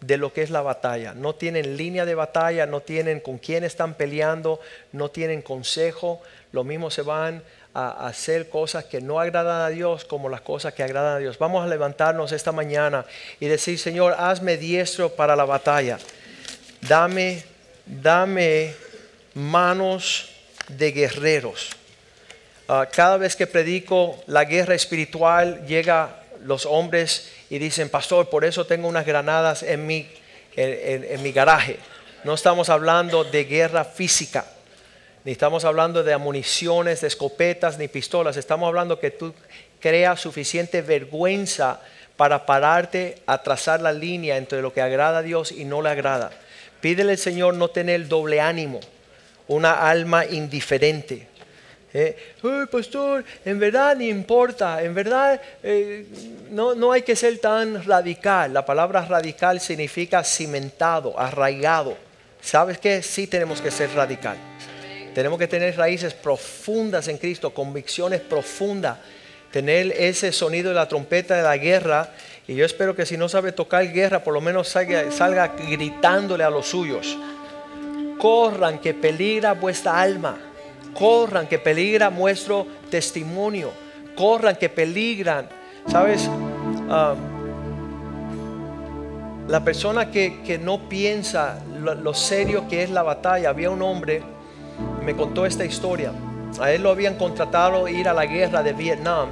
de 0.01 0.16
lo 0.16 0.33
que 0.33 0.43
es 0.43 0.51
la 0.51 0.62
batalla. 0.62 1.14
No 1.14 1.35
tienen 1.35 1.77
línea 1.77 2.05
de 2.05 2.14
batalla, 2.14 2.66
no 2.66 2.81
tienen 2.81 3.20
con 3.20 3.39
quién 3.39 3.64
están 3.64 3.95
peleando, 3.95 4.61
no 4.93 5.11
tienen 5.11 5.43
consejo. 5.43 6.23
Lo 6.53 6.64
mismo 6.64 6.91
se 6.91 7.03
van 7.03 7.43
a 7.75 8.07
hacer 8.07 8.51
cosas 8.51 8.85
que 8.85 9.01
no 9.01 9.18
agradan 9.18 9.62
a 9.62 9.68
Dios 9.68 10.05
como 10.05 10.29
las 10.29 10.43
cosas 10.43 10.75
que 10.75 10.83
agradan 10.83 11.16
a 11.16 11.18
Dios. 11.18 11.39
Vamos 11.39 11.64
a 11.64 11.68
levantarnos 11.68 12.33
esta 12.33 12.53
mañana 12.53 13.07
y 13.41 13.47
decir, 13.47 13.79
Señor, 13.79 14.14
hazme 14.18 14.57
diestro 14.59 15.11
para 15.11 15.35
la 15.35 15.45
batalla. 15.45 15.99
Dame, 16.83 17.43
dame 17.87 18.75
manos 19.35 20.31
de 20.68 20.93
guerreros. 20.93 21.70
Ah, 22.68 22.89
cada 22.93 23.16
vez 23.16 23.37
que 23.37 23.47
predico 23.47 24.23
la 24.27 24.45
guerra 24.45 24.75
espiritual, 24.75 25.66
llega 25.66 26.20
los 26.45 26.66
hombres 26.66 27.31
y 27.49 27.59
dicen, 27.59 27.89
pastor, 27.89 28.29
por 28.29 28.45
eso 28.45 28.66
tengo 28.66 28.89
unas 28.89 29.07
granadas 29.07 29.62
en 29.62 29.87
mi, 29.87 30.11
en 30.57 31.23
mi 31.23 31.33
garaje. 31.33 31.79
No 32.25 32.35
estamos 32.35 32.68
hablando 32.68 33.25
de 33.25 33.45
guerra 33.45 33.85
física 33.85 34.45
ni 35.25 35.33
estamos 35.33 35.64
hablando 35.64 36.03
de 36.03 36.16
municiones, 36.16 37.01
de 37.01 37.07
escopetas, 37.07 37.79
ni 37.79 37.89
pistolas. 37.89 38.37
Estamos 38.37 38.66
hablando 38.66 38.99
que 38.99 39.11
tú 39.11 39.33
creas 39.81 40.20
suficiente 40.20 40.83
vergüenza 40.83 41.81
para 42.16 42.45
pararte 42.45 43.23
a 43.27 43.43
trazar 43.43 43.81
la 43.81 43.93
línea 43.93 44.37
entre 44.37 44.62
lo 44.62 44.73
que 44.73 44.83
agrada 44.83 45.18
a 45.18 45.23
Dios 45.23 45.53
y 45.53 45.64
no 45.64 45.81
le 45.81 45.91
agrada. 45.91 46.31
Pídele 46.81 47.12
al 47.12 47.18
Señor 47.18 47.55
no 47.55 47.68
tener 47.68 48.09
doble 48.09 48.41
ánimo, 48.41 48.81
una 49.47 49.89
alma 49.89 50.25
indiferente. 50.25 51.29
Eh, 51.95 52.16
pastor, 52.70 53.25
en 53.45 53.59
verdad 53.59 53.95
ni 53.97 54.09
importa, 54.09 54.83
en 54.83 54.95
verdad 54.95 55.41
eh, 55.62 56.07
no, 56.51 56.75
no 56.75 56.91
hay 56.91 57.03
que 57.03 57.14
ser 57.14 57.39
tan 57.39 57.85
radical. 57.85 58.53
La 58.53 58.64
palabra 58.64 59.05
radical 59.05 59.61
significa 59.61 60.25
cimentado, 60.25 61.18
arraigado. 61.18 61.97
¿Sabes 62.41 62.79
qué? 62.79 63.03
Sí 63.03 63.29
tenemos 63.29 63.61
que 63.61 63.70
ser 63.70 63.95
radical. 63.95 64.51
Tenemos 65.14 65.38
que 65.38 65.46
tener 65.46 65.76
raíces 65.76 66.14
profundas 66.14 67.08
en 67.08 67.18
Cristo, 67.18 67.52
convicciones 67.52 68.20
profundas, 68.20 68.98
tener 69.50 69.92
ese 69.98 70.32
sonido 70.32 70.70
de 70.70 70.74
la 70.74 70.88
trompeta 70.88 71.36
de 71.36 71.42
la 71.42 71.56
guerra. 71.56 72.10
Y 72.48 72.54
yo 72.54 72.64
espero 72.64 72.96
que 72.96 73.06
si 73.06 73.16
no 73.16 73.28
sabe 73.28 73.52
tocar 73.52 73.86
guerra, 73.92 74.24
por 74.24 74.34
lo 74.34 74.40
menos 74.40 74.68
salga, 74.68 75.48
gritándole 75.48 76.44
a 76.44 76.50
los 76.50 76.66
suyos. 76.66 77.18
Corran 78.18 78.78
que 78.78 78.94
peligra 78.94 79.52
vuestra 79.52 80.00
alma. 80.00 80.38
Corran 80.94 81.46
que 81.46 81.58
peligra 81.58 82.08
vuestro 82.08 82.66
testimonio. 82.90 83.70
Corran 84.16 84.56
que 84.56 84.68
peligran. 84.68 85.48
¿Sabes? 85.88 86.28
Ah, 86.88 87.14
la 89.48 89.64
persona 89.64 90.10
que, 90.10 90.58
no 90.62 90.88
piensa 90.88 91.58
lo, 91.78 92.14
serio 92.14 92.68
que 92.68 92.82
es 92.82 92.90
la 92.90 93.02
batalla, 93.02 93.50
había 93.50 93.70
un 93.70 93.82
hombre, 93.82 94.22
me 95.05 95.16
contó 95.16 95.47
esta 95.47 95.64
historia, 95.64 96.12
a 96.61 96.70
él 96.70 96.83
lo 96.83 96.91
habían 96.91 97.16
contratado 97.16 97.89
ir 97.89 98.09
a 98.09 98.12
la 98.12 98.26
guerra 98.26 98.62
de 98.62 98.72
Vietnam 98.72 99.28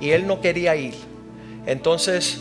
y 0.00 0.10
él 0.10 0.26
no 0.26 0.40
quería 0.40 0.76
ir. 0.76 0.94
Entonces, 1.66 2.40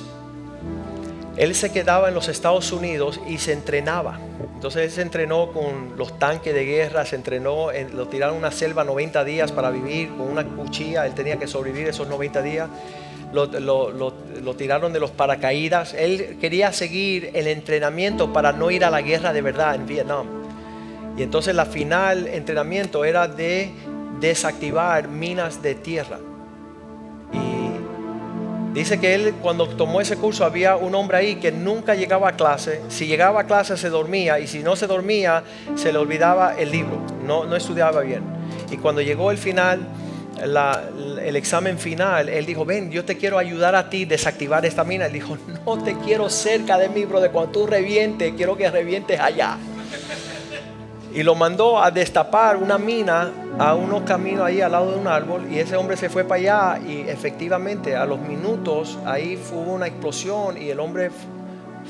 él 1.37 1.55
se 1.55 1.71
quedaba 1.71 2.09
en 2.09 2.13
los 2.13 2.27
Estados 2.27 2.71
Unidos 2.71 3.19
y 3.27 3.37
se 3.37 3.53
entrenaba. 3.53 4.19
Entonces 4.55 4.83
él 4.83 4.91
se 4.91 5.01
entrenó 5.01 5.51
con 5.51 5.97
los 5.97 6.17
tanques 6.19 6.53
de 6.53 6.63
guerra, 6.63 7.05
se 7.05 7.17
entrenó, 7.17 7.67
lo 7.93 8.07
tiraron 8.07 8.35
a 8.35 8.39
una 8.39 8.51
selva 8.51 8.83
90 8.83 9.23
días 9.25 9.51
para 9.51 9.69
vivir 9.71 10.09
con 10.09 10.21
una 10.21 10.45
cuchilla, 10.45 11.05
él 11.05 11.13
tenía 11.13 11.37
que 11.37 11.47
sobrevivir 11.47 11.89
esos 11.89 12.07
90 12.07 12.41
días 12.41 12.69
lo, 13.33 14.55
tiraron 14.55 14.93
de 14.93 14.99
los 14.99 15.11
paracaídas. 15.11 15.93
Él 15.93 16.37
quería 16.39 16.71
seguir 16.71 17.31
el 17.33 17.47
entrenamiento 17.47 18.31
para 18.31 18.51
no 18.51 18.71
ir 18.71 18.85
a 18.85 18.89
la 18.89 19.01
guerra 19.01 19.33
de 19.33 19.41
verdad 19.41 19.75
en 19.75 19.87
Vietnam. 19.87 20.42
Y 21.17 21.23
entonces 21.23 21.55
la 21.55 21.65
final 21.65 22.27
entrenamiento 22.27 23.05
era 23.05 23.27
de 23.27 23.71
desactivar 24.19 25.07
minas 25.07 25.61
de 25.61 25.75
tierra. 25.75 26.19
Y 27.31 28.73
dice 28.73 28.99
que 28.99 29.13
él 29.13 29.35
cuando 29.41 29.67
tomó 29.67 30.01
ese 30.01 30.17
curso 30.17 30.45
había 30.45 30.75
un 30.75 30.95
hombre 30.95 31.17
ahí 31.17 31.35
que 31.35 31.51
nunca 31.51 31.93
llegaba 31.93 32.29
a 32.29 32.35
clase. 32.35 32.81
Si 32.89 33.05
llegaba 33.05 33.41
a 33.41 33.43
clase 33.45 33.77
se 33.77 33.89
dormía 33.89 34.39
y 34.39 34.47
si 34.47 34.63
no 34.63 34.75
se 34.75 34.87
dormía 34.87 35.43
se 35.75 35.91
le 35.91 35.99
olvidaba 35.99 36.55
el 36.57 36.71
libro. 36.71 37.01
No, 37.25 37.45
no 37.45 37.55
estudiaba 37.55 38.01
bien. 38.01 38.23
Y 38.71 38.77
cuando 38.77 39.01
llegó 39.01 39.29
el 39.29 39.37
final 39.37 39.87
el 40.43 41.35
examen 41.35 41.77
final, 41.77 42.27
él 42.27 42.45
dijo, 42.45 42.65
ven, 42.65 42.91
yo 42.91 43.05
te 43.05 43.17
quiero 43.17 43.37
ayudar 43.37 43.75
a 43.75 43.89
ti 43.89 44.05
desactivar 44.05 44.65
esta 44.65 44.83
mina. 44.83 45.05
Él 45.05 45.13
dijo, 45.13 45.37
no 45.65 45.81
te 45.81 45.95
quiero 45.99 46.29
cerca 46.29 46.77
de 46.77 46.89
mí, 46.89 47.05
de 47.05 47.29
Cuando 47.29 47.51
tú 47.51 47.67
revientes, 47.67 48.33
quiero 48.35 48.57
que 48.57 48.69
revientes 48.69 49.19
allá. 49.19 49.57
Y 51.13 51.21
lo 51.21 51.35
mandó 51.35 51.81
a 51.81 51.91
destapar 51.91 52.57
una 52.57 52.77
mina 52.77 53.31
a 53.59 53.75
unos 53.75 54.01
caminos 54.01 54.45
ahí 54.45 54.61
al 54.61 54.71
lado 54.71 54.91
de 54.91 54.97
un 54.97 55.07
árbol. 55.07 55.47
Y 55.51 55.59
ese 55.59 55.75
hombre 55.75 55.95
se 55.95 56.09
fue 56.09 56.23
para 56.23 56.75
allá 56.75 56.81
y 56.85 57.01
efectivamente 57.01 57.95
a 57.95 58.05
los 58.05 58.19
minutos 58.19 58.97
ahí 59.05 59.39
hubo 59.51 59.73
una 59.73 59.87
explosión 59.87 60.59
y 60.59 60.69
el 60.69 60.79
hombre 60.79 61.11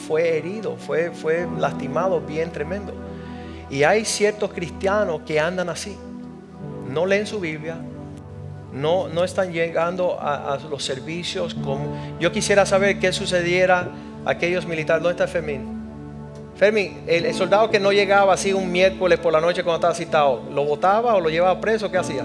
fue 0.08 0.38
herido, 0.38 0.76
fue, 0.76 1.12
fue 1.12 1.48
lastimado 1.58 2.20
bien 2.20 2.52
tremendo. 2.52 2.94
Y 3.70 3.84
hay 3.84 4.06
ciertos 4.06 4.52
cristianos 4.52 5.22
que 5.26 5.40
andan 5.40 5.70
así. 5.70 5.98
No 6.90 7.06
leen 7.06 7.26
su 7.26 7.40
Biblia, 7.40 7.78
no, 8.74 9.08
no 9.08 9.24
están 9.24 9.54
llegando 9.54 10.20
a, 10.20 10.60
los 10.70 10.84
servicios. 10.84 11.54
Como, 11.54 12.18
yo 12.20 12.32
quisiera 12.32 12.66
saber 12.66 13.00
qué 13.00 13.14
sucediera 13.14 13.88
a 14.26 14.32
aquellos 14.32 14.66
militares. 14.66 15.02
¿Dónde 15.02 15.24
está 15.24 15.32
Fermín? 15.32 15.83
Fermín, 16.56 17.04
el, 17.08 17.34
soldado 17.34 17.70
que 17.70 17.80
no 17.80 17.92
llegaba 17.92 18.34
así 18.34 18.54
un 18.54 18.72
miércoles 18.72 19.20
por 19.20 19.34
la 19.34 19.42
noche 19.42 19.64
cuando 19.64 19.78
estaba 19.78 19.96
citado, 19.96 20.44
¿lo 20.52 20.64
votaba 20.64 21.16
o 21.16 21.20
lo 21.20 21.30
llevaba 21.30 21.60
preso? 21.60 21.90
¿Qué 21.90 21.98
hacía? 21.98 22.24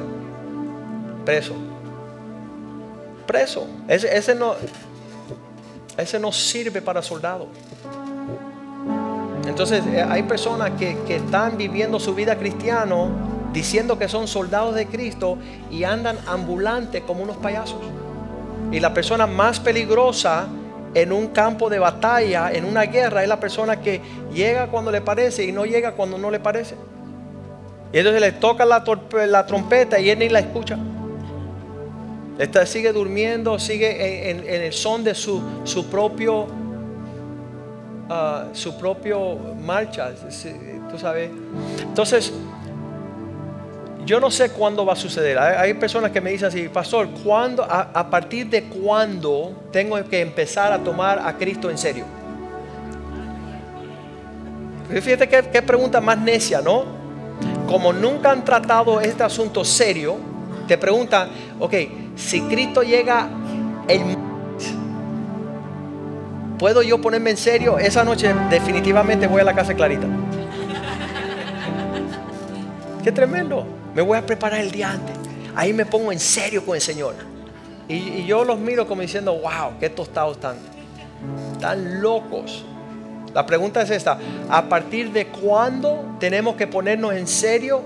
Preso. 1.24 1.54
Preso. 3.26 3.66
Ese, 3.88 4.34
no, 4.34 4.54
ese 5.96 6.18
no 6.18 6.30
sirve 6.30 6.82
para 6.82 7.02
soldado. 7.02 7.48
Entonces 9.46 9.82
eh, 9.86 10.04
hay 10.06 10.24
personas 10.24 10.72
que, 10.78 10.98
que 11.06 11.16
están 11.16 11.56
viviendo 11.56 11.98
su 11.98 12.14
vida 12.14 12.36
cristiano 12.36 13.10
diciendo 13.52 13.98
que 13.98 14.08
son 14.08 14.28
soldados 14.28 14.74
de 14.74 14.86
Cristo 14.86 15.38
y 15.70 15.84
andan 15.84 16.18
ambulantes 16.26 17.02
como 17.02 17.22
unos 17.22 17.38
payasos. 17.38 17.80
Y 18.70 18.80
la 18.80 18.92
persona 18.92 19.26
más 19.26 19.58
peligrosa 19.58 20.48
en 20.94 21.12
un 21.12 21.28
campo 21.28 21.68
de 21.68 21.78
batalla, 21.78 22.50
en 22.52 22.64
una 22.64 22.82
guerra, 22.82 23.22
es 23.22 23.28
la 23.28 23.40
persona 23.40 23.80
que 23.80 24.00
llega 24.32 24.68
cuando 24.68 24.90
le 24.90 25.00
parece 25.00 25.44
y 25.44 25.52
no 25.52 25.64
llega 25.64 25.92
cuando 25.92 26.18
no 26.18 26.30
le 26.30 26.40
parece. 26.40 26.74
Y 27.92 27.98
entonces 27.98 28.20
le 28.20 28.32
toca 28.32 28.64
la, 28.64 28.84
trompeta 29.46 29.98
y 29.98 30.10
él 30.10 30.18
ni 30.18 30.28
la 30.28 30.40
escucha. 30.40 30.78
Está, 32.38 32.66
sigue 32.66 32.92
durmiendo, 32.92 33.58
sigue 33.58 34.30
en, 34.30 34.46
el 34.46 34.72
son 34.72 35.02
de 35.02 35.14
su, 35.14 35.42
su 35.64 35.86
propio, 35.86 36.46
ah, 38.08 38.46
su 38.52 38.76
propio 38.78 39.36
marcha. 39.60 40.12
Tú 40.90 40.98
sabes. 40.98 41.30
Entonces, 41.82 42.32
yo 44.08 44.18
no 44.18 44.30
sé 44.30 44.48
cuándo 44.48 44.86
va 44.86 44.94
a 44.94 44.96
suceder. 44.96 45.38
Hay, 45.38 45.74
personas 45.74 46.10
que 46.10 46.22
me 46.22 46.30
dicen 46.30 46.48
así, 46.48 46.66
pastor, 46.70 47.10
¿cuándo, 47.22 47.62
a, 47.62 48.08
partir 48.08 48.48
de 48.48 48.64
cuándo 48.64 49.64
tengo 49.70 50.02
que 50.08 50.22
empezar 50.22 50.72
a 50.72 50.78
tomar 50.78 51.18
a 51.18 51.36
Cristo 51.36 51.68
en 51.68 51.76
serio? 51.76 52.06
Fíjate 54.88 55.28
qué, 55.28 55.60
pregunta 55.60 56.00
más 56.00 56.16
necia, 56.16 56.62
¿no? 56.62 56.86
Como 57.66 57.92
nunca 57.92 58.30
han 58.30 58.46
tratado 58.46 58.98
este 58.98 59.22
asunto 59.22 59.62
serio, 59.62 60.16
te 60.66 60.78
preguntan, 60.78 61.28
ok, 61.60 61.74
si 62.16 62.40
Cristo 62.42 62.82
llega 62.82 63.28
el 63.88 64.16
¿Puedo 66.58 66.82
yo 66.82 66.98
ponerme 66.98 67.30
en 67.30 67.36
serio? 67.36 67.78
Esa 67.78 68.04
noche 68.04 68.34
definitivamente 68.48 69.26
voy 69.26 69.42
a 69.42 69.44
la 69.44 69.54
casa 69.54 69.74
clarita. 69.74 70.06
Qué 73.04 73.12
tremendo. 73.12 73.77
Me 73.98 74.04
voy 74.04 74.16
a 74.16 74.24
preparar 74.24 74.60
el 74.60 74.70
día 74.70 74.92
antes. 74.92 75.16
Ahí 75.56 75.72
me 75.72 75.84
pongo 75.84 76.12
en 76.12 76.20
serio 76.20 76.64
con 76.64 76.76
el 76.76 76.80
Señor. 76.80 77.16
Y, 77.88 78.24
yo 78.26 78.44
los 78.44 78.56
miro 78.56 78.86
como 78.86 79.02
diciendo, 79.02 79.32
wow, 79.32 79.76
qué 79.80 79.90
tostados 79.90 80.36
están. 80.36 80.54
Están 81.54 82.00
locos. 82.00 82.64
La 83.34 83.44
pregunta 83.44 83.82
es 83.82 83.90
esta, 83.90 84.16
¿a 84.48 84.68
partir 84.68 85.10
de 85.10 85.26
cuándo 85.26 86.14
tenemos 86.20 86.54
que 86.54 86.68
ponernos 86.68 87.12
en 87.12 87.26
serio 87.26 87.82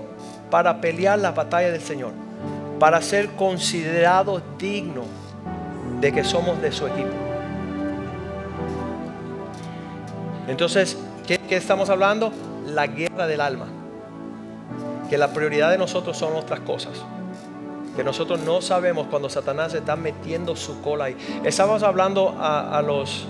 para 0.51 0.79
pelear 0.79 1.17
la 1.17 1.31
batalla 1.31 1.71
del 1.71 1.81
Señor? 1.81 2.11
Para 2.77 3.01
ser 3.01 3.29
considerados 3.29 4.43
dignos 4.59 5.07
de 5.99 6.11
que 6.11 6.23
somos 6.23 6.61
de 6.61 6.71
su 6.71 6.85
equipo. 6.85 7.09
Entonces, 10.47 10.95
¿qué, 11.25 11.39
qué 11.39 11.55
estamos 11.55 11.89
hablando? 11.89 12.31
La 12.67 12.85
guerra 12.85 13.25
del 13.25 13.41
alma 13.41 13.65
que 15.09 15.17
la 15.17 15.33
prioridad 15.33 15.71
de 15.71 15.77
nosotros 15.77 16.17
son 16.17 16.35
otras 16.35 16.61
cosas. 16.61 16.93
Que 17.95 18.03
nosotros 18.03 18.39
no 18.39 18.61
sabemos 18.61 19.07
cuando 19.07 19.29
Satanás 19.29 19.73
está 19.73 19.95
metiendo 19.95 20.55
su 20.55 20.81
cola 20.81 21.05
ahí. 21.05 21.17
Estábamos 21.43 21.83
hablando 21.83 22.35
a, 22.39 22.81
los, 22.81 23.27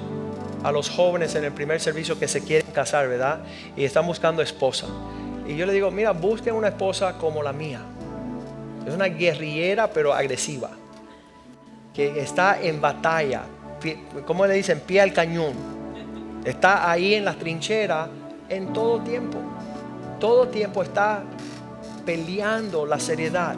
a 0.64 0.72
los 0.72 0.90
jóvenes 0.90 1.36
en 1.36 1.44
el 1.44 1.52
primer 1.52 1.82
servicio 1.82 2.18
que 2.18 2.28
se 2.28 2.44
quieren 2.44 2.72
casar, 2.72 3.10
¿verdad? 3.10 3.42
Y 3.76 3.84
están 3.84 4.08
buscando 4.08 4.42
esposa. 4.42 4.88
Y 5.46 5.58
yo 5.58 5.66
le 5.66 5.74
digo, 5.74 5.92
mira, 5.92 6.12
busquen 6.12 6.56
una 6.56 6.70
esposa 6.70 7.18
como 7.18 7.44
la 7.44 7.52
mía. 7.52 7.82
Es 8.88 8.94
una 8.94 9.06
guerrillera 9.06 9.88
pero 9.92 10.14
agresiva. 10.14 10.70
Que 11.94 12.22
está 12.22 12.62
en 12.62 12.80
batalla. 12.80 13.44
¿Cómo 14.26 14.46
le 14.48 14.54
dicen? 14.54 14.80
Pie 14.80 15.02
al 15.02 15.12
cañón. 15.12 15.54
Está 16.46 16.90
ahí 16.90 17.16
en 17.16 17.26
las 17.26 17.38
trincheras 17.38 18.10
en 18.50 18.72
todo 18.72 19.02
tiempo. 19.02 19.40
Todo 20.20 20.48
tiempo 20.48 20.84
está 20.84 21.24
peleando 22.06 22.86
la 22.86 23.00
seriedad 23.00 23.56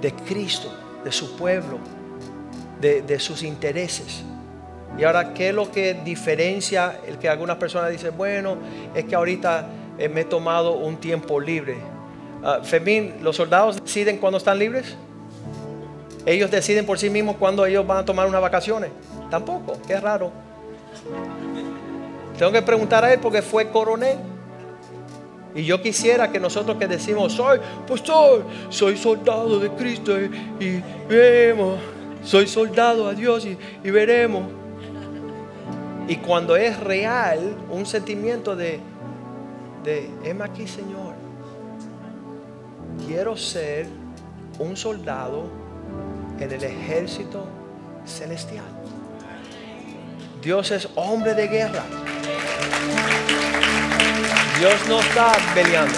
de 0.00 0.12
Cristo, 0.12 0.72
de 1.04 1.12
su 1.12 1.36
pueblo, 1.36 1.78
de, 2.80 3.18
sus 3.18 3.42
intereses. 3.42 4.22
Y 4.98 5.04
ahora, 5.04 5.34
¿qué 5.34 5.48
es 5.48 5.54
lo 5.54 5.70
que 5.70 5.94
diferencia 5.94 7.00
el 7.06 7.18
que 7.18 7.28
algunas 7.28 7.56
personas 7.56 7.90
dicen, 7.90 8.16
bueno, 8.16 8.56
es 8.94 9.04
que 9.04 9.14
ahorita 9.14 9.66
eh, 9.98 10.08
me 10.08 10.22
he 10.22 10.24
tomado 10.24 10.72
un 10.72 10.96
tiempo 10.96 11.40
libre? 11.40 11.76
Uh, 12.42 12.62
Femín, 12.64 13.14
¿los 13.22 13.36
soldados 13.36 13.82
deciden 13.82 14.18
cuando 14.18 14.38
están 14.38 14.58
libres? 14.58 14.96
Ellos 16.24 16.50
deciden 16.50 16.86
por 16.86 16.98
sí 16.98 17.08
mismos 17.10 17.36
cuándo 17.36 17.64
ellos 17.66 17.86
van 17.86 17.98
a 17.98 18.04
tomar 18.04 18.26
unas 18.26 18.40
vacaciones. 18.40 18.90
Tampoco, 19.30 19.76
qué 19.86 19.98
raro. 20.00 20.32
Tengo 22.38 22.52
que 22.52 22.62
preguntar 22.62 23.04
a 23.04 23.12
él 23.12 23.20
porque 23.20 23.42
fue 23.42 23.70
coronel. 23.70 24.18
Y 25.56 25.64
yo 25.64 25.80
quisiera 25.80 26.30
que 26.30 26.38
nosotros 26.38 26.76
que 26.76 26.86
decimos, 26.86 27.32
soy 27.32 27.58
pastor, 27.88 28.44
soy 28.68 28.96
soldado 28.98 29.58
de 29.58 29.70
Cristo 29.70 30.12
y, 30.60 30.82
veremos, 31.08 31.78
soy 32.22 32.46
soldado 32.46 33.08
a 33.08 33.14
Dios 33.14 33.46
y, 33.46 33.56
y 33.82 33.90
veremos. 33.90 34.44
Y 36.08 36.16
cuando 36.16 36.56
es 36.56 36.78
real, 36.78 37.56
un 37.70 37.86
sentimiento 37.86 38.54
de, 38.54 38.80
de, 39.82 40.10
heme 40.24 40.44
aquí 40.44 40.68
Señor, 40.68 41.14
quiero 43.06 43.34
ser 43.34 43.86
un 44.58 44.76
soldado 44.76 45.44
en 46.38 46.52
el 46.52 46.62
ejército 46.62 47.46
celestial. 48.04 48.66
Dios 50.42 50.70
es 50.70 50.88
hombre 50.96 51.34
de 51.34 51.48
guerra. 51.48 51.84
Dios 54.58 54.88
no 54.88 55.00
está 55.00 55.32
peleando. 55.54 55.94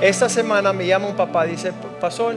Esta 0.00 0.28
semana 0.28 0.72
me 0.72 0.86
llama 0.86 1.06
un 1.06 1.16
papá, 1.16 1.44
dice, 1.44 1.72
pastor, 2.00 2.34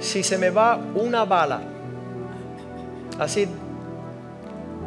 si 0.00 0.22
se 0.22 0.38
me 0.38 0.48
va 0.48 0.78
una 0.94 1.24
bala, 1.24 1.60
así, 3.18 3.46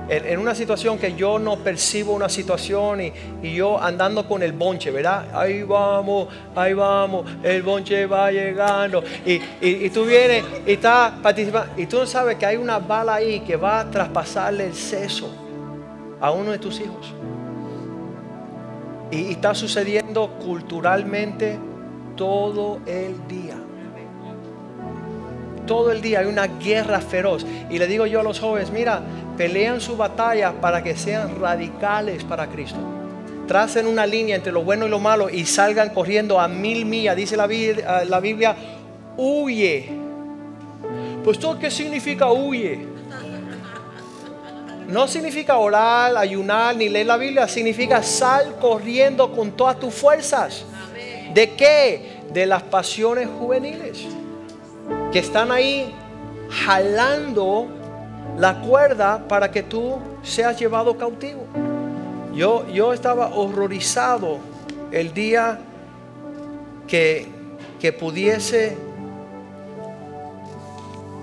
en, 0.10 0.40
una 0.40 0.56
situación 0.56 0.98
que 0.98 1.14
yo 1.14 1.38
no 1.38 1.58
percibo 1.58 2.14
una 2.14 2.30
situación 2.30 3.02
y, 3.02 3.54
yo 3.54 3.82
andando 3.82 4.28
con 4.28 4.42
el 4.42 4.54
bonche, 4.54 4.90
¿verdad? 4.90 5.26
Ahí 5.34 5.62
vamos, 5.62 6.28
ahí 6.56 6.74
vamos, 6.74 7.26
el 7.44 7.62
bonche 7.62 8.08
va 8.08 8.32
llegando 8.32 9.04
y, 9.26 9.40
y, 9.62 9.90
tú 9.92 10.06
vienes 10.06 10.44
y 10.66 10.74
estás 10.74 11.14
participando 11.22 11.74
y 11.78 11.86
tú 11.86 12.00
no 12.00 12.06
sabes 12.08 12.38
que 12.38 12.46
hay 12.46 12.58
una 12.58 12.80
bala 12.80 13.16
ahí 13.16 13.42
que 13.42 13.56
va 13.56 13.82
a 13.82 13.92
traspasarle 13.92 14.66
el 14.66 14.74
seso 14.74 15.30
a 16.20 16.32
uno 16.32 16.52
de 16.52 16.60
tus 16.60 16.80
hijos. 16.80 17.14
Y, 19.12 19.32
está 19.32 19.54
sucediendo 19.54 20.32
culturalmente 20.44 21.60
todo 22.16 22.80
el 22.86 23.28
día. 23.28 23.56
Todo 25.68 25.92
el 25.92 26.02
día 26.02 26.20
hay 26.20 26.26
una 26.26 26.48
guerra 26.48 27.00
feroz. 27.00 27.46
Y 27.70 27.78
le 27.78 27.88
digo 27.88 28.06
yo 28.06 28.22
a 28.22 28.24
los 28.24 28.40
jóvenes, 28.40 28.72
mira, 28.72 29.02
pelean 29.38 29.80
su 29.80 29.96
batalla 29.96 30.54
para 30.60 30.84
que 30.84 30.96
sean 30.96 31.40
radicales 31.40 32.24
para 32.24 32.48
Cristo. 32.48 32.80
Tracen 33.48 33.88
una 33.88 34.06
línea 34.06 34.36
entre 34.36 34.52
lo 34.52 34.64
bueno 34.64 34.88
y 34.88 34.90
lo 34.90 35.00
malo 35.00 35.30
y 35.30 35.46
salgan 35.46 35.90
corriendo 35.90 36.40
a 36.40 36.48
mil 36.48 36.86
millas. 36.86 37.16
Dice 37.16 37.38
la, 37.38 37.48
la 38.06 38.20
Biblia, 38.20 38.56
huye. 39.18 39.90
Pues 41.24 41.38
todo 41.38 41.60
qué 41.60 41.70
significa 41.70 42.32
huye? 42.32 42.92
No 44.92 45.08
significa 45.08 45.58
orar, 45.58 46.18
ayunar, 46.18 46.76
ni 46.76 46.90
leer 46.90 47.06
la 47.08 47.16
Biblia. 47.18 47.48
Significa 47.48 48.04
sal 48.04 48.58
corriendo 48.60 49.32
con 49.32 49.52
todas 49.52 49.80
tus 49.80 49.94
fuerzas. 49.94 50.66
¿De 51.34 51.52
qué? 51.56 52.20
De 52.34 52.46
las 52.46 52.62
pasiones 52.64 53.30
juveniles. 53.40 54.06
Que 55.14 55.20
están 55.20 55.50
ahí 55.52 55.96
jalando 56.50 57.68
la 58.38 58.60
cuerda 58.60 59.26
para 59.30 59.50
que 59.50 59.64
tú 59.64 59.98
seas 60.24 60.60
llevado 60.60 60.98
cautivo. 60.98 61.46
Yo, 62.34 62.68
yo 62.68 62.92
estaba 62.94 63.34
horrorizado 63.36 64.40
el 64.92 65.14
día 65.14 65.60
que, 66.88 67.28
que 67.80 67.94
pudiese, 67.94 68.78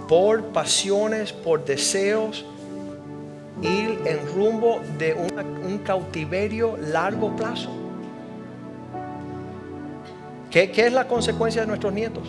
por 0.09 0.43
pasiones, 0.47 1.35
por 1.35 1.64
deseos, 1.66 2.47
ir 3.62 4.00
en 4.04 4.26
rumbo 4.34 4.80
de 4.98 5.14
un 5.14 5.78
cautiverio 5.78 6.76
largo 6.76 7.34
plazo. 7.34 7.70
¿Qué, 10.50 10.72
es 10.74 10.92
la 10.92 11.06
consecuencia 11.06 11.62
de 11.62 11.66
nuestros 11.66 11.92
nietos? 11.92 12.26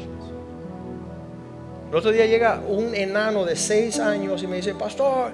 El 1.90 1.96
otro 1.96 2.12
día 2.12 2.26
llega 2.26 2.62
un 2.68 2.94
enano 2.94 3.46
de 3.46 3.56
seis 3.56 4.00
años 4.00 4.44
y 4.44 4.48
me 4.48 4.58
dice, 4.58 4.76
pastor, 4.76 5.32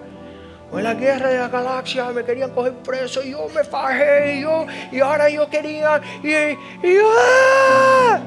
en 0.71 0.83
la 0.83 0.93
guerra 0.93 1.29
de 1.29 1.37
la 1.37 1.47
galaxia 1.47 2.11
me 2.11 2.23
querían 2.23 2.51
coger 2.51 2.73
preso 2.73 3.23
y 3.23 3.31
yo 3.31 3.47
me 3.53 3.63
fajé 3.63 4.37
y, 4.37 4.41
yo, 4.41 4.65
y 4.91 4.99
ahora 4.99 5.29
yo 5.29 5.49
quería 5.49 6.01
y, 6.21 6.33
¡ah! 7.01 8.19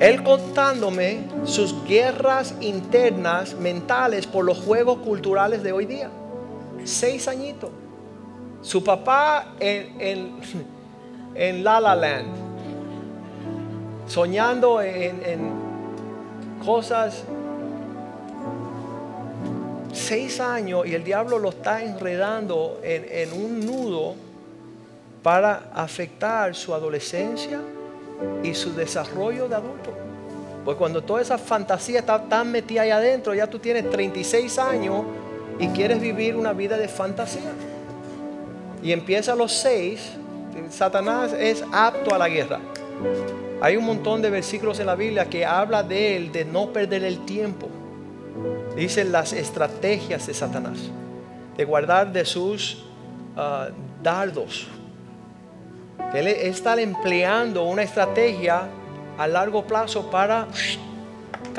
él 0.00 0.22
contándome 0.22 1.20
sus 1.44 1.84
guerras 1.86 2.54
internas 2.60 3.54
mentales 3.54 4.26
por 4.26 4.44
los 4.44 4.58
juegos 4.58 4.98
culturales 4.98 5.62
de 5.62 5.72
hoy 5.72 5.86
día 5.86 6.10
seis 6.84 7.28
añitos. 7.28 7.70
Su 8.62 8.82
papá 8.82 9.54
en, 9.60 10.00
en, 10.00 10.36
en 11.34 11.64
La 11.64 11.80
La 11.80 11.94
Land, 11.94 12.28
soñando 14.06 14.82
en, 14.82 15.68
cosas. 16.64 17.24
Seis 19.92 20.38
años 20.40 20.86
y 20.86 20.94
el 20.94 21.02
diablo 21.02 21.38
lo 21.38 21.48
está 21.48 21.82
enredando 21.82 22.80
en, 22.82 23.06
en 23.10 23.32
un 23.32 23.66
nudo 23.66 24.14
para 25.22 25.70
afectar 25.74 26.54
su 26.54 26.74
adolescencia 26.74 27.60
y 28.42 28.54
su 28.54 28.74
desarrollo 28.74 29.48
de 29.48 29.54
adulto. 29.54 29.90
Pues 30.64 30.76
cuando 30.76 31.02
toda 31.02 31.22
esa 31.22 31.38
fantasía 31.38 32.00
está 32.00 32.22
tan 32.22 32.50
metida 32.50 32.82
ahí 32.82 32.90
adentro, 32.90 33.34
ya 33.34 33.46
tú 33.46 33.58
tienes 33.58 33.88
36 33.90 34.58
años 34.58 35.04
y 35.58 35.68
quieres 35.68 36.00
vivir 36.00 36.36
una 36.36 36.52
vida 36.52 36.76
de 36.76 36.88
fantasía. 36.88 37.52
Y 38.82 38.92
empieza 38.92 39.32
a 39.32 39.36
los 39.36 39.52
seis, 39.52 40.12
Satanás 40.70 41.32
es 41.32 41.64
apto 41.72 42.14
a 42.14 42.18
la 42.18 42.28
guerra. 42.28 42.60
Hay 43.60 43.76
un 43.76 43.84
montón 43.84 44.22
de 44.22 44.30
versículos 44.30 44.78
en 44.78 44.86
la 44.86 44.94
Biblia 44.94 45.28
que 45.28 45.44
habla 45.44 45.82
de 45.82 46.16
él, 46.16 46.32
de 46.32 46.44
no 46.44 46.72
perder 46.72 47.02
el 47.02 47.24
tiempo. 47.24 47.68
Dicen 48.76 49.10
las 49.10 49.32
estrategias 49.32 50.26
de 50.28 50.34
Satanás, 50.34 50.78
de 51.56 51.64
guardar 51.64 52.12
de 52.12 52.24
sus 52.24 52.84
ah, 53.36 53.68
dardos. 54.00 54.68
Él 56.14 56.28
está 56.28 56.80
empleando 56.80 57.64
una 57.64 57.82
estrategia 57.82 58.68
a 59.18 59.26
largo 59.26 59.64
plazo 59.64 60.08
para 60.08 60.46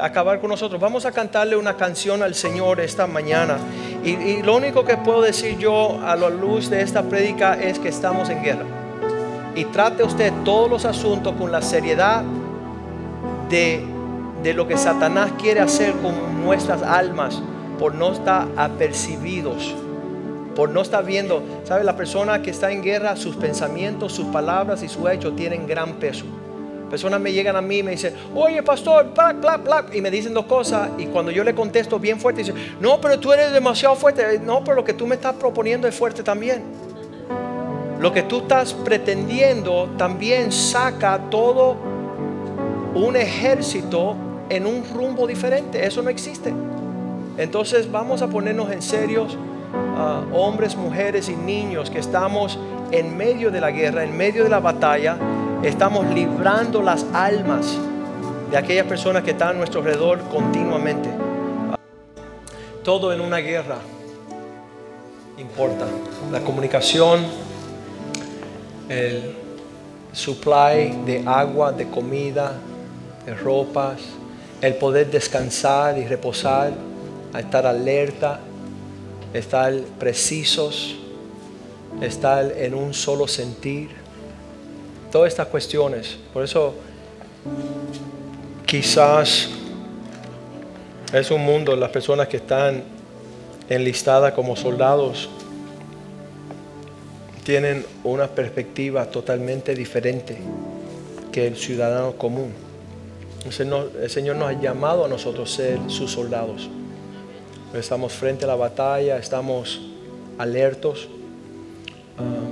acabar 0.02 0.40
con 0.40 0.50
nosotros. 0.50 0.80
Vamos 0.80 1.06
a 1.06 1.12
cantarle 1.12 1.58
una 1.58 1.76
canción 1.76 2.24
al 2.24 2.34
Señor 2.34 2.80
esta 2.80 3.06
mañana. 3.06 3.58
Y, 4.04 4.42
lo 4.44 4.56
único 4.56 4.86
que 4.86 4.98
puedo 4.98 5.22
decir 5.22 5.58
yo 5.58 6.00
a 6.02 6.16
la 6.16 6.30
luz 6.30 6.70
de 6.70 6.82
esta 6.82 7.04
prédica 7.04 7.54
es 7.56 7.80
que 7.80 7.90
estamos 7.90 8.30
en 8.30 8.42
guerra. 8.42 8.66
Y 9.56 9.66
trate 9.66 10.04
usted 10.04 10.32
todos 10.46 10.70
los 10.70 10.86
asuntos 10.86 11.34
con 11.38 11.52
la 11.52 11.62
seriedad 11.62 12.24
de, 13.50 13.84
de 14.42 14.54
lo 14.54 14.68
que 14.68 14.78
Satanás 14.78 15.32
quiere 15.42 15.60
hacer 15.60 15.94
con 15.96 16.44
nuestras 16.44 16.82
almas 16.82 17.42
por 17.78 17.94
no 17.94 18.14
estar 18.14 18.48
apercibidos 18.56 19.76
por 20.60 20.72
no 20.72 20.82
estar 20.82 21.06
viendo, 21.06 21.42
¿sabe? 21.64 21.86
La 21.86 21.96
persona 21.96 22.42
que 22.42 22.52
está 22.52 22.70
en 22.70 22.84
guerra, 22.84 23.16
sus 23.16 23.38
pensamientos, 23.38 24.12
sus 24.12 24.26
palabras 24.26 24.84
y 24.84 24.90
sus 24.90 25.10
hechos 25.10 25.34
tienen 25.34 25.66
gran 25.66 25.94
peso. 25.94 26.26
Personas 26.90 27.22
me 27.22 27.32
llegan 27.32 27.56
a 27.56 27.62
mí 27.62 27.78
y 27.78 27.84
me 27.84 27.92
dicen, 27.92 28.14
oye 28.36 28.64
pastor, 28.64 29.14
y 29.94 30.02
me 30.02 30.12
dicen 30.12 30.34
dos 30.34 30.46
cosas. 30.46 30.90
Y 30.98 31.06
cuando 31.08 31.32
yo 31.32 31.44
le 31.44 31.54
contesto 31.54 32.00
bien 32.00 32.20
fuerte, 32.20 32.42
dicen, 32.42 32.56
no, 32.80 33.00
pero 33.00 33.20
tú 33.20 33.32
eres 33.32 33.52
demasiado 33.52 33.96
fuerte. 33.96 34.40
No, 34.40 34.64
pero 34.64 34.76
lo 34.76 34.84
que 34.84 34.94
tú 34.94 35.06
me 35.06 35.16
estás 35.16 35.36
proponiendo 35.36 35.88
es 35.88 35.96
fuerte 35.96 36.24
también. 36.24 36.64
Lo 38.00 38.14
que 38.14 38.24
tú 38.24 38.40
estás 38.40 38.74
pretendiendo 38.74 39.90
también 39.98 40.52
saca 40.52 41.20
todo 41.30 41.76
un 42.96 43.16
ejército 43.16 44.16
en 44.50 44.66
un 44.66 44.84
rumbo 44.94 45.28
diferente. 45.28 45.86
Eso 45.86 46.02
no 46.02 46.10
existe. 46.10 46.54
Entonces 47.38 47.92
vamos 47.92 48.22
a 48.22 48.28
ponernos 48.28 48.72
en 48.72 48.82
serios, 48.82 49.38
ah, 49.98 50.24
hombres, 50.34 50.76
mujeres 50.76 51.30
y 51.30 51.36
niños 51.36 51.90
que 51.90 52.00
estamos 52.00 52.58
en 52.92 53.16
medio 53.16 53.52
de 53.52 53.62
la 53.62 53.72
guerra, 53.72 54.04
en 54.04 54.18
medio 54.18 54.44
de 54.44 54.50
la 54.50 54.60
batalla 54.60 55.18
estamos 55.64 56.08
librando 56.14 56.82
las 56.82 57.06
almas 57.14 57.78
de 58.50 58.58
aquellas 58.58 58.86
personas 58.88 59.24
que 59.24 59.32
están 59.32 59.50
a 59.50 59.54
nuestro 59.54 59.82
alrededor 59.82 60.20
continuamente. 60.30 61.10
Todo 62.84 63.12
en 63.12 63.22
una 63.22 63.38
guerra 63.38 63.78
importa. 65.38 65.86
La 66.32 66.40
comunicación, 66.42 67.26
el 68.88 69.36
supply 70.14 71.04
de 71.06 71.24
agua, 71.26 71.72
de 71.72 71.90
comida, 71.90 72.54
de 73.26 73.34
ropas, 73.36 74.00
el 74.62 74.76
poder 74.76 75.12
descansar 75.12 75.98
y 75.98 76.08
reposar, 76.08 76.72
estar 77.38 77.68
alerta, 77.68 78.40
estar 79.34 79.74
precisos, 80.00 80.96
estar 82.02 82.52
en 82.58 82.74
un 82.74 82.94
solo 82.94 83.28
sentir 83.28 84.09
todas 85.12 85.30
estas 85.30 85.48
cuestiones. 85.48 86.18
Por 86.34 86.44
eso 86.44 86.74
quizás 88.66 89.50
Es 91.12 91.32
un 91.32 91.44
mundo, 91.44 91.76
las 91.76 91.90
personas 91.90 92.28
que 92.28 92.38
están 92.38 92.84
enlistadas 93.68 94.34
como 94.34 94.56
soldados 94.56 95.28
tienen 97.44 97.84
una 98.04 98.28
perspectiva 98.28 99.06
totalmente 99.06 99.74
diferente 99.74 100.38
que 101.32 101.48
el 101.48 101.58
ciudadano 101.58 102.14
común. 102.14 102.54
El 103.44 103.52
Señor, 104.10 104.36
nos 104.36 104.50
ha 104.50 104.54
llamado 104.54 105.06
a 105.06 105.08
nosotros 105.08 105.52
ser 105.52 105.80
sus 105.88 106.12
soldados. 106.12 106.70
Estamos 107.74 108.14
frente 108.14 108.46
a 108.46 108.48
la 108.50 108.56
batalla, 108.56 109.18
estamos 109.18 109.82
alertos. 110.38 111.08
Ah, 112.20 112.49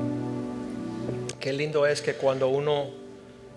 qué 1.39 1.53
lindo 1.53 1.85
es 1.85 2.01
que 2.01 2.13
cuando 2.13 2.49
uno 2.49 2.85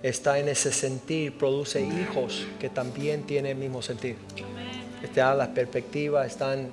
está 0.03 0.39
en 0.39 0.49
ese 0.49 0.73
sentir, 0.73 1.37
produce 1.37 1.81
hijos 1.81 2.47
que 2.59 2.69
también 2.69 3.25
tienen 3.25 3.53
el 3.53 3.59
mismo 3.59 3.83
sentir. 3.83 4.17
Están 5.03 5.39
las 5.39 5.49
perspectivas, 5.49 6.27
están, 6.27 6.69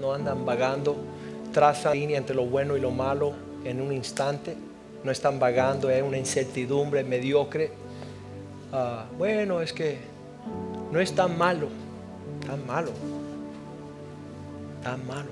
no, 0.00 0.12
andan 0.12 0.44
vagando, 0.44 0.96
trazan 1.52 1.94
línea 1.94 2.18
entre 2.18 2.34
lo 2.34 2.46
bueno 2.46 2.76
y 2.76 2.80
lo 2.80 2.90
malo 2.90 3.32
en 3.64 3.80
un 3.80 3.92
instante, 3.92 4.56
no 5.04 5.10
están 5.10 5.38
vagando, 5.38 5.90
es 5.90 6.02
una 6.02 6.18
incertidumbre 6.18 7.04
mediocre. 7.04 7.72
Ah, 8.72 9.06
bueno, 9.18 9.60
es 9.60 9.72
que 9.72 9.98
no 10.90 11.00
es 11.00 11.12
tan 11.14 11.36
malo, 11.36 11.68
tan 12.46 12.66
malo, 12.66 12.92
tan 14.82 15.06
malo. 15.06 15.30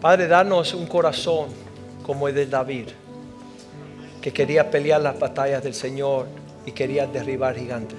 Padre, 0.00 0.28
danos 0.28 0.74
un 0.74 0.86
corazón 0.86 1.48
como 2.02 2.28
el 2.28 2.34
de 2.34 2.46
David, 2.46 2.88
que 4.20 4.32
quería 4.32 4.70
pelear 4.70 5.00
las 5.00 5.18
batallas 5.18 5.62
del 5.62 5.74
Señor 5.74 6.26
y 6.66 6.72
quería 6.72 7.06
derribar 7.06 7.56
gigantes. 7.56 7.98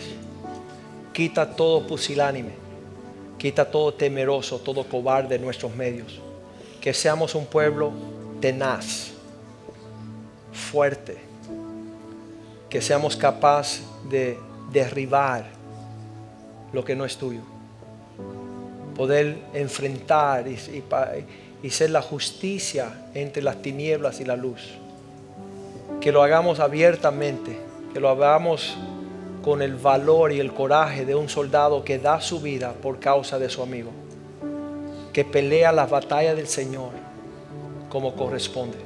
Quita 1.14 1.56
todo 1.56 1.86
pusilánime, 1.88 2.52
quita 3.38 3.70
todo 3.70 3.94
temeroso, 3.94 4.60
todo 4.60 4.84
cobarde 4.84 5.36
en 5.36 5.42
nuestros 5.42 5.76
medios. 5.76 6.20
Que 6.80 6.94
seamos 6.94 7.36
un 7.36 7.46
pueblo 7.46 7.92
tenaz, 8.40 9.12
fuerte, 10.54 11.18
que 12.70 12.82
seamos 12.82 13.16
capaces 13.16 13.84
de 14.10 14.38
derribar 14.72 15.46
lo 16.72 16.86
que 16.86 16.96
no 16.96 17.04
es 17.04 17.18
tuyo. 17.18 17.42
Poder 18.96 19.38
enfrentar 19.54 20.48
y, 20.48 20.58
y 21.64 21.70
ser 21.70 21.90
la 21.90 22.02
justicia 22.02 23.10
entre 23.14 23.42
las 23.42 23.62
tinieblas 23.62 24.20
y 24.22 24.26
la 24.26 24.36
luz. 24.36 24.81
Que 26.02 26.12
lo 26.12 26.24
hagamos 26.24 26.60
abiertamente, 26.60 27.58
que 27.94 28.00
lo 28.00 28.10
hagamos 28.10 28.76
con 29.44 29.62
el 29.62 29.76
valor 29.76 30.32
y 30.32 30.40
el 30.40 30.54
coraje 30.54 31.06
de 31.06 31.16
un 31.16 31.30
soldado 31.30 31.84
que 31.84 32.00
da 32.00 32.22
su 32.22 32.42
vida 32.42 32.74
por 32.74 33.00
causa 33.00 33.40
de 33.40 33.50
su 33.50 33.62
amigo, 33.62 33.92
que 35.14 35.24
pelea 35.24 35.72
la 35.72 35.86
batalla 35.86 36.36
del 36.36 36.48
Señor 36.48 36.90
como 37.90 38.16
corresponde. 38.16 38.78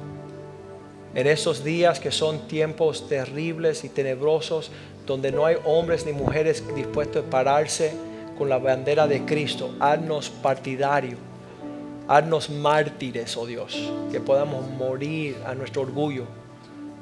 En 1.14 1.26
esos 1.26 1.64
días 1.64 2.00
que 2.00 2.10
son 2.10 2.40
tiempos 2.48 3.08
terribles 3.08 3.84
y 3.84 3.88
tenebrosos, 3.88 4.70
donde 5.06 5.32
no 5.32 5.46
hay 5.46 5.56
hombres 5.64 6.04
ni 6.04 6.12
mujeres 6.12 6.62
dispuestos 6.74 7.24
a 7.24 7.30
pararse 7.30 7.92
con 8.36 8.48
la 8.50 8.58
bandera 8.58 9.06
de 9.06 9.24
Cristo, 9.24 9.74
haznos 9.80 10.28
partidario, 10.28 11.16
haznos 12.08 12.50
mártires, 12.50 13.36
oh 13.36 13.46
Dios, 13.46 13.90
que 14.12 14.20
podamos 14.20 14.68
morir 14.68 15.36
a 15.46 15.54
nuestro 15.54 15.82
orgullo, 15.82 16.26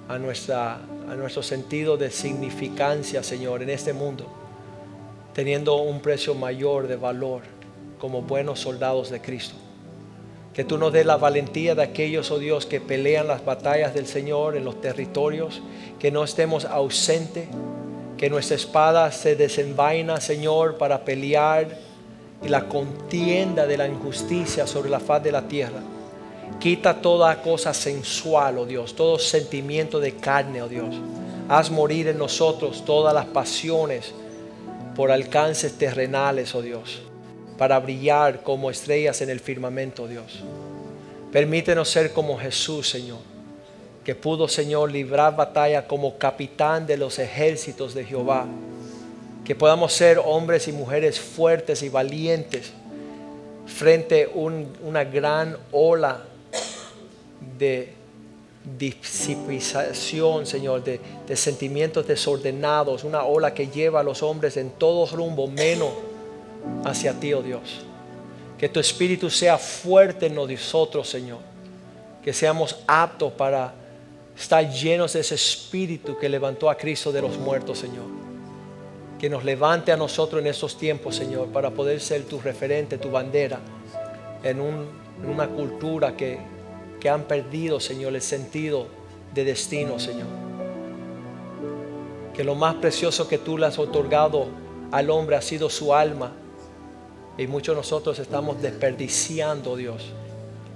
a, 0.08 0.18
nuestra, 0.18 0.74
a 1.08 1.14
nuestro 1.16 1.42
sentido 1.42 1.96
de 1.96 2.10
significancia, 2.10 3.22
Señor, 3.22 3.62
en 3.62 3.70
este 3.70 3.92
mundo, 3.92 4.26
teniendo 5.32 5.76
un 5.76 6.00
precio 6.00 6.34
mayor 6.34 6.88
de 6.88 6.96
valor 6.96 7.42
como 7.98 8.22
buenos 8.22 8.60
soldados 8.60 9.10
de 9.10 9.20
Cristo. 9.20 9.56
Que 10.52 10.64
tú 10.64 10.78
nos 10.78 10.92
des 10.92 11.04
la 11.04 11.16
valentía 11.16 11.74
de 11.74 11.82
aquellos, 11.82 12.30
oh 12.30 12.38
Dios, 12.38 12.66
que 12.66 12.80
pelean 12.80 13.26
las 13.26 13.44
batallas 13.44 13.94
del 13.94 14.06
Señor 14.06 14.56
en 14.56 14.64
los 14.64 14.80
territorios, 14.80 15.62
que 15.98 16.10
no 16.10 16.22
estemos 16.22 16.64
ausentes, 16.64 17.48
que 18.16 18.30
nuestra 18.30 18.56
espada 18.56 19.10
se 19.10 19.34
desenvaina, 19.34 20.20
Señor, 20.20 20.78
para 20.78 21.04
pelear 21.04 21.76
y 22.44 22.48
la 22.48 22.68
contienda 22.68 23.66
de 23.66 23.76
la 23.76 23.88
injusticia 23.88 24.66
sobre 24.66 24.90
la 24.90 25.00
faz 25.00 25.22
de 25.24 25.32
la 25.32 25.48
tierra. 25.48 25.80
Quita 26.60 27.00
toda 27.00 27.42
cosa 27.42 27.74
sensual, 27.74 28.58
oh 28.58 28.66
Dios, 28.66 28.94
todo 28.94 29.18
sentimiento 29.18 30.00
de 30.00 30.16
carne, 30.16 30.62
oh 30.62 30.68
Dios. 30.68 30.94
Haz 31.48 31.70
morir 31.70 32.08
en 32.08 32.18
nosotros 32.18 32.84
todas 32.84 33.12
las 33.12 33.26
pasiones 33.26 34.12
por 34.96 35.10
alcances 35.10 35.76
terrenales, 35.76 36.54
oh 36.54 36.62
Dios 36.62 37.02
para 37.56 37.78
brillar 37.78 38.42
como 38.42 38.70
estrellas 38.70 39.20
en 39.20 39.30
el 39.30 39.40
firmamento, 39.40 40.08
Dios. 40.08 40.42
Permítenos 41.32 41.88
ser 41.88 42.12
como 42.12 42.38
Jesús, 42.38 42.88
Señor, 42.88 43.18
que 44.04 44.14
pudo, 44.14 44.48
Señor, 44.48 44.90
librar 44.90 45.34
batalla 45.36 45.86
como 45.86 46.18
capitán 46.18 46.86
de 46.86 46.96
los 46.96 47.18
ejércitos 47.18 47.94
de 47.94 48.04
Jehová. 48.04 48.46
Que 49.44 49.54
podamos 49.54 49.92
ser 49.92 50.20
hombres 50.24 50.68
y 50.68 50.72
mujeres 50.72 51.20
fuertes 51.20 51.82
y 51.82 51.88
valientes 51.88 52.72
frente 53.66 54.24
a 54.24 54.38
una 54.38 55.04
gran 55.04 55.56
ola 55.70 56.22
de 57.58 58.04
disipación, 58.78 60.46
Señor, 60.46 60.82
de, 60.82 61.36
sentimientos 61.36 62.06
desordenados, 62.06 63.04
una 63.04 63.24
ola 63.24 63.52
que 63.52 63.68
lleva 63.68 64.00
a 64.00 64.02
los 64.02 64.22
hombres 64.22 64.56
en 64.56 64.70
todo 64.70 65.06
rumbo 65.14 65.46
menos 65.46 65.90
hacia 66.84 67.12
ti, 67.12 67.34
oh 67.34 67.42
Dios. 67.42 67.84
Que 68.58 68.68
tu 68.68 68.80
espíritu 68.80 69.28
sea 69.28 69.58
fuerte 69.58 70.26
en 70.26 70.34
nosotros, 70.34 71.08
Señor. 71.08 71.40
Que 72.22 72.32
seamos 72.32 72.76
aptos 72.86 73.32
para 73.32 73.74
estar 74.36 74.68
llenos 74.70 75.12
de 75.12 75.20
ese 75.20 75.34
espíritu 75.34 76.16
que 76.18 76.28
levantó 76.28 76.70
a 76.70 76.76
Cristo 76.76 77.12
de 77.12 77.20
los 77.20 77.36
muertos, 77.36 77.78
Señor. 77.78 78.06
Que 79.18 79.28
nos 79.28 79.44
levante 79.44 79.92
a 79.92 79.96
nosotros 79.96 80.40
en 80.40 80.46
estos 80.46 80.78
tiempos, 80.78 81.16
Señor, 81.16 81.48
para 81.48 81.70
poder 81.70 82.00
ser 82.00 82.24
tu 82.24 82.40
referente, 82.40 82.96
tu 82.96 83.10
bandera, 83.10 83.60
en 84.42 84.60
una 84.60 85.48
cultura 85.48 86.16
que, 86.16 86.38
que 87.04 87.10
han 87.10 87.24
perdido, 87.24 87.80
Señor, 87.80 88.14
el 88.14 88.22
sentido 88.22 88.86
de 89.34 89.44
destino, 89.44 89.98
Señor. 89.98 90.26
Que 92.32 92.42
lo 92.42 92.54
más 92.54 92.76
precioso 92.76 93.28
que 93.28 93.36
tú 93.36 93.58
le 93.58 93.66
has 93.66 93.78
otorgado 93.78 94.46
al 94.90 95.10
hombre 95.10 95.36
ha 95.36 95.42
sido 95.42 95.68
su 95.68 95.92
alma 95.92 96.32
y 97.36 97.46
muchos 97.46 97.74
de 97.74 97.82
nosotros 97.82 98.18
estamos 98.18 98.62
desperdiciando, 98.62 99.76
Dios, 99.76 100.12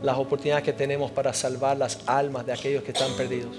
las 0.02 0.18
oportunidades 0.18 0.64
que 0.64 0.74
tenemos 0.74 1.10
para 1.10 1.32
salvar 1.32 1.78
las 1.78 2.00
almas 2.04 2.44
de 2.44 2.52
aquellos 2.52 2.82
que 2.82 2.92
están 2.92 3.10
perdidos. 3.14 3.56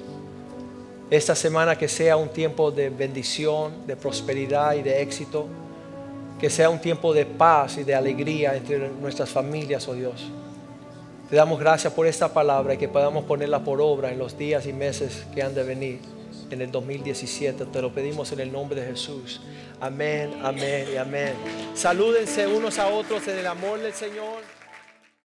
Esta 1.10 1.34
semana 1.34 1.76
que 1.76 1.88
sea 1.88 2.18
un 2.18 2.30
tiempo 2.30 2.70
de 2.70 2.92
bendición, 2.92 3.88
de 3.88 3.96
prosperidad 3.96 4.76
y 4.76 4.84
de 4.84 5.02
éxito. 5.02 5.48
Que 6.40 6.52
sea 6.52 6.70
un 6.70 6.80
tiempo 6.80 7.16
de 7.16 7.26
paz 7.26 7.80
y 7.80 7.84
de 7.84 7.96
alegría 7.96 8.56
entre 8.56 8.90
nuestras 8.90 9.32
familias, 9.32 9.88
oh 9.88 9.96
Dios. 9.96 10.30
Te 11.30 11.36
damos 11.36 11.60
gracias 11.60 11.94
por 11.94 12.08
esta 12.08 12.34
palabra 12.34 12.74
y 12.74 12.78
que 12.78 12.88
podamos 12.88 13.24
ponerla 13.26 13.64
por 13.64 13.80
obra 13.82 14.12
en 14.12 14.18
los 14.18 14.36
días 14.36 14.66
y 14.66 14.74
meses 14.74 15.28
que 15.36 15.44
han 15.44 15.54
de 15.54 15.62
venir 15.62 16.00
en 16.50 16.60
el 16.60 16.72
2017. 16.72 17.66
Te 17.66 17.82
lo 17.84 17.94
pedimos 17.94 18.32
en 18.32 18.40
el 18.40 18.52
nombre 18.52 18.82
de 18.82 18.88
Jesús. 18.88 19.40
Amén, 19.80 20.34
amén 20.44 20.88
y 20.92 20.98
amén. 20.98 21.36
Salúdense 21.76 22.48
unos 22.48 22.80
a 22.80 22.88
otros 22.88 23.28
en 23.28 23.38
el 23.38 23.46
amor 23.46 23.80
del 23.80 23.94
Señor. 23.94 24.42